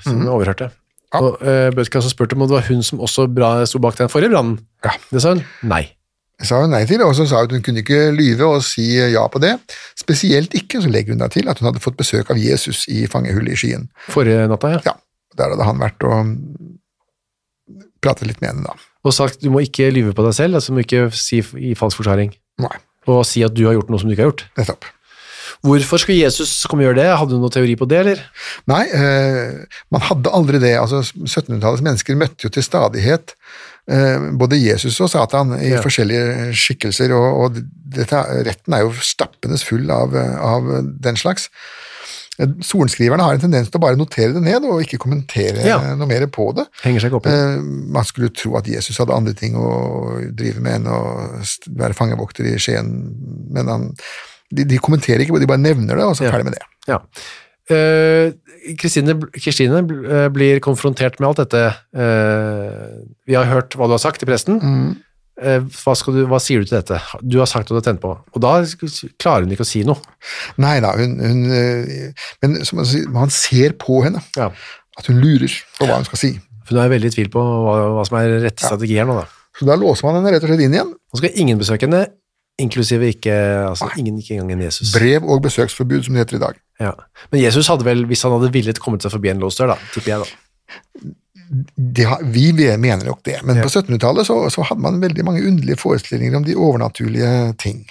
som 0.03 0.21
overhørte. 0.27 0.69
Mhm. 0.71 0.79
Ja. 1.13 1.19
Og 1.21 1.35
uh, 1.45 1.69
Bødker 1.77 1.99
også 2.01 2.09
spurte 2.09 2.33
om 2.33 2.41
det 2.41 2.49
var 2.55 2.63
hun 2.67 2.81
som 2.81 2.97
også 3.05 3.27
bra, 3.29 3.51
sto 3.69 3.77
bak 3.79 3.95
den 3.99 4.09
forrige 4.09 4.31
brannen. 4.33 4.55
Ja. 4.83 4.95
Det 5.13 5.21
sa 5.21 5.35
hun 5.35 5.43
nei. 5.69 5.83
Det 6.41 6.47
sa 6.49 6.57
hun 6.63 6.71
nei 6.73 6.79
til, 6.89 7.03
og 7.05 7.13
så 7.13 7.27
sa 7.29 7.37
hun 7.43 7.45
at 7.45 7.53
hun 7.53 7.61
kunne 7.61 7.83
ikke 7.83 7.99
lyve 8.17 8.47
og 8.49 8.63
si 8.65 8.87
ja 8.97 9.21
på 9.29 9.37
det. 9.43 9.51
Spesielt 9.95 10.55
ikke, 10.57 10.81
så 10.81 10.89
legger 10.89 11.13
hun 11.13 11.21
da 11.21 11.27
til 11.29 11.45
at 11.53 11.61
hun 11.61 11.69
hadde 11.69 11.83
fått 11.83 11.99
besøk 12.01 12.31
av 12.33 12.41
Jesus 12.41 12.87
i 12.89 13.05
fangehullet 13.05 13.53
i 13.53 13.59
Skien. 13.61 13.85
Forrige 14.09 14.47
natta, 14.49 14.73
ja. 14.73 14.81
Ja, 14.89 14.95
Der 15.37 15.53
hadde 15.53 15.69
han 15.69 15.77
vært 15.85 16.01
og 16.09 16.33
pratet 18.03 18.27
litt 18.27 18.41
med 18.41 18.49
henne, 18.49 18.65
da. 18.67 18.73
Og 19.05 19.13
sagt 19.15 19.41
du 19.43 19.49
må 19.53 19.61
ikke 19.63 19.91
lyve 19.93 20.15
på 20.17 20.25
deg 20.25 20.33
selv, 20.37 20.57
altså 20.57 20.73
du 20.73 20.79
må 20.79 20.83
ikke 20.85 21.05
si 21.15 21.43
i 21.61 21.75
falsk 21.77 22.01
forklaring. 22.01 22.33
Nei, 22.63 22.73
Og 23.07 23.21
si 23.27 23.43
at 23.45 23.53
du 23.53 23.65
har 23.67 23.77
gjort 23.77 23.89
noe 23.91 23.99
som 24.01 24.09
du 24.09 24.15
ikke 24.15 24.25
har 24.25 24.31
gjort. 24.33 24.45
nettopp. 24.57 24.89
Hvorfor 25.63 26.01
skulle 26.01 26.19
Jesus 26.25 26.65
komme 26.67 26.83
og 26.83 26.89
gjøre 26.89 26.99
det? 26.99 27.09
Hadde 27.17 27.35
du 27.37 27.39
noen 27.39 27.53
teori 27.55 27.75
på 27.79 27.87
det, 27.87 27.99
eller? 28.03 28.23
Nei, 28.67 28.81
eh, 28.91 29.77
man 29.95 30.01
hadde 30.09 30.33
aldri 30.35 30.59
det. 30.59 30.73
Altså, 30.79 30.99
1700-tallets 31.23 31.85
mennesker 31.85 32.17
møtte 32.19 32.49
jo 32.49 32.51
til 32.51 32.65
stadighet 32.65 33.31
eh, 33.87 34.25
både 34.39 34.59
Jesus 34.59 34.99
og 35.03 35.09
Satan 35.13 35.55
i 35.59 35.71
Ja. 35.75 35.79
forskjellige 35.85 36.49
skikkelser, 36.59 37.13
og, 37.15 37.29
og 37.45 37.61
dette, 37.95 38.19
retten 38.49 38.75
er 38.75 38.83
jo 38.83 38.91
stappende 38.99 39.55
full 39.63 39.87
av, 39.93 40.11
av 40.43 40.67
den 41.03 41.15
slags. 41.19 41.47
Eh, 42.41 42.49
Sorenskriverne 42.65 43.23
har 43.23 43.37
en 43.37 43.43
tendens 43.45 43.71
til 43.71 43.79
å 43.79 43.83
bare 43.85 43.95
notere 43.99 44.33
det 44.35 44.43
ned 44.43 44.67
og 44.67 44.83
ikke 44.83 44.99
kommentere 44.99 45.63
Ja. 45.63 45.77
noe 45.95 46.09
mer 46.11 46.27
på 46.27 46.49
det. 46.57 46.65
Henger 46.83 47.05
seg 47.05 47.13
ikke 47.13 47.21
opp 47.21 47.31
i. 47.31 47.37
Eh, 47.39 47.63
Man 47.95 48.03
skulle 48.09 48.33
tro 48.35 48.57
at 48.59 48.67
Jesus 48.67 48.99
hadde 48.99 49.15
andre 49.15 49.31
ting 49.37 49.55
å 49.55 50.19
drive 50.35 50.59
med 50.59 50.81
enn 50.81 50.91
å 50.91 50.99
være 51.71 51.95
fangevokter 51.95 52.51
i 52.51 52.57
Skien, 52.59 52.91
men 53.53 53.71
han, 53.71 53.89
de, 54.51 54.65
de 54.67 54.77
kommenterer 54.81 55.23
ikke, 55.23 55.39
de 55.39 55.47
bare 55.49 55.61
nevner 55.61 55.95
det, 55.99 56.03
og 56.05 56.17
så 56.17 56.25
Ja. 56.27 56.31
ferdig 56.35 56.49
med 56.49 56.57
det. 56.57 56.65
Ja. 56.87 56.99
Eh, 57.71 58.33
Kristine, 58.77 59.15
uh, 59.15 60.27
blir 60.33 60.59
konfrontert 60.63 61.19
med 61.19 61.29
alt 61.29 61.39
dette. 61.45 61.63
Uh, 61.95 63.03
vi 63.27 63.35
har 63.37 63.47
hørt 63.47 63.75
hva 63.79 63.87
du 63.87 63.95
har 63.95 64.03
sagt 64.03 64.19
til 64.19 64.27
presten. 64.27 64.59
Eh, 65.41 65.63
hva, 65.65 65.95
skal 65.97 66.13
du, 66.13 66.19
hva 66.29 66.37
sier 66.43 66.61
du 66.61 66.67
til 66.69 66.77
dette? 66.77 66.99
Du 67.25 67.39
har 67.41 67.47
sagt 67.49 67.67
hva 67.71 67.75
du 67.75 67.79
har 67.81 67.87
tent 67.87 68.01
på. 68.03 68.11
Og 68.35 68.41
da 68.43 68.51
klarer 69.17 69.47
hun 69.47 69.51
ikke 69.55 69.65
å 69.65 69.67
si 69.67 69.81
noe. 69.87 69.97
Nei 70.61 70.75
da, 70.83 70.91
hun, 70.99 71.15
hun 71.17 71.41
Men 72.43 72.59
som 72.67 72.83
man, 73.15 73.31
ser 73.33 73.73
på 73.81 74.03
henne 74.05 74.21
Ja. 74.37 74.51
at 74.99 75.09
hun 75.09 75.17
lurer 75.23 75.49
på 75.79 75.87
hva 75.89 75.97
hun 75.97 76.05
skal 76.05 76.21
si. 76.21 76.31
For 76.67 76.77
hun 76.77 76.83
er 76.85 76.93
veldig 76.93 77.09
i 77.09 77.15
tvil 77.17 77.31
på 77.33 77.41
hva, 77.41 77.73
hva 77.97 78.05
som 78.07 78.19
er 78.21 78.37
rett 78.45 78.61
strategi 78.61 78.99
her 78.99 79.09
nå. 79.09 79.17
Da. 79.23 79.25
Så 79.57 79.65
da 79.67 79.75
låser 79.79 80.05
man 80.05 80.19
henne 80.19 80.35
rett 80.35 80.45
og 80.45 80.53
slett 80.53 80.63
inn 80.67 80.77
igjen. 80.77 80.93
Nå 80.93 81.19
skal 81.19 81.33
ingen 81.41 81.59
besøke 81.59 81.89
henne, 81.89 82.05
inklusive 82.61 83.07
ikke, 83.15 83.33
altså, 83.69 83.89
ingen, 83.97 84.19
ikke 84.21 84.35
engang 84.37 84.51
en 84.57 84.65
Jesus. 84.67 84.91
Brev 84.93 85.23
og 85.25 85.41
besøksforbud, 85.45 86.03
som 86.05 86.13
det 86.13 86.23
heter 86.25 86.37
i 86.37 86.43
dag. 86.43 86.59
Ja. 86.81 86.91
Men 87.31 87.41
Jesus 87.41 87.67
hadde 87.71 87.85
vel, 87.87 88.05
hvis 88.09 88.21
han 88.25 88.33
hadde 88.35 88.51
villet, 88.53 88.79
kommet 88.83 89.03
seg 89.05 89.13
forbi 89.15 89.31
en 89.31 89.41
låst 89.41 89.59
dør, 89.61 89.73
da, 89.73 89.77
tipper 89.93 90.13
jeg 90.13 90.23
da. 90.23 90.29
Har, 92.09 92.23
vi 92.33 92.47
mener 92.53 93.05
nok 93.05 93.19
det, 93.25 93.39
men 93.45 93.57
Ja. 93.59 93.65
på 93.65 93.69
1700-tallet 93.69 94.25
så, 94.25 94.37
så 94.49 94.63
hadde 94.65 94.81
man 94.81 95.01
veldig 95.01 95.25
mange 95.25 95.43
underlige 95.45 95.77
forestillinger 95.77 96.37
om 96.39 96.45
de 96.47 96.55
overnaturlige 96.55 97.53
ting. 97.61 97.83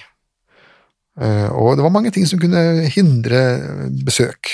Eh, 1.20 1.48
og 1.52 1.76
det 1.76 1.84
var 1.84 1.92
mange 1.94 2.10
ting 2.10 2.26
som 2.26 2.40
kunne 2.42 2.86
hindre 2.90 3.42
besøk. 4.06 4.50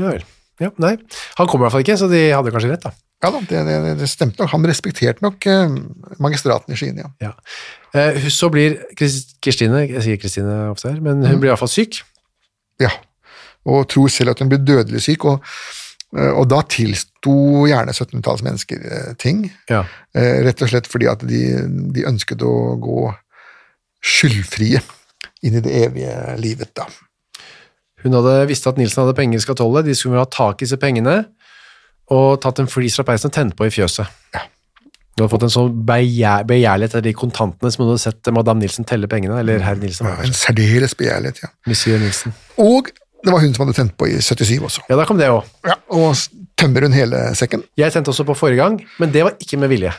Ja 0.00 0.10
vel. 0.10 0.24
Ja, 0.62 0.68
nei. 0.82 0.96
Han 1.38 1.48
kom 1.50 1.60
i 1.60 1.64
hvert 1.64 1.72
fall 1.74 1.84
ikke, 1.84 1.96
så 1.98 2.08
de 2.10 2.26
hadde 2.34 2.52
kanskje 2.54 2.72
rett, 2.74 2.84
da. 2.84 2.92
Ja 3.24 3.30
da, 3.32 3.40
det, 3.48 3.62
det, 3.66 3.94
det 4.02 4.08
stemte 4.10 4.42
nok. 4.42 4.50
Han 4.52 4.66
respekterte 4.68 5.24
nok 5.24 5.46
eh, 5.50 5.78
magistraten 6.22 6.74
i 6.74 6.78
Skien, 6.78 6.98
ja. 7.00 7.08
Ja. 7.24 7.32
Eh, 7.94 8.28
så 8.28 8.50
blir 8.50 8.80
Kristine, 8.98 9.84
jeg 9.86 10.02
sier 10.02 10.20
Kristine 10.20 10.54
ofte 10.72 10.90
her, 10.90 11.00
men 11.02 11.22
hun 11.22 11.38
blir 11.38 11.52
i 11.52 11.54
hvert 11.54 11.62
fall 11.62 11.72
syk. 11.72 12.02
ja. 12.82 12.90
Og 13.64 13.86
tror 13.88 14.10
selv 14.12 14.34
at 14.34 14.42
hun 14.42 14.50
blir 14.50 14.60
dødelig 14.60 15.00
syk, 15.06 15.24
og, 15.24 15.44
eh, 16.18 16.32
og 16.36 16.50
da 16.50 16.58
tilsto 16.68 17.64
gjerne 17.70 17.94
1700-tallsmennesker 17.94 18.82
eh, 18.84 19.14
ting. 19.16 19.46
Ja. 19.70 19.86
Rett 20.12 20.60
og 20.60 20.68
slett 20.68 20.90
fordi 20.90 21.08
at 21.08 21.24
de, 21.24 21.40
de 21.94 22.04
ønsket 22.10 22.44
å 22.44 22.74
gå 22.82 23.06
skyldfrie 24.04 24.82
inn 25.44 25.56
i 25.56 25.62
det 25.64 25.72
evige 25.86 26.36
livet, 26.42 26.74
da. 26.76 26.84
Hun 28.04 28.18
hadde 28.18 28.34
visst 28.50 28.66
at 28.68 28.76
Nilsen 28.76 29.00
hadde 29.00 29.16
penger 29.16 29.40
i 29.40 29.46
skatollet, 29.46 29.86
de 29.86 29.96
skulle 29.96 30.20
ha 30.20 30.28
tak 30.28 30.60
i 30.60 30.66
disse 30.66 30.76
pengene, 30.80 31.22
og 32.12 32.36
tatt 32.44 32.60
en 32.60 32.68
flis 32.68 32.98
fra 32.98 33.06
peisen 33.08 33.30
og 33.30 33.38
tent 33.38 33.56
på 33.56 33.64
i 33.64 33.72
fjøset. 33.72 34.10
Ja. 34.36 34.44
Du 35.14 35.22
hadde 35.22 35.30
fått 35.30 35.44
en 35.46 35.52
sånn 35.54 35.74
begjær, 35.86 36.42
begjærlighet 36.48 36.96
etter 36.96 37.04
de 37.06 37.12
kontantene 37.14 37.70
som 37.70 37.84
du 37.84 37.92
hadde 37.92 38.02
sett 38.02 38.30
Madame 38.34 38.64
Nilsen 38.64 38.86
telle 38.88 39.06
pengene, 39.10 39.36
eller 39.44 39.62
herr 39.62 39.78
Nilsen, 39.78 40.08
Ja, 40.10 40.16
En 40.26 40.34
særdeles 40.34 40.96
begjærlighet, 40.98 41.42
ja. 41.44 41.50
Monsieur 41.70 42.00
Nilsen. 42.02 42.34
Og 42.58 42.90
det 43.24 43.32
var 43.32 43.40
hun 43.40 43.54
som 43.54 43.64
hadde 43.64 43.76
tent 43.78 43.94
på 43.96 44.08
i 44.10 44.18
77 44.20 44.58
også. 44.66 44.82
Ja, 44.90 44.98
da 44.98 45.04
kom 45.08 45.20
det 45.20 45.30
òg. 45.32 45.46
Ja, 45.64 45.78
og 45.96 46.18
tømmer 46.60 46.84
hun 46.88 46.92
hele 46.96 47.20
sekken? 47.38 47.62
Jeg 47.78 47.94
tente 47.94 48.10
også 48.12 48.26
på 48.28 48.34
forrige 48.36 48.60
gang, 48.60 48.80
men 48.98 49.14
det 49.14 49.22
var 49.24 49.38
ikke 49.40 49.56
med 49.62 49.70
vilje. 49.72 49.94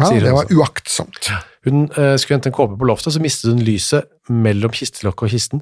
Ja, 0.00 0.08
det 0.14 0.30
var 0.32 0.46
også. 0.46 0.56
uaktsomt. 0.56 1.32
Hun 1.66 1.82
uh, 1.98 2.14
skulle 2.16 2.38
hente 2.38 2.48
en 2.48 2.56
kåpe 2.56 2.78
på 2.80 2.86
loftet, 2.88 3.12
så 3.12 3.20
mistet 3.20 3.50
hun 3.52 3.60
lyset 3.66 4.06
mellom 4.32 4.72
kistelokket 4.72 5.26
og 5.26 5.34
kisten. 5.34 5.60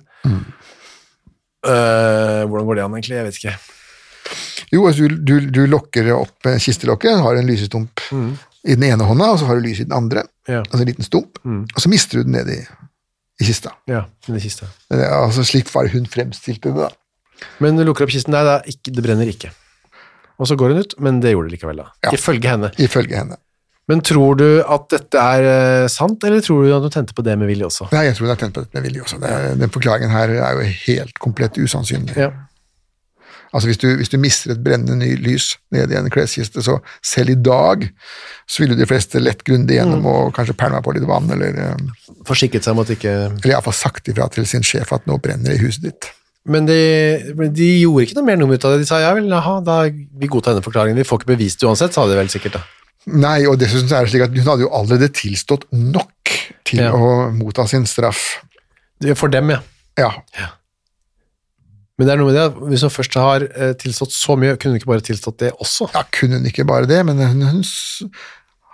Eh, 1.67 2.45
hvordan 2.47 2.67
går 2.69 2.79
det 2.79 2.85
an, 2.85 2.95
egentlig? 2.95 3.17
Jeg 3.17 3.27
vet 3.27 3.39
ikke. 3.41 3.55
Jo, 4.73 4.85
altså, 4.87 5.09
du, 5.09 5.17
du, 5.19 5.35
du 5.51 5.61
lokker 5.67 6.13
opp 6.15 6.47
eh, 6.47 6.61
kistelokket, 6.63 7.19
har 7.25 7.41
en 7.41 7.49
lysestump 7.49 8.05
i 8.69 8.77
den 8.77 8.85
ene 8.91 9.07
hånda, 9.09 9.31
og 9.33 9.39
så 9.41 9.49
har 9.49 9.57
du 9.59 9.65
lys 9.65 9.81
i 9.81 9.87
den 9.89 9.97
andre, 9.97 10.27
Ja. 10.49 10.61
altså 10.63 10.83
en 10.85 10.91
liten 10.91 11.07
stump, 11.07 11.41
og 11.45 11.81
så 11.81 11.89
mister 11.93 12.19
du 12.21 12.27
den 12.29 12.37
ned 12.37 12.51
i, 12.53 12.59
i 13.41 13.49
kista. 13.49 13.73
Ja, 13.89 14.05
i 14.29 14.41
kista. 14.45 14.69
Det 14.91 15.01
er 15.01 15.15
Altså, 15.23 15.45
slik 15.49 15.71
var 15.75 15.89
hun 15.93 16.07
fremstilte 16.11 16.73
det, 16.73 16.77
da. 16.89 16.91
Men 17.63 17.77
du 17.79 17.85
lukker 17.87 18.05
opp 18.05 18.11
kisten 18.13 18.33
Nei, 18.35 18.43
det, 18.45 18.57
ikke, 18.75 18.93
det 18.97 19.05
brenner 19.05 19.29
ikke. 19.31 19.51
Og 20.39 20.47
så 20.51 20.57
går 20.59 20.75
hun 20.75 20.81
ut, 20.85 20.95
men 21.03 21.21
det 21.23 21.33
gjorde 21.35 21.49
det 21.51 21.57
likevel, 21.59 21.81
da. 21.83 21.89
Ja. 22.07 22.13
Ifølge 22.15 22.51
henne. 22.51 22.71
Ifølge 22.79 23.17
henne. 23.19 23.39
Men 23.89 24.03
tror 24.05 24.37
du 24.37 24.45
at 24.69 24.85
dette 24.93 25.17
er 25.17 25.47
eh, 25.49 25.87
sant, 25.89 26.23
eller 26.29 26.43
tror 26.45 26.67
du 26.67 26.75
at 26.77 26.85
hun 26.85 26.93
tente 26.93 27.15
på 27.17 27.25
det 27.25 27.39
med 27.41 27.49
vilje 27.49 27.65
også? 27.71 27.87
Nei, 27.95 28.03
jeg 28.11 28.19
tror 28.19 28.27
hun 28.29 28.35
har 28.35 28.41
tent 28.43 28.55
på 28.59 28.65
det 28.67 28.75
med 28.77 28.85
vilje 28.85 29.01
også. 29.07 29.17
Det, 29.23 29.31
den 29.63 29.73
forklaringen 29.73 30.13
her 30.13 30.35
er 30.37 30.59
jo 30.59 30.67
helt 30.85 31.17
komplett 31.25 31.57
usannsynlig. 31.57 32.13
Ja. 32.21 32.29
Altså 33.53 33.69
hvis 33.71 33.79
du, 33.81 33.87
hvis 33.97 34.11
du 34.13 34.19
mister 34.21 34.53
et 34.53 34.63
brennende 34.65 34.97
ny 35.01 35.15
lys 35.25 35.57
nede 35.73 35.95
i 35.95 35.97
en 35.97 36.11
kleskiste, 36.13 36.61
så 36.63 36.79
selv 37.03 37.31
i 37.31 37.35
dag 37.35 37.87
så 38.49 38.63
ville 38.63 38.77
de 38.77 38.87
fleste 38.87 39.21
lett 39.23 39.45
grundig 39.45 39.79
gjennom 39.79 40.03
Mm. 40.03 40.07
og 40.07 40.35
kanskje 40.37 40.57
pælma 40.57 40.83
på 40.85 40.93
litt 40.95 41.07
vann, 41.09 41.31
eller, 41.31 41.57
eh, 41.57 41.77
Forsikret 42.29 42.63
seg 42.65 42.73
om 42.77 42.81
at 42.85 42.91
ikke 42.93 43.09
eller 43.09 43.55
iallfall 43.55 43.73
sagt 43.73 44.09
ifra 44.09 44.29
til 44.31 44.45
sin 44.47 44.63
sjef 44.63 44.93
at 44.93 45.07
nå 45.07 45.17
brenner 45.23 45.49
det 45.53 45.61
i 45.61 45.65
huset 45.67 45.83
ditt. 45.83 46.11
Men 46.49 46.67
de, 46.67 46.77
de 47.53 47.69
gjorde 47.83 48.05
ikke 48.07 48.15
noe 48.17 48.25
mer 48.25 48.37
nummer 48.37 48.55
ut 48.57 48.65
av 48.65 48.73
det. 48.73 48.81
De 48.85 48.87
sa 48.89 49.01
ja 49.01 49.15
vel, 49.15 49.31
aha, 49.33 49.61
da 49.61 49.83
vi 49.89 50.27
godtar 50.29 50.55
denne 50.55 50.65
forklaringen. 50.65 50.97
Vi 50.97 51.05
får 51.05 51.21
ikke 51.21 51.33
bevist 51.37 51.61
det 51.61 51.69
uansett, 51.69 51.93
sa 51.97 52.07
de 52.09 52.17
vel 52.17 52.29
sikkert 52.33 52.57
da. 52.57 52.63
Nei, 53.09 53.47
og 53.49 53.59
dessuten 53.61 53.93
er 53.97 54.05
det 54.05 54.13
slik 54.13 54.23
at 54.27 54.33
hun 54.37 54.45
hadde 54.49 54.65
jo 54.67 54.71
allerede 54.77 55.09
tilstått 55.13 55.65
nok 55.73 56.33
til 56.69 56.81
Ja. 56.85 56.93
å 56.93 57.31
motta 57.33 57.67
sin 57.69 57.85
straff. 57.87 58.43
For 59.15 59.29
dem, 59.29 59.51
ja. 59.51 59.61
Ja, 59.99 60.11
Men 61.99 62.07
det 62.07 62.15
er 62.15 62.21
noe 62.21 62.31
med 62.31 62.37
det 62.39 62.69
hvis 62.71 62.85
hun 62.87 62.95
først 62.95 63.17
har 63.19 63.45
eh, 63.49 63.73
tilstått 63.81 64.15
så 64.15 64.37
mye, 64.39 64.55
kunne 64.57 64.77
hun 64.77 64.81
ikke 64.81 64.93
bare 64.93 65.07
tilstått 65.07 65.41
det 65.43 65.51
også? 65.59 65.91
ja 65.95 66.05
kunne 66.15 66.39
hun 66.39 66.47
ikke 66.51 66.67
bare 66.69 66.87
det, 66.87 67.01
men 67.09 67.19
hun, 67.19 67.43
hun 67.43 67.65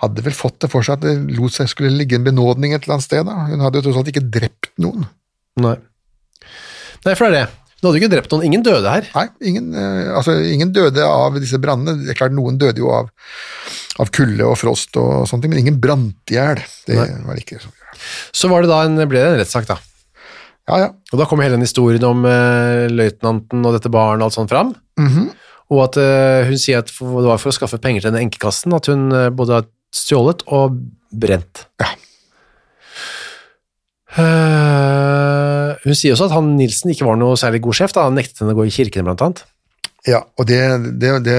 hadde 0.05 0.25
vel 0.27 0.37
fått 0.37 0.61
det 0.65 0.71
for 0.73 0.85
seg 0.85 0.99
at 0.99 1.07
det 1.07 1.37
lot 1.39 1.55
seg 1.55 1.71
skulle 1.71 1.95
ligge 1.97 2.19
en 2.19 2.27
benådning 2.27 2.75
et 2.75 2.85
eller 2.85 2.99
annet 2.99 3.07
sted. 3.07 3.25
da. 3.25 3.37
Hun 3.49 3.65
hadde 3.65 3.81
jo 3.81 3.87
tross 3.87 4.01
alt 4.01 4.11
ikke 4.13 4.27
drept 4.37 4.73
noen. 4.83 5.07
Nei. 5.65 5.77
Nei, 7.05 7.15
for 7.15 7.29
det 7.29 7.31
er 7.31 7.37
det. 7.39 7.61
Hun 7.79 7.89
hadde 7.89 7.99
jo 7.99 8.03
ikke 8.03 8.13
drept 8.15 8.35
noen. 8.35 8.45
Ingen 8.49 8.65
døde 8.65 8.93
her. 8.93 9.09
Nei, 9.15 9.25
ingen, 9.53 9.71
eh, 9.77 10.11
altså, 10.17 10.37
ingen 10.41 10.75
døde 10.77 11.05
av 11.05 11.39
disse 11.41 11.61
brannene. 11.63 11.99
Det 12.05 12.15
er 12.15 12.21
klart 12.21 12.37
Noen 12.37 12.57
døde 12.61 12.81
jo 12.81 12.93
av, 12.97 13.11
av 14.01 14.13
kulde 14.15 14.45
og 14.49 14.57
frost, 14.61 14.97
og 15.01 15.27
sånne 15.31 15.45
ting, 15.45 15.55
men 15.55 15.65
ingen 15.65 15.81
brant 15.81 16.33
i 16.33 16.39
hjel. 16.39 16.63
Det 16.89 16.97
Nei. 17.01 17.09
var 17.29 17.41
ikke 17.41 17.61
sånn. 17.63 17.77
Så 18.35 18.49
var 18.53 18.65
det 18.65 18.73
da 18.73 18.83
en, 18.89 18.97
ble 19.09 19.21
det 19.21 19.33
en 19.33 19.41
rettssak, 19.41 19.69
da. 19.71 19.79
Ja, 20.71 20.77
ja. 20.81 20.91
Og 21.13 21.21
da 21.21 21.27
kom 21.29 21.43
hele 21.45 21.59
den 21.59 21.67
historien 21.67 22.05
om 22.09 22.25
uh, 22.25 22.87
løytnanten 22.89 23.65
og 23.65 23.77
dette 23.77 23.93
barnet 23.93 24.25
og 24.25 24.31
alt 24.31 24.39
sånt 24.39 24.53
fram. 24.53 24.75
Mhm. 25.01 25.33
Og 25.73 25.81
at 25.87 25.97
uh, 25.97 26.45
hun 26.49 26.61
sier 26.61 26.83
at 26.83 26.93
for, 26.93 27.23
det 27.25 27.31
var 27.31 27.41
for 27.41 27.51
å 27.51 27.57
skaffe 27.57 27.81
penger 27.81 28.05
til 28.05 28.13
den 28.13 28.27
enkekassen 28.27 28.75
at 28.77 28.89
hun 28.93 29.09
uh, 29.13 29.31
både 29.33 29.59
har 29.59 29.69
stjålet 29.95 30.45
og 30.53 30.77
brent. 31.15 31.65
Ja. 31.81 31.93
Uh, 34.15 35.75
hun 35.83 35.97
sier 35.99 36.15
også 36.15 36.29
at 36.29 36.37
han 36.37 36.53
Nilsen 36.59 36.93
ikke 36.93 37.09
var 37.09 37.19
noe 37.19 37.39
særlig 37.41 37.63
god 37.65 37.79
sjef, 37.81 37.95
da 37.97 38.07
han 38.07 38.17
nektet 38.19 38.43
henne 38.43 38.55
å 38.55 38.61
gå 38.61 38.69
i 38.69 38.75
kirken, 38.75 39.07
blant 39.09 39.25
annet. 39.25 39.43
ja 40.07 40.21
og 40.39 40.47
det, 40.47 40.61
det, 41.03 41.17
det 41.27 41.39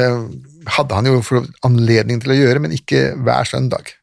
hadde 0.76 0.98
han 0.98 1.08
jo 1.08 1.22
for 1.24 1.46
anledning 1.68 2.20
til 2.24 2.34
å 2.34 2.40
gjøre, 2.40 2.64
men 2.66 2.76
ikke 2.76 3.14
hver 3.22 3.48
søndag. 3.48 3.94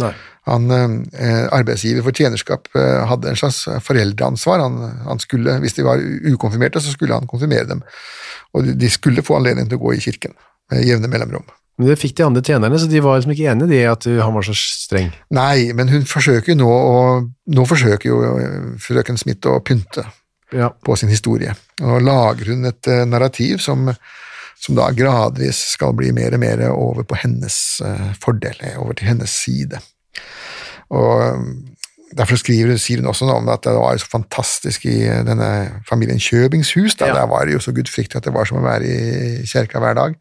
Nei. 0.00 0.14
Han, 0.48 0.66
eh, 1.14 1.46
arbeidsgiver 1.54 2.02
for 2.02 2.10
tjenerskap 2.18 2.66
eh, 2.74 3.04
hadde 3.06 3.30
en 3.30 3.36
slags 3.38 3.60
foreldreansvar. 3.86 4.58
Han, 4.64 4.78
han 5.06 5.20
skulle, 5.22 5.58
hvis 5.62 5.76
de 5.78 5.84
var 5.86 6.00
ukonfirmerte, 6.02 6.80
så 6.82 6.90
skulle 6.96 7.14
han 7.14 7.28
konfirmere 7.30 7.68
dem. 7.68 7.82
Og 8.54 8.66
de- 8.78 8.90
skulle 8.90 9.22
få 9.22 9.36
anledning 9.38 9.68
til 9.70 9.78
å 9.78 9.84
gå 9.84 9.92
i 9.94 10.00
kirken 10.02 10.34
med 10.72 10.82
jevne 10.84 11.08
mellomrom. 11.08 11.44
Men 11.78 11.88
det 11.88 11.94
fikk 12.02 12.16
de 12.18 12.24
andre 12.26 12.42
tjenerne, 12.44 12.78
så 12.78 12.88
de 12.90 13.00
var 13.00 13.16
liksom 13.20 13.32
ikke 13.32 13.48
enige 13.54 13.78
i 13.78 13.86
at 13.88 14.04
han 14.04 14.34
var 14.34 14.44
så 14.44 14.52
streng. 14.58 15.12
Nei, 15.32 15.70
men 15.72 15.88
hun 15.88 16.02
forsøker 16.04 16.58
nå 16.58 16.68
å 16.68 16.98
Nå 17.52 17.64
forsøker 17.66 18.06
jo 18.10 18.18
eh, 18.38 18.58
frøken 18.82 19.18
Smith 19.18 19.46
å 19.50 19.56
pynte 19.64 20.04
Ja. 20.52 20.68
på 20.84 20.94
sin 21.00 21.08
historie. 21.10 21.54
Nå 21.80 21.96
lager 22.04 22.50
hun 22.52 22.66
et 22.68 22.86
eh, 22.92 23.06
narrativ 23.08 23.58
som, 23.64 23.88
som 24.60 24.76
da 24.76 24.90
gradvis 24.94 25.62
skal 25.72 25.94
bli 25.96 26.10
mer 26.12 26.34
og 26.36 26.40
mer 26.44 26.66
over 26.70 27.02
på 27.08 27.16
hennes 27.22 27.56
eh, 27.80 28.12
fordel, 28.20 28.54
eh, 28.60 28.76
over 28.78 28.94
til 28.98 29.08
hennes 29.08 29.32
side. 29.32 29.80
Og 30.92 31.12
eh, 31.26 31.44
Derfor 32.12 32.36
skriver, 32.36 32.76
sier 32.76 33.00
hun 33.00 33.08
også 33.08 33.24
noe 33.24 33.38
om 33.40 33.46
at 33.48 33.62
det 33.64 33.72
var 33.72 33.96
så 33.96 34.08
fantastisk 34.12 34.82
i 34.84 34.98
denne 35.24 35.46
familien 35.88 36.20
Kjøbings 36.20 36.74
hus. 36.76 36.92
Da. 37.00 37.08
Ja. 37.08 37.22
Der 37.22 37.30
var 37.30 37.46
det 37.48 37.54
jo 37.54 37.62
så 37.64 37.72
gudfryktig 37.72 38.18
at 38.18 38.26
det 38.26 38.34
var 38.34 38.44
som 38.48 38.58
å 38.60 38.64
være 38.66 38.84
i 38.84 39.46
kjerka 39.48 39.80
hver 39.80 39.96
dag. 39.96 40.18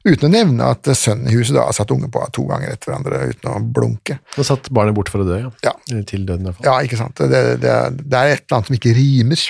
Uten 0.00 0.28
å 0.28 0.32
nevne 0.32 0.68
at 0.72 0.88
sønnen 0.96 1.28
i 1.28 1.36
huset 1.36 1.56
da 1.56 1.66
har 1.66 1.76
satt 1.76 1.90
unge 1.92 2.08
på 2.12 2.20
to 2.36 2.46
ganger 2.48 2.72
etter 2.72 2.92
hverandre 2.92 3.22
uten 3.32 3.48
å 3.48 3.56
blunke. 3.64 4.18
Og 4.36 4.46
satt 4.48 4.68
barnet 4.72 4.96
bort 4.96 5.08
for 5.12 5.24
å 5.24 5.28
dø, 5.28 5.40
ja. 5.42 5.50
Ja. 5.64 5.74
Til 5.88 6.28
døden, 6.28 6.44
i 6.44 6.50
hvert 6.50 6.60
fall. 6.60 6.68
Ja, 6.68 6.76
ikke 6.84 7.00
sant. 7.00 7.20
Det, 7.20 7.42
det, 7.64 7.74
det 8.00 8.20
er 8.20 8.34
et 8.34 8.44
eller 8.44 8.58
annet 8.58 8.70
som 8.70 8.78
ikke 8.78 8.94
rimer 8.96 9.48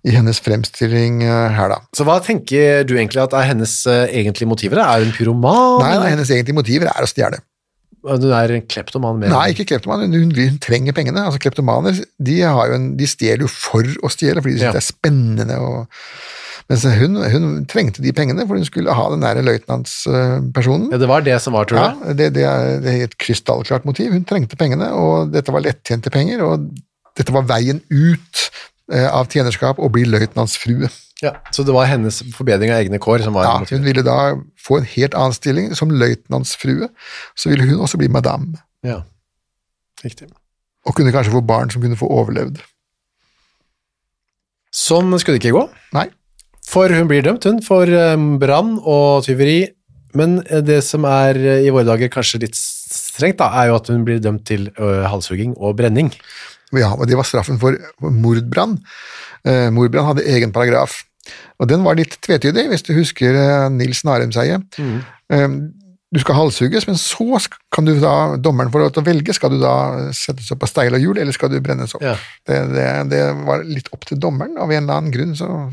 i 0.00 0.14
hennes 0.16 0.40
fremstilling 0.40 1.22
eh, 1.26 1.56
her, 1.56 1.72
da. 1.72 1.80
Så 1.96 2.04
hva 2.08 2.18
tenker 2.24 2.84
du 2.88 2.94
egentlig 2.96 3.20
at 3.24 3.36
er 3.36 3.50
hennes 3.50 3.74
eh, 3.88 4.06
egentlige 4.20 4.48
motiver? 4.48 4.80
Er 4.80 5.04
hun 5.04 5.12
pyroman? 5.16 5.80
Nei, 5.84 5.94
nei, 6.00 6.12
hennes 6.14 6.32
egentlige 6.32 6.56
motiver 6.56 6.92
er 6.92 7.04
å 7.04 7.08
stjele. 7.08 7.40
Hun 8.06 8.32
er 8.32 8.52
en 8.56 8.66
kleptoman 8.70 9.18
Med. 9.20 9.28
Nei, 9.32 9.50
ikke 9.52 9.66
kleptoman, 9.74 10.06
hun, 10.08 10.30
hun, 10.36 10.58
trenger 10.62 10.94
pengene. 10.96 11.26
Altså 11.28 11.40
Kleptomaner 11.42 11.98
de, 12.18 12.36
har 12.42 12.70
jo 12.70 12.78
en, 12.78 12.90
de 12.96 13.08
stjeler 13.08 13.44
jo 13.44 13.50
for 13.52 13.84
å 13.84 14.10
stjele, 14.12 14.40
fordi 14.40 14.56
de 14.56 14.62
syns 14.62 14.70
Ja. 14.70 14.76
det 14.76 14.82
er 14.82 14.86
spennende. 14.88 15.58
Og, 15.60 16.04
mens 16.70 16.84
hun, 17.00 17.18
hun 17.34 17.48
trengte 17.68 18.00
de 18.04 18.12
pengene, 18.16 18.46
for 18.48 18.56
hun 18.56 18.64
skulle 18.64 18.94
ha 18.96 19.04
den 19.12 19.20
nære 19.24 19.42
løytnantspersonen. 19.44 20.88
Ja, 20.94 21.00
det 21.02 21.08
var 21.10 21.24
det 21.26 21.36
som 21.44 21.56
var, 21.56 21.68
tror 21.68 21.80
Ja, 21.82 21.90
du? 21.98 22.14
det, 22.14 22.30
det, 22.38 22.44
er, 22.46 22.80
det 22.80 22.94
er 22.94 23.04
et 23.08 23.18
krystallklart 23.20 23.84
motiv. 23.88 24.12
Hun 24.14 24.24
trengte 24.28 24.56
pengene, 24.60 24.92
og 24.96 25.32
dette 25.34 25.52
var 25.52 25.64
lettjente 25.66 26.12
penger, 26.14 26.44
og 26.46 26.70
dette 27.18 27.34
var 27.34 27.44
veien 27.50 27.82
ut 27.90 28.44
eh, 28.92 29.08
av 29.10 29.28
tjenerskap 29.28 29.78
og 29.82 29.92
bli 29.96 30.06
løytnantsfrue. 30.08 30.88
Ja. 31.20 31.34
Så 31.52 31.64
det 31.68 31.74
var 31.76 31.84
hennes 31.90 32.22
forbedring 32.32 32.70
av 32.72 32.80
egne 32.80 32.98
kår 33.02 33.20
som 33.26 33.34
var 33.36 33.44
Ja, 33.44 33.56
hun 33.68 33.84
ville 33.84 34.00
da 34.06 34.34
få 34.56 34.78
en 34.80 34.86
helt 34.88 35.14
annen 35.14 35.36
stilling 35.36 35.74
som 35.76 35.90
løytnantsfrue, 35.92 36.88
så 37.36 37.50
ville 37.52 37.66
hun 37.68 37.82
også 37.84 38.00
bli 38.00 38.08
madame, 38.08 38.56
Ja, 38.86 39.02
riktig. 40.04 40.30
og 40.86 40.96
kunne 40.96 41.12
kanskje 41.12 41.34
få 41.34 41.42
barn 41.44 41.68
som 41.70 41.82
kunne 41.84 41.98
få 42.00 42.08
overlevd. 42.08 42.62
Sånn 44.70 45.10
skulle 45.18 45.36
det 45.38 45.44
ikke 45.44 45.56
gå. 45.58 45.66
Nei, 45.96 46.06
For 46.70 46.92
hun 46.94 47.08
blir 47.10 47.24
dømt, 47.26 47.44
hun, 47.48 47.58
for 47.66 47.90
eh, 47.90 48.14
brann 48.38 48.76
og 48.86 49.24
tyveri. 49.26 49.64
Men 50.14 50.38
eh, 50.46 50.60
det 50.62 50.80
som 50.86 51.04
er 51.08 51.36
eh, 51.38 51.64
i 51.66 51.72
våre 51.74 51.88
dager 51.88 52.08
kanskje 52.14 52.44
litt 52.44 52.54
strengt, 52.56 53.40
da, 53.42 53.48
er 53.60 53.70
jo 53.72 53.78
at 53.80 53.90
hun 53.90 54.04
blir 54.06 54.22
dømt 54.22 54.44
til 54.46 54.68
halshugging 54.78 55.56
og 55.58 55.76
brenning. 55.80 56.12
ja, 56.72 56.92
og 56.94 57.06
det 57.10 57.18
var 57.18 57.26
straffen 57.26 57.58
for 57.58 57.74
mordbrann. 58.00 58.78
Eh, 59.44 59.68
mordbrann 59.74 60.06
hadde 60.12 60.26
egen 60.30 60.52
paragraf, 60.54 61.00
og 61.60 61.68
den 61.68 61.84
var 61.84 61.98
litt 61.98 62.16
tvetydig, 62.24 62.66
hvis 62.72 62.86
du 62.86 62.94
husker 62.96 63.36
eh, 63.36 63.68
Nils 63.74 64.02
Narumseie. 64.08 64.60
Mm. 64.80 65.60
du 66.10 66.18
skal 66.18 66.34
halshugges, 66.34 66.88
men 66.88 66.96
så 66.98 67.38
kan 67.70 67.86
du 67.86 67.92
da, 68.02 68.34
dommeren 68.42 68.72
få 68.72 68.80
lov 68.82 68.94
til 68.96 69.04
å 69.04 69.06
velge, 69.06 69.34
skal 69.36 69.52
du 69.52 69.60
da 69.60 69.74
settes 70.16 70.48
opp 70.50 70.62
på 70.64 70.70
steil 70.70 70.96
og 70.96 71.04
hjul, 71.04 71.20
eller 71.22 71.36
skal 71.36 71.52
du 71.52 71.60
brennes 71.62 71.94
opp? 71.94 72.02
Ja. 72.02 72.16
Det, 72.48 72.56
det, 72.72 72.88
det 73.12 73.20
var 73.46 73.62
litt 73.68 73.92
opp 73.94 74.08
til 74.08 74.18
dommeren, 74.18 74.56
av 74.58 74.72
en 74.72 74.82
eller 74.82 74.96
annen 74.96 75.14
grunn 75.14 75.36
så 75.38 75.68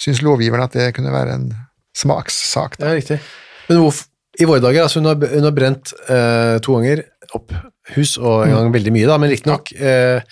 syns 0.00 0.22
lovgiveren 0.24 0.64
at 0.64 0.78
det 0.78 0.94
kunne 0.96 1.12
være 1.12 1.36
en 1.36 1.50
smakssak. 1.98 2.78
Da. 2.80 2.88
Ja, 2.88 2.96
riktig. 2.96 3.20
Men 3.68 3.82
hvorfor, 3.82 4.08
i 4.40 4.48
våre 4.48 4.62
dager, 4.64 4.86
altså 4.86 5.02
hun 5.02 5.10
har, 5.10 5.28
hun 5.34 5.44
har 5.44 5.56
brent 5.56 5.92
eh, 6.08 6.56
to 6.64 6.78
ganger 6.78 7.04
opp 7.36 7.52
hus, 7.96 8.16
og 8.16 8.46
en 8.46 8.54
gang 8.54 8.72
veldig 8.74 8.94
mye 8.94 9.10
da, 9.10 9.18
men 9.20 9.32
riktignok 9.32 9.74
eh, 9.76 10.24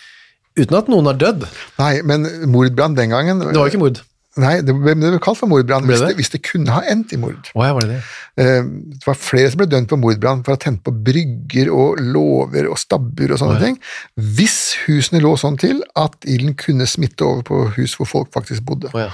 uten 0.59 0.79
at 0.79 0.89
noen 0.93 1.11
har 1.11 1.19
dødd. 1.21 1.47
Nei, 1.81 1.93
men 2.07 2.25
mordbrann 2.51 2.97
den 2.97 3.13
gangen 3.13 3.43
Det 3.43 3.53
var 3.53 3.69
jo 3.69 3.73
ikke 3.75 3.83
mord. 3.83 4.01
Nei, 4.41 4.55
det 4.65 4.73
ble, 4.73 4.95
det 4.97 5.11
ble 5.13 5.21
kalt 5.23 5.37
for 5.41 5.51
mordbrann 5.51 5.85
hvis, 5.89 6.01
hvis 6.17 6.31
det 6.33 6.41
kunne 6.47 6.73
ha 6.73 6.81
endt 6.89 7.13
i 7.13 7.19
mord. 7.21 7.51
Åja, 7.55 7.73
var 7.77 7.85
det 7.87 7.97
det? 7.97 8.01
Eh, 8.41 8.69
Det 8.97 9.07
var 9.07 9.19
flere 9.21 9.51
som 9.53 9.61
ble 9.61 9.67
dømt 9.73 9.91
på 9.93 9.99
mordbrann 10.01 10.41
for 10.47 10.55
å 10.55 10.57
ha 10.57 10.63
tent 10.65 10.81
på 10.87 10.95
brygger 11.09 11.71
og 11.75 12.01
låver 12.01 12.69
og 12.71 12.79
stabber 12.81 13.35
og 13.35 13.41
sånne 13.43 13.59
ting, 13.63 13.77
hvis 14.17 14.59
husene 14.87 15.21
lå 15.25 15.35
sånn 15.41 15.59
til 15.61 15.83
at 15.99 16.17
ilden 16.25 16.55
kunne 16.59 16.87
smitte 16.89 17.27
over 17.27 17.43
på 17.51 17.61
hus 17.77 17.99
hvor 18.01 18.09
folk 18.09 18.33
faktisk 18.35 18.65
bodde. 18.71 18.93
Åja. 18.97 19.11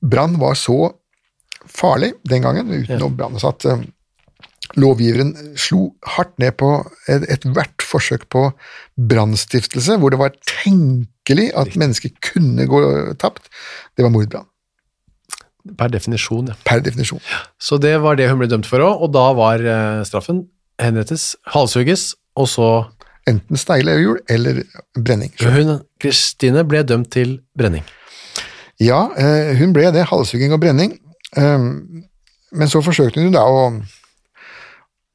Brann 0.00 0.38
var 0.40 0.54
så 0.58 0.92
farlig 1.70 2.14
den 2.28 2.42
gangen, 2.42 2.70
uten 2.72 3.02
å 3.04 3.10
brenne, 3.12 3.40
så 3.40 3.52
at 3.54 3.66
eh, 3.68 3.82
lovgiveren 4.78 5.32
slo 5.58 5.90
hardt 6.06 6.36
ned 6.38 6.54
på 6.60 6.68
et- 7.10 7.26
ethvert 7.32 7.82
forsøk 7.82 8.28
på 8.30 8.52
brannstiftelse 9.10 9.96
hvor 9.98 10.10
det 10.14 10.20
var 10.20 10.30
tenkelig 10.46 11.50
at 11.58 11.74
mennesker 11.76 12.10
kunne 12.22 12.66
gå 12.70 12.80
tapt. 13.18 13.48
Det 13.96 14.04
var 14.06 14.10
mordbrann, 14.14 14.46
Per 15.76 15.88
definisjon, 15.92 16.46
ja. 16.48 16.54
per 16.64 16.80
definisjon. 16.80 17.20
Så 17.60 17.76
det 17.78 17.98
var 18.00 18.16
det 18.16 18.30
hun 18.30 18.38
ble 18.40 18.48
dømt 18.48 18.66
for 18.66 18.80
òg, 18.80 19.02
og 19.04 19.12
da 19.12 19.26
var 19.36 19.60
eh, 19.60 20.04
straffen 20.08 20.46
henrettes, 20.80 21.34
halshugges, 21.52 22.14
og 22.36 22.48
så 22.48 22.70
Enten 23.28 23.58
steile 23.60 23.92
hjul 24.00 24.16
eller 24.32 24.62
brenning. 24.96 25.28
Hun, 25.44 25.82
Kristine, 26.00 26.62
ble 26.66 26.80
dømt 26.88 27.10
til 27.12 27.34
brenning. 27.54 27.84
Ja, 28.80 29.10
eh, 29.12 29.52
hun 29.60 29.74
ble 29.76 29.90
det, 29.92 30.06
halshugging 30.08 30.54
og 30.56 30.62
brenning. 30.62 30.94
Um, 31.36 32.06
Men 32.50 32.66
så 32.72 32.80
forsøkte 32.82 33.20
hun 33.22 33.30
da 33.36 33.44
å, 33.46 33.60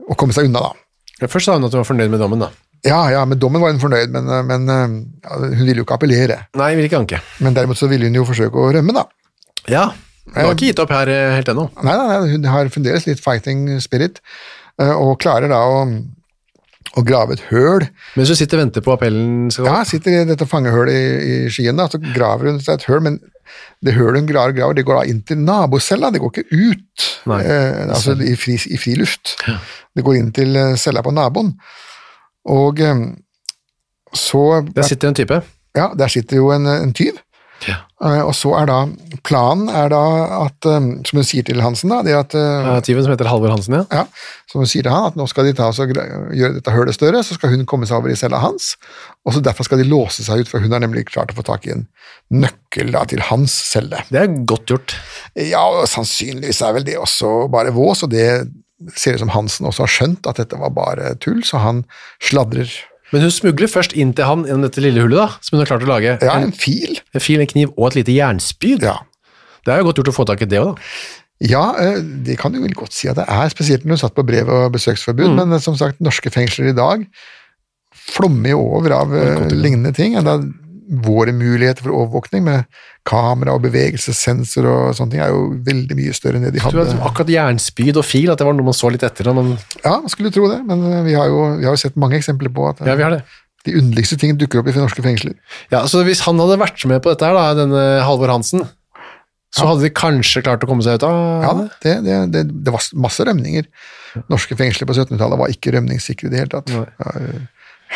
å 0.09 0.17
komme 0.19 0.35
seg 0.35 0.49
unna, 0.49 0.61
da. 0.69 1.27
Først 1.31 1.47
sa 1.47 1.55
hun 1.55 1.67
at 1.67 1.73
hun 1.73 1.81
var 1.81 1.87
fornøyd 1.87 2.11
med 2.13 2.21
dommen, 2.21 2.43
da. 2.43 2.51
Ja, 2.85 2.99
ja, 3.09 3.23
med 3.25 3.39
dommen 3.41 3.63
var 3.63 3.73
hun 3.73 3.81
fornøyd, 3.81 4.11
men, 4.13 4.27
eh, 4.29 4.43
men 4.45 4.69
eh, 4.69 4.97
ja, 5.25 5.37
hun 5.41 5.61
ville 5.63 5.79
jo 5.81 5.85
ikke 5.87 5.97
appellere. 5.97 6.41
Nei, 6.59 6.73
vil 6.77 6.89
ikke 6.89 7.01
anke. 7.01 7.21
Men 7.41 7.55
derimot 7.57 7.79
så 7.79 7.89
ville 7.89 8.09
hun 8.09 8.19
jo 8.19 8.25
forsøke 8.27 8.61
å 8.61 8.73
rømme, 8.75 8.93
da. 8.95 9.07
Ja, 9.71 9.87
hun 10.29 10.37
har 10.37 10.53
ikke 10.53 10.69
gitt 10.69 10.81
opp 10.83 10.93
her 10.93 11.09
eh, 11.09 11.31
helt 11.37 11.49
ennå. 11.49 11.69
Nei, 11.81 11.95
nei, 11.95 12.05
nei, 12.11 12.35
hun 12.35 12.45
har 12.51 12.69
fremdeles 12.73 13.07
litt 13.09 13.23
fighting 13.23 13.67
spirit, 13.81 14.21
og 14.75 15.15
klarer 15.23 15.47
da 15.47 15.61
å, 15.71 15.85
å 16.93 17.03
grave 17.05 17.35
et 17.35 17.45
høl. 17.49 17.87
Mens 18.15 18.31
hun 18.31 18.37
sitter 18.39 18.59
og 18.59 18.65
venter 18.67 18.83
på 18.85 18.93
appellen 18.93 19.47
skal 19.53 19.69
Ja, 19.69 19.79
sitter 19.87 20.19
i 20.21 20.27
dette 20.29 20.47
fangehølet 20.49 20.93
i, 20.93 21.31
i 21.47 21.53
skien, 21.53 21.77
da, 21.79 21.87
så 21.91 21.99
graver 22.01 22.51
hun 22.51 22.61
seg 22.63 22.77
et 22.77 22.87
høl, 22.89 23.01
men 23.07 23.19
det 23.85 23.95
hølet 23.97 24.23
hun 24.23 24.29
graver, 24.29 24.55
graver, 24.57 24.77
det 24.77 24.85
går 24.87 24.99
da 24.99 25.03
inn 25.11 25.23
til 25.27 25.41
nabocella, 25.41 26.11
det 26.13 26.21
går 26.23 26.31
ikke 26.33 26.47
ut, 26.53 27.09
Nei, 27.29 27.41
eh, 27.43 27.81
altså 27.87 28.15
i 28.21 28.35
fri, 28.39 28.55
i 28.71 28.79
friluft. 28.81 29.35
Ja. 29.47 29.59
Det 29.95 30.05
går 30.05 30.19
inn 30.19 30.31
til 30.35 30.55
eh, 30.59 30.73
cella 30.79 31.03
på 31.05 31.13
naboen. 31.15 31.53
Og 32.53 32.81
eh, 32.83 33.03
så 34.15 34.45
Der 34.71 34.87
sitter 34.87 35.11
en 35.11 35.17
type. 35.17 35.41
Ja, 35.75 35.89
der 35.97 36.11
sitter 36.11 36.39
jo 36.39 36.51
en, 36.55 36.67
en 36.71 36.93
tyv. 36.95 37.19
Ja. 37.65 37.75
Eh, 38.03 38.21
Og 38.21 38.33
så 38.35 38.51
er 38.59 38.67
da 38.69 38.77
planen 39.25 39.69
er 39.71 39.89
da 39.93 40.01
at, 40.43 40.67
eh, 40.67 40.87
som 41.07 41.19
hun 41.21 41.25
sier 41.27 41.45
til 41.47 41.61
Hansen, 41.63 41.89
da, 41.93 42.01
det 42.05 42.15
at 42.17 42.35
ja, 42.35 42.75
Tyven 42.85 43.05
som 43.05 43.13
heter 43.13 43.29
Halvor 43.31 43.53
Hansen, 43.53 43.77
ja. 43.79 43.85
ja, 43.89 44.03
som 44.51 44.61
hun 44.61 44.69
sier 44.69 44.85
til 44.85 44.93
han, 44.93 45.07
at 45.09 45.19
nå 45.19 45.25
skal 45.31 45.47
de 45.47 45.55
ta 45.57 45.69
oss 45.71 45.79
og 45.83 45.93
gjøre 45.95 46.57
dette 46.57 46.73
hølet 46.75 46.97
større, 46.97 47.23
så 47.25 47.37
skal 47.37 47.53
hun 47.55 47.65
komme 47.69 47.87
seg 47.89 47.97
over 48.01 48.13
i 48.13 48.19
cella 48.19 48.41
hans, 48.43 48.73
og 49.25 49.33
så 49.37 49.43
derfor 49.45 49.67
skal 49.67 49.81
de 49.81 49.87
låse 49.89 50.25
seg 50.27 50.43
ut, 50.43 50.51
for 50.51 50.61
hun 50.63 50.75
har 50.75 50.83
nemlig 50.83 51.07
klart 51.09 51.31
å 51.33 51.37
få 51.39 51.45
tak 51.47 51.65
i 51.69 51.73
en 51.77 51.87
nøkkel 52.33 52.91
da, 52.93 53.05
til 53.09 53.23
hans 53.31 53.55
celle. 53.71 54.03
Det 54.11 54.21
er 54.21 54.35
godt 54.49 54.69
gjort. 54.75 54.97
Ja, 55.39 55.63
og 55.63 55.87
sannsynligvis 55.89 56.61
er 56.65 56.75
vel 56.77 56.85
det 56.87 56.99
også 57.01 57.47
bare 57.53 57.73
vås, 57.75 58.03
og 58.05 58.11
det 58.13 58.27
ser 58.99 59.15
ut 59.15 59.23
som 59.23 59.31
Hansen 59.31 59.65
også 59.69 59.85
har 59.85 59.93
skjønt 59.93 60.27
at 60.29 60.41
dette 60.41 60.59
var 60.59 60.73
bare 60.75 61.13
tull, 61.23 61.39
så 61.47 61.61
han 61.63 61.85
sladrer. 62.19 62.67
Men 63.15 63.23
hun 63.23 63.31
smugler 63.31 63.69
først 63.71 63.93
inn 63.95 64.11
til 64.17 64.27
han 64.27 64.43
gjennom 64.43 64.65
dette 64.67 64.81
lille 64.83 64.99
hullet, 65.05 65.15
da, 65.21 65.39
som 65.39 65.55
hun 65.55 65.61
har 65.63 65.69
klart 65.71 65.85
å 65.87 65.91
lage. 65.93 66.17
Ja, 66.19 66.33
En, 66.35 66.49
en 66.49 66.55
fil. 66.55 66.97
en 67.15 67.23
fil, 67.23 67.39
en 67.39 67.47
kniv 67.47 67.71
og 67.77 67.87
et 67.93 68.01
lite 68.01 68.11
jernspyd. 68.17 68.83
Ja. 68.83 68.97
Det 69.63 69.71
er 69.73 69.79
jo 69.79 69.87
godt 69.87 70.01
gjort 70.03 70.11
å 70.11 70.15
få 70.19 70.25
tak 70.27 70.43
i 70.43 70.49
det 70.51 70.59
òg, 70.59 70.73
da. 70.75 70.89
Ja, 71.45 71.61
eh, 71.79 71.97
det 72.27 72.37
kan 72.39 72.51
du 72.53 72.59
vel 72.63 72.75
godt 72.75 72.93
si 72.95 73.07
at 73.11 73.17
det 73.19 73.25
er, 73.27 73.49
spesielt 73.51 73.83
når 73.87 73.95
hun 73.97 74.01
satt 74.03 74.15
på 74.15 74.23
brev- 74.27 74.51
og 74.51 74.69
besøksforbud, 74.75 75.29
Mm. 75.31 75.35
men 75.39 75.53
eh, 75.57 75.63
som 75.63 75.75
sagt, 75.79 75.99
norske 76.03 76.31
fengsler 76.31 76.69
i 76.71 76.75
dag 76.77 77.07
flommer 77.95 78.53
jo 78.53 78.61
over 78.77 78.93
av 78.99 79.15
eh, 79.15 79.47
lignende 79.51 79.91
ting. 79.95 80.15
Enda 80.19 80.37
våre 81.05 81.31
muligheter 81.33 81.81
for 81.85 81.95
overvåkning 81.97 82.43
med 82.45 82.65
kamera 83.09 83.55
og 83.57 83.63
bevegelsessensor 83.65 84.67
og 84.69 84.91
sånne 84.97 85.11
ting 85.15 85.23
er 85.25 85.31
jo 85.33 85.47
veldig 85.65 85.97
mye 85.97 86.13
større 86.13 86.37
enn 86.39 86.45
det 86.45 86.53
de 86.57 86.61
hadde. 86.63 86.77
vet, 86.83 86.93
akkurat 87.09 87.31
jernspyd 87.33 87.97
og 88.01 88.05
fil, 88.05 88.29
at 88.33 88.37
det 88.41 88.45
var 88.45 88.53
noe 88.57 88.67
man 88.69 88.77
så 88.77 88.91
litt 88.93 89.03
etter. 89.07 89.31
Man, 89.33 89.55
Ja, 89.83 89.95
man 90.03 90.13
skulle 90.13 90.31
tro 90.35 90.45
det, 90.51 90.59
men 90.67 90.85
eh, 90.91 91.01
vi 91.07 91.17
har 91.17 91.27
jo, 91.31 91.41
vi 91.61 91.65
har 91.69 91.75
sett 91.81 91.97
mange 91.97 92.19
eksempler 92.21 92.53
på 92.53 92.69
at 92.69 92.81
eh, 92.83 92.91
ja, 92.91 92.95
vi 92.99 93.05
har 93.07 93.15
det. 93.17 93.23
de 93.65 93.75
underligste 93.81 94.17
ting 94.21 94.37
dukker 94.37 94.61
opp 94.61 94.69
i 94.69 94.77
norske 94.77 95.01
fengsler. 95.05 95.33
Ja, 95.73 95.85
så 95.89 96.03
Hvis 96.05 96.21
han 96.27 96.37
hadde 96.41 96.59
vært 96.61 96.85
med 96.89 97.01
på 97.01 97.09
dette, 97.13 97.25
her 97.25 97.33
da, 97.37 97.47
denne 97.57 97.85
Halvor 98.05 98.29
Hansen, 98.35 98.65
så 99.55 99.69
hadde 99.69 99.85
de 99.87 99.93
kanskje 99.95 100.41
klart 100.43 100.63
å 100.65 100.67
komme 100.67 100.83
seg 100.83 100.97
ut 100.99 101.05
av 101.07 101.17
Ja, 101.45 101.51
det? 101.55 101.67
det, 101.85 101.93
det, 102.05 102.15
det, 102.33 102.41
det 102.67 102.73
var 102.75 102.83
masse 102.99 103.23
rømninger. 103.23 103.65
Norske 104.29 104.53
fengsler 104.59 104.85
på 104.89 104.93
1700-tallet 104.97 105.39
var 105.39 105.53
ikke 105.53 105.71
rømningssikre 105.77 106.27
i 106.27 106.33
det 106.33 106.41
hele 106.43 106.51
tatt. 106.57 106.73
Nei. 106.75 107.45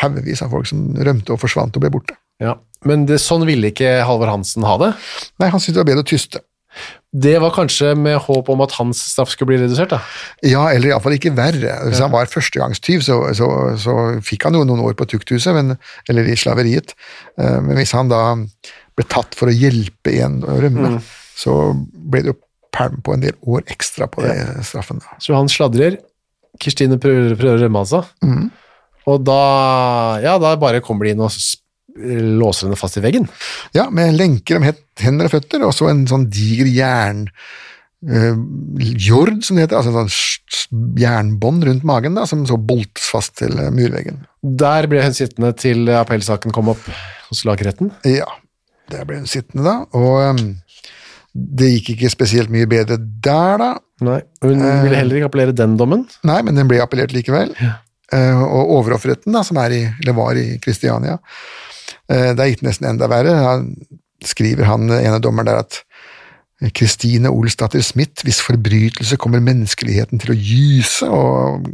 Ja, 0.00 0.08
Haugevis 0.08 0.42
av 0.42 0.50
folk 0.50 0.66
som 0.66 0.90
rømte 0.96 1.34
og 1.34 1.40
forsvant 1.42 1.76
og 1.76 1.82
ble 1.84 1.90
borte. 1.92 2.16
Ja. 2.40 2.54
Men 2.88 3.04
det, 3.06 3.18
sånn 3.20 3.44
ville 3.44 3.68
ikke 3.68 3.98
Halvor 4.08 4.30
Hansen 4.32 4.64
ha 4.64 4.78
det. 4.80 4.94
Nei, 5.38 5.50
han 5.52 5.60
syntes 5.60 5.76
det 5.76 5.82
var 5.82 5.90
bedre 5.92 6.04
å 6.06 6.08
tyste. 6.08 6.40
Det 7.10 7.32
var 7.42 7.50
kanskje 7.50 7.96
med 7.98 8.14
håp 8.22 8.48
om 8.52 8.60
at 8.62 8.72
hans 8.78 9.00
straff 9.10 9.32
skulle 9.34 9.50
bli 9.50 9.58
redusert, 9.64 9.90
da. 9.90 9.98
Ja, 10.46 10.68
eller 10.70 10.92
iallfall 10.92 11.16
ikke 11.16 11.32
verre. 11.34 11.72
Hvis 11.88 11.98
han 12.00 12.12
var 12.14 12.30
førstegangstyv, 12.30 13.02
så, 13.02 13.16
så, 13.34 13.48
så 13.82 13.94
fikk 14.24 14.46
han 14.46 14.54
jo 14.54 14.62
noen 14.64 14.80
år 14.86 14.94
på 14.96 15.08
tukthuset, 15.10 15.50
men, 15.56 15.74
eller 16.08 16.30
i 16.30 16.36
slaveriet. 16.38 16.94
Eh, 17.36 17.58
Men 17.66 17.74
hvis 17.80 17.92
han 17.98 18.08
da 18.12 18.22
ble 18.96 19.06
tatt 19.10 19.34
for 19.34 19.50
å 19.50 19.54
hjelpe 19.56 20.14
en 20.22 20.38
å 20.46 20.60
rømme, 20.62 21.00
så 21.36 21.74
ble 21.92 22.22
det 22.22 22.32
jo 22.32 22.38
perm 22.70 23.00
på 23.02 23.16
en 23.16 23.26
del 23.26 23.34
år 23.50 23.66
ekstra 23.66 24.06
på 24.06 24.22
den 24.22 24.62
straffen. 24.62 25.02
da. 25.02 25.18
Så 25.18 25.34
han 25.34 25.50
sladrer. 25.50 25.98
Kristine 26.62 26.96
prøver, 27.02 27.34
prøver 27.38 27.58
å 27.58 27.64
rømme, 27.66 27.82
altså. 27.82 28.04
Og 29.08 29.24
da, 29.24 29.40
ja, 30.24 30.36
da 30.42 30.54
bare 30.60 30.82
kommer 30.84 31.06
de 31.06 31.14
inn 31.14 31.24
og 31.24 31.32
låser 32.00 32.68
henne 32.68 32.78
fast 32.78 32.98
i 33.00 33.04
veggen. 33.04 33.26
Ja, 33.76 33.88
med 33.92 34.14
lenker 34.18 34.60
om 34.60 34.66
hender 35.00 35.28
og 35.28 35.34
føtter, 35.34 35.64
og 35.66 35.74
så 35.76 35.90
en 35.92 36.06
sånn 36.10 36.28
diger 36.32 36.70
jern... 36.70 37.26
Uh, 38.00 38.32
jord, 38.96 39.42
som 39.44 39.58
det 39.58 39.66
heter, 39.66 39.76
altså 39.76 39.90
en 39.92 40.08
sånn 40.08 40.94
jernbånd 40.96 41.66
rundt 41.68 41.82
magen, 41.84 42.14
da, 42.16 42.24
som 42.28 42.46
så 42.48 42.56
boltes 42.56 43.10
fast 43.12 43.34
til 43.42 43.52
eh, 43.60 43.68
murveggen. 43.74 44.22
Der 44.40 44.88
ble 44.88 45.02
hun 45.04 45.12
sittende 45.16 45.50
til 45.58 45.90
appellsaken 45.92 46.54
kom 46.56 46.70
opp 46.72 46.86
hos 47.28 47.42
lagretten. 47.44 47.90
Ja, 48.08 48.28
der 48.88 49.04
ble 49.04 49.20
hun 49.20 49.28
sittende 49.28 49.66
da, 49.66 49.76
og 49.92 50.40
um, 50.40 50.56
Det 51.30 51.68
gikk 51.74 51.92
ikke 51.94 52.10
spesielt 52.10 52.50
mye 52.50 52.70
bedre 52.70 52.96
der, 52.96 53.60
da. 53.60 53.70
Nei, 54.00 54.22
Hun 54.42 54.64
ville 54.64 54.96
heller 54.96 55.20
ikke 55.20 55.28
appellere 55.28 55.54
den 55.60 55.76
dommen. 55.76 56.08
Nei, 56.24 56.40
men 56.46 56.56
den 56.56 56.70
ble 56.70 56.80
appellert 56.80 57.12
likevel. 57.12 57.52
Eh, 57.60 57.76
og 58.16 58.74
overhoffretten, 58.78 59.34
da, 59.34 59.44
som 59.46 59.60
er 59.62 59.76
i, 59.76 59.82
eller 60.02 60.16
var 60.16 60.38
i 60.38 60.46
Kristiania, 60.62 61.18
eh, 62.10 62.32
det 62.34 62.42
er 62.42 62.52
gitt 62.54 62.64
nesten 62.66 62.90
enda 62.90 63.10
verre. 63.10 63.36
Han 63.46 63.70
skriver 64.26 64.68
han 64.68 64.90
ene 64.98 65.20
dommeren 65.22 65.48
der 65.48 65.62
at 65.62 65.82
Kristine 66.76 67.30
Olsdatter 67.32 67.80
Smith, 67.80 68.20
hvis 68.26 68.42
forbrytelse 68.44 69.16
kommer 69.20 69.40
menneskeligheten 69.40 70.20
til 70.20 70.34
å 70.34 70.36
gyse, 70.36 71.06
og 71.08 71.70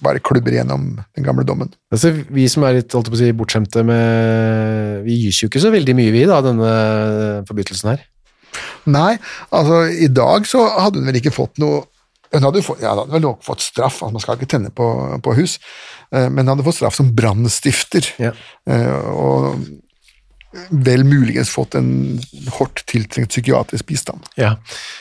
bare 0.00 0.22
klubber 0.24 0.54
gjennom 0.56 0.94
den 0.96 1.26
gamle 1.26 1.44
dommen. 1.44 1.68
Altså, 1.92 2.14
vi 2.32 2.46
som 2.48 2.64
er 2.64 2.78
litt 2.78 2.96
holdt 2.96 3.10
på 3.12 3.18
å 3.18 3.20
si, 3.20 3.34
bortskjemte 3.36 3.84
med 3.84 5.04
Vi 5.04 5.18
gyser 5.26 5.44
jo 5.44 5.50
ikke 5.50 5.64
så 5.66 5.74
veldig 5.74 5.96
mye, 5.98 6.14
vi, 6.14 6.24
da, 6.30 6.40
denne 6.46 6.72
forbrytelsen 7.50 7.92
her. 7.92 8.06
Nei, 8.90 9.12
altså 9.54 9.84
i 9.92 10.08
dag 10.08 10.48
så 10.48 10.64
hadde 10.72 11.02
hun 11.02 11.10
vel 11.10 11.20
ikke 11.20 11.34
fått 11.34 11.60
noe 11.60 11.84
hun 12.32 12.42
hadde, 12.46 12.62
fått, 12.62 12.80
ja, 12.84 12.94
hadde 12.94 13.10
vel 13.12 13.24
nok 13.24 13.42
fått 13.46 13.60
straff, 13.64 14.02
altså 14.02 14.12
man 14.14 14.22
skal 14.24 14.36
ikke 14.38 14.50
tenne 14.54 14.70
på, 14.70 14.86
på 15.24 15.34
hus, 15.38 15.58
eh, 16.12 16.28
men 16.28 16.44
hun 16.46 16.54
hadde 16.56 16.66
fått 16.68 16.78
straff 16.80 16.94
som 17.00 17.12
brannstifter. 17.16 18.06
Ja. 18.22 18.32
Eh, 18.70 19.08
Og 19.10 19.56
vel 20.82 21.04
muligens 21.06 21.50
fått 21.54 21.76
en 21.78 22.18
hardt 22.56 22.80
tiltrengt 22.90 23.30
psykiatrisk 23.30 23.86
bistand, 23.86 24.24
Ja. 24.36 24.56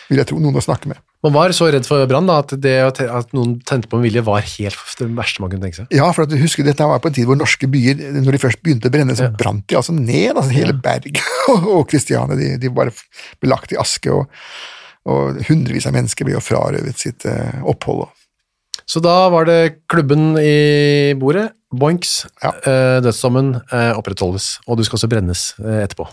vil 0.09 0.19
jeg 0.21 0.27
tro. 0.29 0.37
Noen 0.37 0.53
å 0.59 0.61
snakke 0.61 0.85
med. 0.91 0.97
Man 1.23 1.33
var 1.33 1.49
så 1.51 1.67
redd 1.73 1.85
for 1.89 2.05
brann 2.07 2.29
at, 2.29 2.53
det, 2.61 2.75
at 3.01 3.33
noen 3.33 3.57
tente 3.67 3.89
på 3.89 3.97
med 3.97 4.05
vilje 4.07 4.21
var 4.23 4.39
helt 4.45 4.77
det 5.01 5.07
verste 5.17 5.41
man 5.41 5.49
kunne 5.51 5.65
tenke 5.65 5.81
seg. 5.81 5.87
Ja, 5.91 6.11
for 6.15 6.23
at 6.23 6.29
du 6.31 6.37
husker 6.39 6.63
dette 6.63 6.85
var 6.87 7.01
på 7.03 7.09
en 7.09 7.13
tid 7.17 7.25
hvor 7.27 7.35
norske 7.35 7.67
byer, 7.67 7.97
når 8.21 8.31
de 8.37 8.39
først 8.45 8.61
begynte 8.63 8.87
å 8.87 8.93
brenne, 8.93 9.17
så 9.17 9.25
Ja. 9.27 9.33
brant 9.41 9.65
de 9.67 9.75
altså 9.75 9.91
ned. 9.97 10.37
altså 10.37 10.53
Hele 10.53 10.73
Berg 10.73 11.19
og 11.49 11.89
Kristiania 11.89 12.37
de, 12.39 12.53
de 12.61 12.69
bare 12.69 12.93
ble 13.41 13.49
lagt 13.49 13.73
i 13.73 13.75
aske, 13.81 14.13
og, 14.13 14.29
og 15.07 15.39
hundrevis 15.47 15.87
av 15.87 15.93
mennesker 15.95 16.27
ble 16.27 16.35
jo 16.35 16.43
frarøvet 16.43 16.97
sitt 16.99 17.25
eh, 17.29 17.61
opphold. 17.63 18.07
Så 18.89 18.99
da 19.05 19.29
var 19.29 19.45
det 19.45 19.59
klubben 19.91 20.33
i 20.41 21.13
bordet, 21.19 21.51
boinks, 21.71 22.23
Ja. 22.41 22.49
eh, 22.65 22.97
dødsdommen 23.05 23.53
eh, 23.71 23.91
opprettholdes, 23.93 24.57
og 24.67 24.77
du 24.79 24.83
skal 24.83 24.97
også 24.97 25.09
brennes 25.11 25.43
etterpå. 25.61 26.07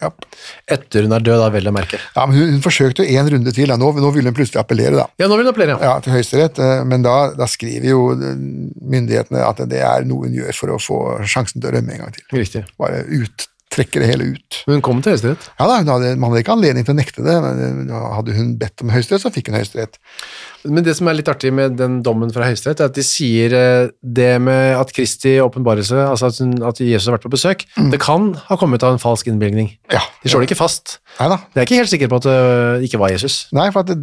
Ja. 0.00 0.10
Etter 0.70 1.06
hun 1.06 1.14
er 1.16 1.22
død, 1.24 1.38
da, 1.40 1.46
vel 1.50 1.66
å 1.66 1.72
merke. 1.74 1.98
Ja, 2.14 2.26
men 2.28 2.36
hun, 2.36 2.50
hun 2.52 2.60
forsøkte 2.62 3.02
jo 3.06 3.16
en 3.18 3.30
runde 3.32 3.54
til, 3.56 3.70
da. 3.72 3.78
Nå, 3.80 3.88
nå 3.96 4.10
ville 4.14 4.28
hun 4.30 4.36
plutselig 4.36 4.60
appellere, 4.60 4.92
da. 5.00 5.06
Ja, 5.18 5.26
nå 5.26 5.38
vil 5.40 5.48
hun 5.48 5.54
appellere. 5.54 5.78
Ja, 5.82 5.94
til 6.04 6.12
Høyesterett, 6.14 6.60
men 6.86 7.02
da, 7.06 7.14
da 7.34 7.48
skriver 7.50 7.88
jo 7.88 8.02
myndighetene 8.14 9.40
at 9.48 9.62
det 9.70 9.80
er 9.82 10.04
noe 10.06 10.28
hun 10.28 10.36
gjør 10.36 10.52
for 10.60 10.74
å 10.76 10.78
få 10.82 10.98
sjansen 11.24 11.62
til 11.62 11.70
å 11.72 11.74
rømme 11.78 11.96
en 11.96 12.04
gang 12.04 12.14
til. 12.14 12.26
Riktig. 12.36 12.62
Bare 12.78 13.02
ut, 13.08 13.48
trekker 13.70 14.02
det 14.02 14.08
hele 14.10 14.24
ut. 14.34 14.56
Hun 14.66 14.80
kom 14.82 14.98
til 15.02 15.14
Høyesterett. 15.14 15.44
Ja 15.60 15.66
da, 15.70 15.76
hadde, 15.86 16.16
Man 16.18 16.32
hadde 16.32 16.42
ikke 16.42 16.54
anledning 16.56 16.86
til 16.86 16.94
å 16.96 16.98
nekte 16.98 17.22
det, 17.22 17.36
men 17.44 17.86
eh, 17.86 18.06
hadde 18.16 18.34
hun 18.34 18.56
bedt 18.58 18.82
om 18.82 18.90
Høyesterett, 18.90 19.22
så 19.22 19.30
fikk 19.30 19.50
hun 19.52 19.58
Høyesterett. 19.60 19.98
Men 20.66 20.84
det 20.84 20.92
som 20.98 21.08
er 21.08 21.16
litt 21.16 21.30
artig 21.30 21.52
med 21.56 21.76
den 21.78 22.00
dommen 22.04 22.32
fra 22.34 22.48
Høyesterett, 22.48 22.82
er 22.82 22.90
at 22.90 22.98
de 22.98 23.04
sier 23.06 23.54
eh, 23.56 23.92
det 24.02 24.32
med 24.42 24.74
at 24.76 24.90
Kristi 24.96 25.36
åpenbarelse, 25.40 26.02
altså 26.10 26.28
at, 26.32 26.40
hun, 26.42 26.56
at 26.66 26.82
Jesus 26.82 27.06
har 27.08 27.16
vært 27.16 27.28
på 27.28 27.32
besøk, 27.36 27.64
det 27.94 28.00
kan 28.02 28.32
ha 28.50 28.58
kommet 28.60 28.84
av 28.84 28.96
en 28.96 29.02
falsk 29.02 29.30
innbilning. 29.30 29.70
Ja. 29.94 30.02
De 30.24 30.28
slår 30.32 30.44
det 30.44 30.50
ikke 30.50 30.60
fast. 30.64 30.98
Nei 31.20 31.30
da. 31.32 31.38
De 31.54 31.62
er 31.62 31.68
ikke 31.68 31.78
helt 31.80 31.92
sikre 31.94 32.10
på 32.10 32.18
at 32.20 32.26
det 32.26 32.90
ikke 32.90 33.00
var 33.00 33.14
Jesus. 33.14 33.42
Nei, 33.56 33.68
for 33.74 33.86
det, 33.86 33.96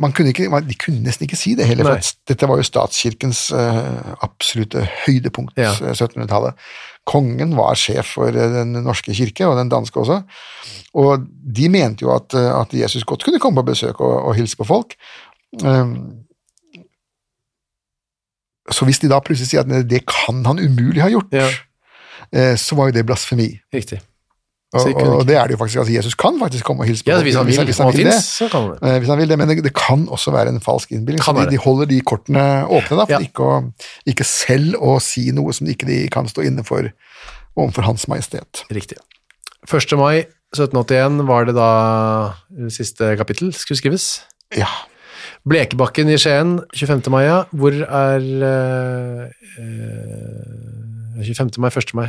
man 0.00 0.12
kunne 0.14 0.30
ikke, 0.36 0.46
man, 0.52 0.68
de 0.68 0.76
kunne 0.78 1.02
nesten 1.04 1.26
ikke 1.26 1.38
si 1.40 1.56
det 1.58 1.66
heller. 1.68 1.88
For 1.96 2.12
dette 2.30 2.48
var 2.50 2.60
jo 2.60 2.66
statskirkens 2.68 3.46
uh, 3.56 4.14
absolutte 4.24 4.84
høydepunkt, 5.06 5.56
Ja. 5.60 5.72
eh, 5.80 5.96
1700-tallet. 5.96 6.60
Kongen 7.04 7.52
var 7.56 7.76
sjef 7.76 8.14
for 8.16 8.32
eh, 8.32 8.52
den 8.54 8.72
norske 8.84 9.12
kirke, 9.16 9.44
og 9.46 9.58
den 9.58 9.68
danske 9.72 10.00
også. 10.00 10.22
Og 10.96 11.26
de 11.28 11.68
mente 11.68 12.06
jo 12.06 12.14
at, 12.14 12.32
eh, 12.34 12.50
at 12.60 12.72
Jesus 12.74 13.04
godt 13.04 13.24
kunne 13.26 13.40
komme 13.42 13.60
på 13.60 13.66
besøk 13.72 14.00
og, 14.00 14.14
og 14.30 14.34
hilse 14.38 14.56
på 14.56 14.64
folk. 14.68 14.94
Um, 15.62 16.24
så 18.72 18.86
hvis 18.88 18.98
de 19.02 19.10
da 19.12 19.18
plutselig 19.20 19.50
sier 19.52 19.60
at 19.66 19.88
det 19.90 20.00
kan 20.08 20.40
han 20.48 20.58
umulig 20.62 21.02
ha 21.04 21.10
gjort, 21.12 21.28
Ja. 21.36 21.48
eh, 22.32 22.56
så 22.56 22.74
var 22.78 22.88
jo 22.88 22.96
det 22.96 23.04
blasfemi. 23.06 23.50
Riktig. 23.74 24.00
Og, 24.74 25.00
og 25.20 25.24
det 25.28 25.36
er 25.38 25.46
det 25.46 25.54
jo 25.54 25.58
faktisk. 25.60 25.78
altså 25.82 25.92
Jesus 25.94 26.14
kan 26.18 26.38
faktisk 26.40 26.64
komme 26.66 26.82
og 26.82 26.88
hilse 26.90 27.04
på 27.06 27.10
Ja, 27.12 27.20
hvis 27.22 27.36
han 27.38 27.46
vil, 27.46 27.60
hvis 27.64 27.78
han 27.78 27.92
vil 27.94 28.08
det. 28.10 28.18
Eh, 28.82 28.98
hvis 28.98 29.08
han 29.12 29.18
vil 29.20 29.28
det, 29.30 29.38
men 29.38 29.48
det, 29.52 29.58
det 29.64 29.74
kan 29.78 30.06
også 30.10 30.32
være 30.34 30.48
en 30.54 30.60
falsk 30.64 30.90
innbilning. 30.92 31.22
Så 31.22 31.32
de, 31.36 31.44
de 31.50 31.60
holder 31.62 31.86
de 31.90 32.00
kortene 32.00 32.44
åpne, 32.66 32.96
da, 32.98 33.04
for 33.06 33.14
Ja. 33.14 33.20
ikke, 33.22 33.42
å, 33.46 33.60
ikke 34.10 34.26
selv 34.26 34.74
å 34.82 34.96
si 35.02 35.28
noe 35.36 35.52
som 35.54 35.70
ikke 35.70 35.86
de 35.86 36.00
kan 36.12 36.26
stå 36.30 36.42
inne 36.48 36.64
for 36.66 36.90
overfor 37.56 37.86
Hans 37.86 38.08
Majestet. 38.10 38.64
Riktig. 38.74 38.98
1. 39.70 39.94
mai 40.00 40.24
1781 40.54 41.22
var 41.28 41.46
det 41.48 41.54
da 41.56 41.70
eh, 42.58 42.68
siste 42.74 43.14
kapittel 43.18 43.54
skulle 43.54 43.78
skrives. 43.80 44.08
Ja. 44.54 44.68
Blekebakken 45.48 46.08
i 46.12 46.16
Skien 46.20 46.58
25. 46.74 47.08
mai, 47.12 47.24
ja. 47.26 47.38
Hvor 47.52 47.74
er 47.84 48.26
eh, 48.50 49.24
eh, 49.60 51.24
25. 51.24 51.58
mai, 51.62 51.70
1. 51.70 51.94
mai 51.98 52.08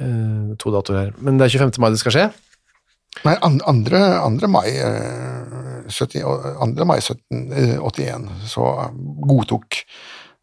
eh, 0.00 0.54
To 0.58 0.70
datoer 0.74 0.98
her. 1.04 1.12
Men 1.18 1.38
det 1.38 1.46
er 1.48 1.58
25. 1.58 1.78
mai 1.82 1.90
det 1.90 1.98
skal 2.00 2.12
skje. 2.16 2.26
Nei, 3.26 3.34
an- 3.44 3.60
andre, 3.68 3.98
andre 4.24 4.48
mai, 4.48 4.68
eh, 4.70 5.84
70, 5.92 6.22
og- 6.24 6.76
2. 6.76 6.84
mai 6.88 6.98
1781 7.00 8.28
så 8.48 8.64
godtok 9.28 9.82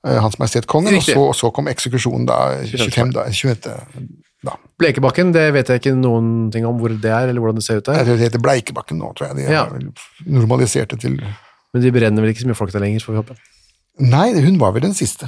eh, 0.05 0.19
Hans 0.21 0.37
Majestet 0.39 0.67
Kongen, 0.67 0.95
og 0.95 1.01
så, 1.03 1.23
så 1.35 1.51
kom 1.53 1.67
eksekusjonen 1.67 2.25
da 2.29 2.37
25. 2.63 3.11
da, 3.15 3.23
25. 3.31 4.07
da. 4.45 4.53
Blekebakken, 4.79 5.33
det 5.35 5.49
vet 5.53 5.67
jeg 5.67 5.81
ikke 5.81 5.95
noen 5.99 6.51
ting 6.53 6.65
om 6.69 6.77
hvor 6.79 6.89
det 6.93 7.09
er, 7.11 7.27
eller 7.27 7.41
hvordan 7.43 7.55
det 7.59 7.65
ser 7.65 7.81
ut 7.81 7.89
der. 7.89 8.05
det 8.07 8.19
heter 8.21 8.39
Bleikebakken 8.39 8.97
nå, 9.01 9.11
tror 9.17 9.27
jeg. 9.27 9.35
De 9.35 9.51
Ja. 9.51 9.65
har 9.65 9.73
vel 9.73 9.89
normalisert 10.25 10.89
det 10.93 11.01
til 11.01 11.17
Men 11.73 11.81
de 11.83 11.91
brenner 11.91 12.21
vel 12.23 12.31
ikke 12.33 12.41
så 12.45 12.47
mye 12.49 12.55
folk 12.57 12.71
der 12.71 12.79
lenger, 12.81 12.99
får 13.03 13.13
vi 13.13 13.19
håpe. 13.21 13.35
Nei, 13.99 14.31
hun 14.41 14.57
var 14.57 14.71
vel 14.71 14.81
den 14.87 14.93
siste. 14.97 15.27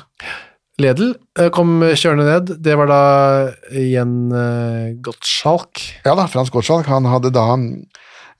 Ledel 0.82 1.14
eh, 1.40 1.50
kom 1.54 1.80
kjørende 1.94 2.28
ned. 2.28 2.56
Det 2.66 2.78
var 2.80 2.90
da 2.92 3.02
igjen 3.72 4.16
uh, 4.34 4.92
Gottschalk. 5.06 5.84
Ja 6.06 6.16
da, 6.18 6.28
Frans 6.32 6.52
Gottschalk 6.54 6.90
han 6.92 7.08
hadde 7.10 7.32
da 7.36 7.46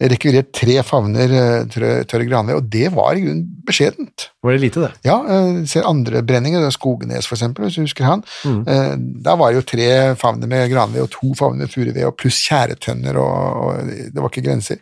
rekvirert 0.02 0.50
tre 0.58 0.80
favner 0.82 1.30
eh, 1.30 1.66
tørre, 1.70 2.26
granved, 2.26 2.58
og 2.58 2.70
det 2.74 2.88
var 2.96 3.14
i 3.14 3.22
grunnen 3.22 3.44
beskjedent. 3.68 4.32
Var 4.42 4.56
det 4.56 4.62
lite, 4.64 4.82
det? 4.82 4.90
Ja, 5.06 5.20
eh, 5.30 5.60
ser 5.70 5.86
andre 5.86 6.24
brenninger, 6.26 6.64
er 6.66 6.74
Skognes 6.74 7.28
for 7.30 7.38
eksempel, 7.38 7.68
hvis 7.68 7.78
du 7.78 7.84
husker 7.84 8.08
han. 8.08 8.24
Eh, 8.66 8.96
Da 9.22 9.36
var 9.38 9.52
det 9.52 9.62
jo 9.62 9.68
tre 9.76 9.90
favner 10.18 10.50
med 10.50 10.72
granved 10.74 11.04
og 11.06 11.12
to 11.14 11.34
favner 11.38 11.68
med 11.68 11.74
furuved, 11.74 12.02
og 12.08 12.18
pluss 12.18 12.42
tjæretønner, 12.48 13.20
og, 13.22 13.62
og 13.62 13.92
det 13.92 14.18
var 14.18 14.32
ikke 14.32 14.48
grenser. 14.48 14.82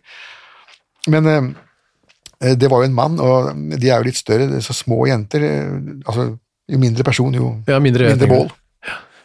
Men 1.12 1.28
eh, 1.34 2.56
det 2.56 2.72
var 2.72 2.86
jo 2.86 2.88
en 2.88 2.96
mann, 2.96 3.20
og 3.20 3.52
de 3.76 3.90
er 3.92 4.00
jo 4.00 4.08
litt 4.08 4.24
større, 4.24 4.48
så 4.64 4.78
små 4.78 5.04
jenter, 5.12 5.44
eh, 5.44 5.80
altså 6.06 6.32
jo 6.70 6.80
mindre 6.82 7.06
person, 7.08 7.34
jo 7.36 7.54
Ja, 7.70 7.80
mindre, 7.84 8.12
mindre 8.14 8.30
bål. 8.30 8.52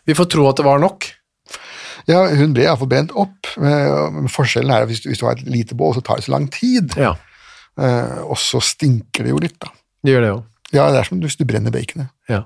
Vi 0.04 0.16
får 0.16 0.28
tro 0.32 0.48
at 0.50 0.58
det 0.60 0.66
var 0.66 0.80
nok. 0.82 1.06
Ja, 2.10 2.26
hun 2.36 2.52
ble 2.52 2.66
iallfall 2.66 2.90
brent 2.90 3.12
opp, 3.16 3.48
eh, 3.56 4.10
men 4.12 4.28
forskjellen 4.32 4.72
er 4.74 4.84
at 4.84 4.90
hvis 4.90 5.04
hvis 5.06 5.20
du 5.22 5.24
har 5.24 5.38
et 5.38 5.46
lite 5.48 5.76
bål, 5.78 5.94
så 5.96 6.02
tar 6.04 6.20
det 6.20 6.26
så 6.26 6.34
lang 6.34 6.50
tid, 6.52 6.92
Ja, 7.00 7.14
eh, 7.80 8.18
og 8.26 8.36
så 8.40 8.60
stinker 8.60 9.24
det 9.24 9.32
jo 9.32 9.40
litt, 9.40 9.56
da. 9.62 9.72
det 10.04 10.12
gjør 10.12 10.26
det 10.26 10.32
jo. 10.34 10.42
Ja, 10.74 10.90
det 10.92 11.00
er 11.00 11.08
som 11.08 11.22
hvis 11.22 11.38
du 11.38 11.46
brenner 11.48 11.72
baconet. 11.72 12.10
Ja. 12.28 12.42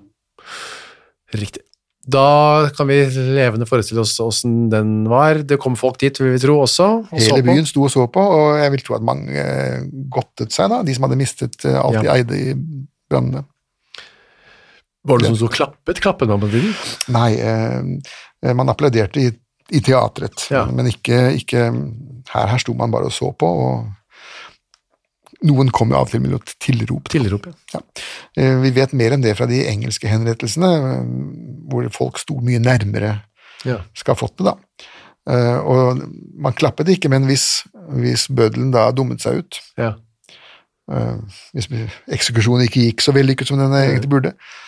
Riktig. 1.35 1.65
Da 2.09 2.69
kan 2.77 2.89
vi 2.89 3.03
levende 3.37 3.67
forestille 3.69 4.01
oss 4.01 4.15
åssen 4.25 4.71
den 4.73 5.09
var. 5.11 5.43
Det 5.45 5.59
kom 5.61 5.75
folk 5.77 5.99
dit, 6.01 6.17
vil 6.23 6.33
vi 6.33 6.41
tro, 6.41 6.57
også. 6.65 6.87
og 7.05 7.21
Hele 7.21 7.43
byen 7.45 7.67
sto 7.69 7.83
og 7.85 7.93
så 7.93 8.07
på, 8.09 8.23
og 8.23 8.57
jeg 8.63 8.73
vil 8.73 8.85
tro 8.87 8.97
at 8.97 9.05
mange 9.05 9.35
eh, 9.43 9.83
godtet 10.13 10.55
seg, 10.55 10.71
da, 10.73 10.81
de 10.87 10.95
som 10.97 11.05
hadde 11.05 11.19
mistet 11.21 11.59
alt 11.69 11.83
alt 11.83 12.01
de 12.01 12.13
eide 12.15 12.39
i 12.39 12.55
brannene. 13.11 13.45
Var 15.07 15.19
det 15.21 15.29
noen 15.29 15.37
som 15.39 15.47
så 15.47 15.53
klappet? 15.55 16.01
Klappet 16.03 16.29
man 16.29 16.41
på 16.43 16.49
tiden? 16.53 16.73
Nei, 17.15 17.31
eh, 17.39 18.55
man 18.55 18.69
applauderte 18.73 19.21
i, 19.23 19.29
i 19.71 19.81
teatret, 19.85 20.49
Ja. 20.51 20.65
men 20.73 20.87
ikke, 20.91 21.21
ikke 21.39 21.69
her, 22.33 22.47
her 22.51 22.59
sto 22.59 22.75
man 22.75 22.91
bare 22.91 23.07
og 23.11 23.13
så 23.15 23.31
på, 23.39 23.47
og 23.47 23.87
noen 25.47 25.71
kom 25.71 25.93
jo 25.93 25.99
av 26.01 26.09
og 26.09 26.11
til 26.13 26.23
med 26.25 26.33
noe 26.35 26.55
tilrop. 26.65 27.09
Tilrop, 27.13 27.47
ja. 27.47 27.55
Ja. 27.77 27.81
Eh, 28.37 28.57
Vi 28.65 28.73
vet 28.75 28.93
mer 28.97 29.15
enn 29.15 29.23
det 29.23 29.37
fra 29.39 29.47
de 29.47 29.61
engelske 29.71 30.11
henrettelsene, 30.11 30.71
eh, 30.77 31.11
hvor 31.71 31.87
folk 31.95 32.19
sto 32.19 32.41
mye 32.43 32.59
nærmere 32.63 33.13
ja. 33.67 33.79
det, 33.95 34.45
da. 34.45 34.57
Eh, 35.31 35.59
Og 35.63 36.03
man 36.43 36.53
klappet 36.59 36.89
ikke, 36.89 37.09
men 37.13 37.27
hvis, 37.31 37.63
hvis 37.95 38.27
bøddelen 38.29 38.73
da 38.75 38.89
dummet 38.91 39.23
seg 39.23 39.45
ut, 39.45 39.61
ja. 39.79 39.93
eh, 40.91 41.19
hvis 41.55 41.71
eksekusjonen 42.11 42.67
ikke 42.67 42.89
gikk 42.89 43.05
så 43.05 43.15
vellykket 43.15 43.47
som 43.53 43.59
den 43.63 43.73
egentlig 43.79 44.11
burde, 44.11 44.35
eh, 44.35 44.65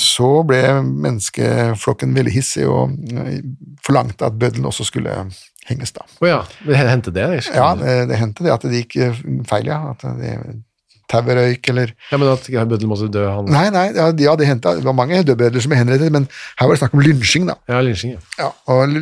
så 0.00 0.30
ble 0.48 0.62
menneskeflokken 0.86 2.14
veldig 2.16 2.32
hissig 2.32 2.64
og 2.68 2.96
eh, 3.12 3.42
forlangte 3.84 4.24
at 4.24 4.38
bøddelen 4.40 4.68
også 4.70 4.86
skulle 4.88 5.18
henges, 5.68 5.92
da. 5.92 6.06
Å 6.22 6.30
ja, 6.30 6.40
det 6.64 6.80
hendte 6.80 7.12
det? 7.14 7.28
Ikke? 7.42 7.54
Ja, 7.58 7.74
det, 7.76 7.98
det 8.10 8.18
hendte 8.22 8.46
det 8.46 8.54
at 8.54 8.64
det 8.64 8.82
gikk 8.84 8.96
eh, 9.04 9.22
feil, 9.50 9.68
ja. 9.68 9.82
At 9.92 10.06
det 10.20 10.34
tauet 11.10 11.34
røyk, 11.34 11.68
eller 11.72 11.92
Ja, 12.10 12.18
men 12.20 12.30
at 12.30 12.46
bøddelen 12.46 12.90
måtte 12.90 13.08
dø, 13.12 13.24
han 13.26 13.48
Nei, 13.50 13.64
nei, 13.74 13.86
ja, 13.96 14.08
ja 14.24 14.34
det 14.38 14.46
hendte. 14.48 14.76
Det 14.78 14.86
var 14.86 14.96
mange 14.96 15.20
dødbødler 15.26 15.64
som 15.64 15.72
ble 15.72 15.80
henrettet, 15.80 16.12
men 16.14 16.28
her 16.60 16.70
var 16.70 16.76
det 16.76 16.82
snakk 16.82 16.96
om 16.96 17.04
lynsjing, 17.04 17.48
da. 17.50 17.56
Ja, 17.70 17.80
lynsjing. 17.84 18.14
Ja. 18.14 18.20
Ja, 18.40 18.50
og 18.70 18.96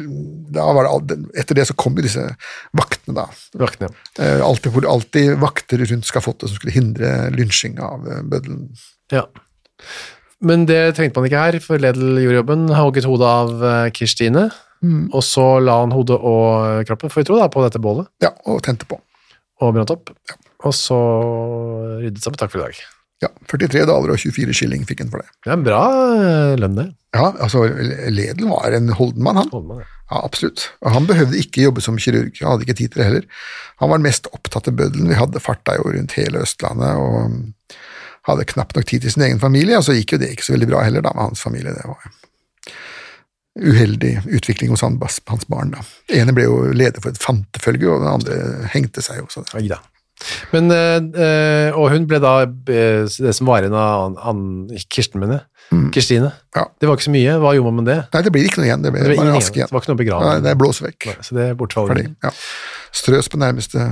da 0.57 0.69
var 0.77 0.89
det, 1.11 1.19
etter 1.39 1.59
det 1.59 1.69
så 1.69 1.77
kom 1.79 1.99
jo 1.99 2.07
disse 2.07 2.25
vaktene, 2.77 3.17
da. 3.21 3.29
Vaktene. 3.61 3.93
ja. 4.17 4.39
Alltid, 4.49 4.73
hvor 4.75 4.89
alltid 4.89 5.35
vakter 5.43 5.85
rundt 5.85 6.09
skafottet 6.09 6.51
som 6.51 6.59
skulle 6.59 6.75
hindre 6.75 7.13
lynsjing 7.37 7.79
av 7.85 8.09
eh, 8.09 8.25
bøddelen. 8.27 8.71
Ja. 9.15 9.27
Men 10.41 10.67
det 10.69 10.95
trengte 10.95 11.19
man 11.19 11.27
ikke 11.27 11.41
her, 11.43 11.59
for 11.65 11.79
Ledel 11.83 12.21
gjorde 12.23 12.39
jobben, 12.43 12.67
hogget 12.79 13.09
hodet 13.09 13.27
av 13.27 13.63
eh, 13.65 13.91
Kirstine, 13.97 14.49
Mm. 14.79 15.09
og 15.11 15.25
så 15.27 15.43
la 15.59 15.81
han 15.81 15.91
hodet 15.91 16.15
og 16.23 16.85
kroppen, 16.87 17.11
får 17.11 17.25
vi 17.25 17.27
tro, 17.27 17.39
da, 17.41 17.49
på 17.51 17.65
dette 17.65 17.81
bålet, 17.83 18.07
Ja, 18.23 18.29
og 18.47 18.61
tente 18.63 18.87
på. 18.87 19.01
og 19.61 19.73
brant 19.75 19.91
opp. 19.91 20.13
Ja. 20.31 20.37
Og 20.69 20.71
så 20.73 20.95
ryddet 21.99 22.23
seg 22.23 22.37
på 22.37 22.39
takk 22.39 22.53
for 22.53 22.61
i 22.63 22.69
dag. 22.69 22.79
Ja, 23.25 23.29
43 23.51 23.83
daler 23.91 24.13
og 24.15 24.21
24 24.23 24.55
skilling 24.55 24.85
fikk 24.87 25.01
han 25.03 25.11
for 25.11 25.19
det. 25.25 25.27
Det 25.43 25.51
er 25.51 25.57
en 25.57 25.65
bra 25.67 25.81
eh, 26.15 26.53
lønn, 26.63 26.77
det. 26.79 26.87
Ja, 27.17 27.33
altså, 27.43 27.65
Ledel 28.15 28.47
var 28.53 28.77
en 28.79 28.93
holdenmann, 28.95 29.41
han. 29.43 29.51
Holder 29.51 29.83
ja. 29.83 29.89
Ja, 30.09 30.21
absolutt. 30.25 30.69
Og 30.87 30.95
han 30.95 31.05
behøvde 31.11 31.37
ikke 31.43 31.67
jobbe 31.67 31.83
som 31.85 31.99
kirurg, 32.01 32.39
han 32.39 32.53
hadde 32.55 32.65
ikke 32.69 32.79
tid 32.79 32.95
til 32.95 33.03
det 33.03 33.09
heller. 33.11 33.27
Han 33.83 33.91
var 33.91 33.99
den 33.99 34.07
mest 34.07 34.31
opptatt 34.31 34.71
av 34.71 34.79
bøddelen. 34.79 35.11
Vi 35.11 35.19
hadde 35.19 35.43
farta 35.43 35.75
jo 35.77 35.91
rundt 35.91 36.15
hele 36.17 36.47
Østlandet, 36.47 37.03
og 37.03 37.35
hadde 38.29 38.49
knapt 38.53 38.77
nok 38.79 38.87
tid 38.89 39.05
til 39.05 39.15
sin 39.15 39.25
egen 39.27 39.41
familie, 39.43 39.79
og 39.79 39.85
så 39.87 39.97
gikk 39.97 40.15
jo 40.17 40.23
det 40.23 40.33
ikke 40.35 40.47
så 40.47 40.55
veldig 40.57 40.71
bra 40.71 40.85
heller 40.87 41.05
da 41.05 41.13
med 41.17 41.31
hans 41.31 41.45
familie. 41.45 41.75
Det 41.77 41.87
var 41.89 42.09
uheldig 43.59 44.15
utvikling 44.39 44.71
hos 44.71 44.85
han, 44.87 44.99
hans 45.29 45.47
barn. 45.51 45.75
da. 45.75 45.85
Ene 46.15 46.35
ble 46.37 46.47
jo 46.47 46.59
leder 46.73 47.03
for 47.03 47.11
et 47.11 47.23
fantefølge, 47.23 47.89
og 47.91 48.05
den 48.05 48.11
andre 48.13 48.69
hengte 48.75 49.03
seg 49.05 49.23
jo. 49.23 49.29
Så 49.33 49.45
det. 49.59 49.81
Men, 50.51 50.71
eh, 50.75 50.99
eh, 51.23 51.77
og 51.79 51.93
hun 51.93 52.07
ble 52.11 52.19
da 52.23 52.41
eh, 52.43 53.05
det 53.07 53.35
som 53.37 53.47
var 53.51 53.63
igjen 53.63 53.77
av 53.79 54.17
Ann- 54.27 54.67
Kirsten, 54.91 55.23
mener. 55.23 55.45
Kristine. 55.93 56.33
Ja. 56.57 56.65
Det 56.81 56.89
var 56.89 56.97
ikke 56.97 57.07
så 57.11 57.13
mye. 57.15 57.35
Hva 57.43 57.53
gjorde 57.55 57.71
man 57.71 57.85
med 57.85 57.91
det? 57.93 57.99
Nei, 58.15 58.23
det 58.25 58.33
blir 58.33 58.47
ikke 58.49 58.63
noe 58.63 58.69
igjen, 58.71 58.85
det 58.87 58.93
ble 58.95 59.03
Det 59.05 59.11
ble 59.13 59.19
bare 59.21 59.37
aske 59.37 59.61
igjen. 59.61 59.69
Det 59.69 59.77
var 59.77 59.85
ikke 59.85 59.93
noe 59.93 60.01
begravet. 60.01 60.29
Nei, 60.31 60.45
det 60.47 60.55
blåser 60.59 60.87
vekk. 60.89 61.09
Så 61.21 61.37
det 61.37 61.49
bortfaller. 61.61 61.93
bortfallet. 61.93 62.15
Ja. 62.25 62.33
Strøs 63.03 63.29
på 63.29 63.41
nærmeste 63.43 63.85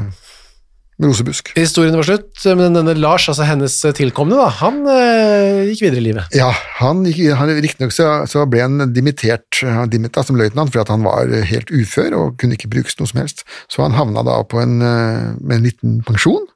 rosebusk. 1.02 1.50
Historien 1.58 1.96
var 1.98 2.06
slutt, 2.08 2.30
men 2.56 2.76
denne 2.76 2.94
Lars, 2.96 3.26
altså 3.28 3.44
hennes 3.48 3.74
tilkommende, 3.98 4.38
da, 4.40 4.48
han 4.62 4.78
eh, 4.88 5.66
gikk 5.70 5.82
videre 5.84 6.00
i 6.00 6.06
livet. 6.06 6.36
Ja, 6.36 6.48
han 6.78 7.02
gikk, 7.04 7.20
han, 7.36 7.52
riktignok 7.60 7.92
så, 7.92 8.08
så 8.30 8.46
ble 8.48 8.64
han 8.64 8.94
dimittert 8.96 9.60
han 9.66 9.92
dimita 9.92 10.24
som 10.26 10.38
løytnant 10.40 10.72
fordi 10.72 10.94
han 10.94 11.04
var 11.04 11.34
helt 11.50 11.72
ufør 11.74 12.16
og 12.16 12.40
kunne 12.40 12.56
ikke 12.56 12.72
brukes 12.72 12.96
noe 13.00 13.12
som 13.12 13.20
helst. 13.20 13.44
Så 13.72 13.84
han 13.84 13.96
havna 13.96 14.24
da 14.26 14.40
på 14.48 14.62
en, 14.62 14.80
eh, 14.80 15.28
med 15.42 15.58
en 15.58 15.68
liten 15.68 16.00
pensjon, 16.06 16.48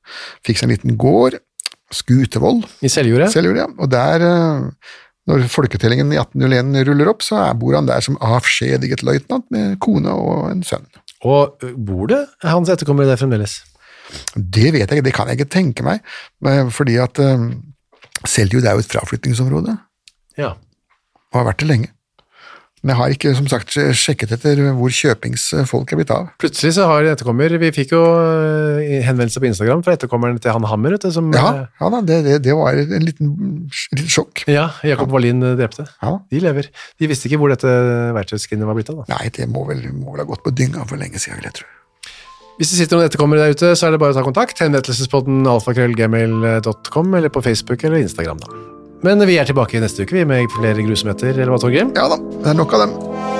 fikk 0.46 0.60
seg 0.60 0.68
en 0.70 0.76
liten 0.78 0.98
gård, 1.00 1.38
Skutevoll, 1.90 2.60
I 2.86 2.88
Seljordet. 2.88 3.32
Seljord, 3.34 3.56
ja. 3.58 3.66
Og 3.82 3.90
der, 3.90 4.22
eh, 4.22 4.92
når 5.30 5.48
folketellingen 5.50 6.12
i 6.14 6.20
1801 6.22 6.86
ruller 6.86 7.10
opp, 7.10 7.24
så 7.26 7.42
bor 7.58 7.74
han 7.74 7.88
der 7.90 8.04
som 8.04 8.18
avskjediget 8.22 9.02
løytnant 9.06 9.48
med 9.50 9.74
kone 9.82 10.14
og 10.14 10.52
en 10.52 10.62
sønn. 10.66 10.86
Og 11.26 11.58
bor 11.76 12.06
det 12.08 12.22
hans 12.46 12.70
etterkommere 12.72 13.10
der 13.10 13.18
fremdeles? 13.20 13.58
Det 14.34 14.72
vet 14.74 14.86
jeg 14.86 14.98
ikke, 15.00 15.06
det 15.08 15.14
kan 15.16 15.30
jeg 15.30 15.40
ikke 15.40 15.52
tenke 15.52 15.86
meg, 15.86 16.02
fordi 16.74 16.98
at 17.02 17.20
eh, 17.22 17.46
Seljord 18.28 18.66
er 18.68 18.76
jo 18.76 18.84
et 18.84 18.92
fraflyttingsområde. 18.92 19.78
Ja. 20.38 20.54
og 21.32 21.40
har 21.40 21.50
vært 21.50 21.62
det 21.62 21.68
lenge. 21.68 21.90
Men 22.80 22.94
jeg 22.94 22.96
har 22.96 23.12
ikke 23.12 23.30
som 23.36 23.48
sagt 23.50 23.74
sjekket 23.76 24.30
etter 24.38 24.60
hvor 24.78 24.92
kjøpingsfolk 24.94 25.90
er 25.92 25.98
blitt 26.00 26.12
av. 26.14 26.30
Plutselig 26.40 26.72
så 26.78 26.86
har 26.88 27.04
etterkommer 27.10 27.52
Vi 27.60 27.68
fikk 27.76 27.92
jo 27.92 28.00
ø, 28.00 29.00
henvendelse 29.04 29.42
på 29.42 29.50
Instagram 29.50 29.82
fra 29.84 29.98
etterkommeren 29.98 30.38
til 30.40 30.54
han 30.56 30.64
Hammer, 30.64 30.96
du, 30.96 31.10
som 31.12 31.28
Ja, 31.36 31.66
ja 31.68 31.90
da, 31.92 32.00
det, 32.08 32.38
det, 32.46 32.54
var 32.56 32.80
en 32.80 33.04
liten, 33.04 33.34
liten 33.68 34.08
sjokk. 34.08 34.46
ja, 34.48 34.70
Jakob 34.86 35.12
Wallin 35.12 35.44
drepte. 35.60 35.84
Ja. 36.00 36.14
De 36.32 36.40
lever. 36.40 36.70
De 36.96 37.10
visste 37.10 37.28
ikke 37.28 37.42
hvor 37.42 37.52
dette 37.52 37.68
verktøyskrinet 38.16 38.64
var 38.64 38.78
blitt 38.78 38.88
av. 38.94 39.02
da. 39.02 39.18
Nei, 39.18 39.28
det 39.36 39.50
må 39.52 39.66
vel, 39.68 39.84
må 39.92 40.14
vel 40.14 40.24
ha 40.24 40.30
gått 40.32 40.46
på 40.46 40.54
dynga 40.56 40.88
for 40.88 40.96
lenge 41.00 41.20
siden, 41.20 41.42
vil 41.42 41.50
jeg 41.50 41.60
tro. 41.60 41.68
Hvis 42.60 42.74
det 42.74 42.82
sitter 42.82 42.98
noen 42.98 43.08
etterkommere 43.08 43.46
der 43.46 43.54
ute, 43.56 43.70
så 43.72 43.86
er 43.88 43.94
det 43.94 44.02
bare 44.02 44.12
å 44.12 44.18
ta 44.18 44.24
kontakt. 44.26 44.58
Henrettelsespodden 44.60 45.48
alfakrøllgmail.com, 45.48 47.14
eller 47.16 47.32
på 47.32 47.40
Facebook 47.46 47.86
eller 47.88 48.04
Instagram, 48.04 48.44
da. 48.44 48.60
Men 49.00 49.24
vi 49.24 49.40
er 49.40 49.48
tilbake 49.48 49.80
neste 49.80 50.04
uke 50.04 50.18
vi 50.18 50.28
med 50.28 50.52
flere 50.58 50.84
grusomheter, 50.84 51.32
eller 51.38 51.54
hva, 51.54 51.62
Torgrim? 51.64 51.96
Ja 51.96 52.10
da, 52.12 52.20
det 52.20 52.52
er 52.52 52.60
nok 52.60 52.76
av 52.76 52.84
dem. 52.84 53.39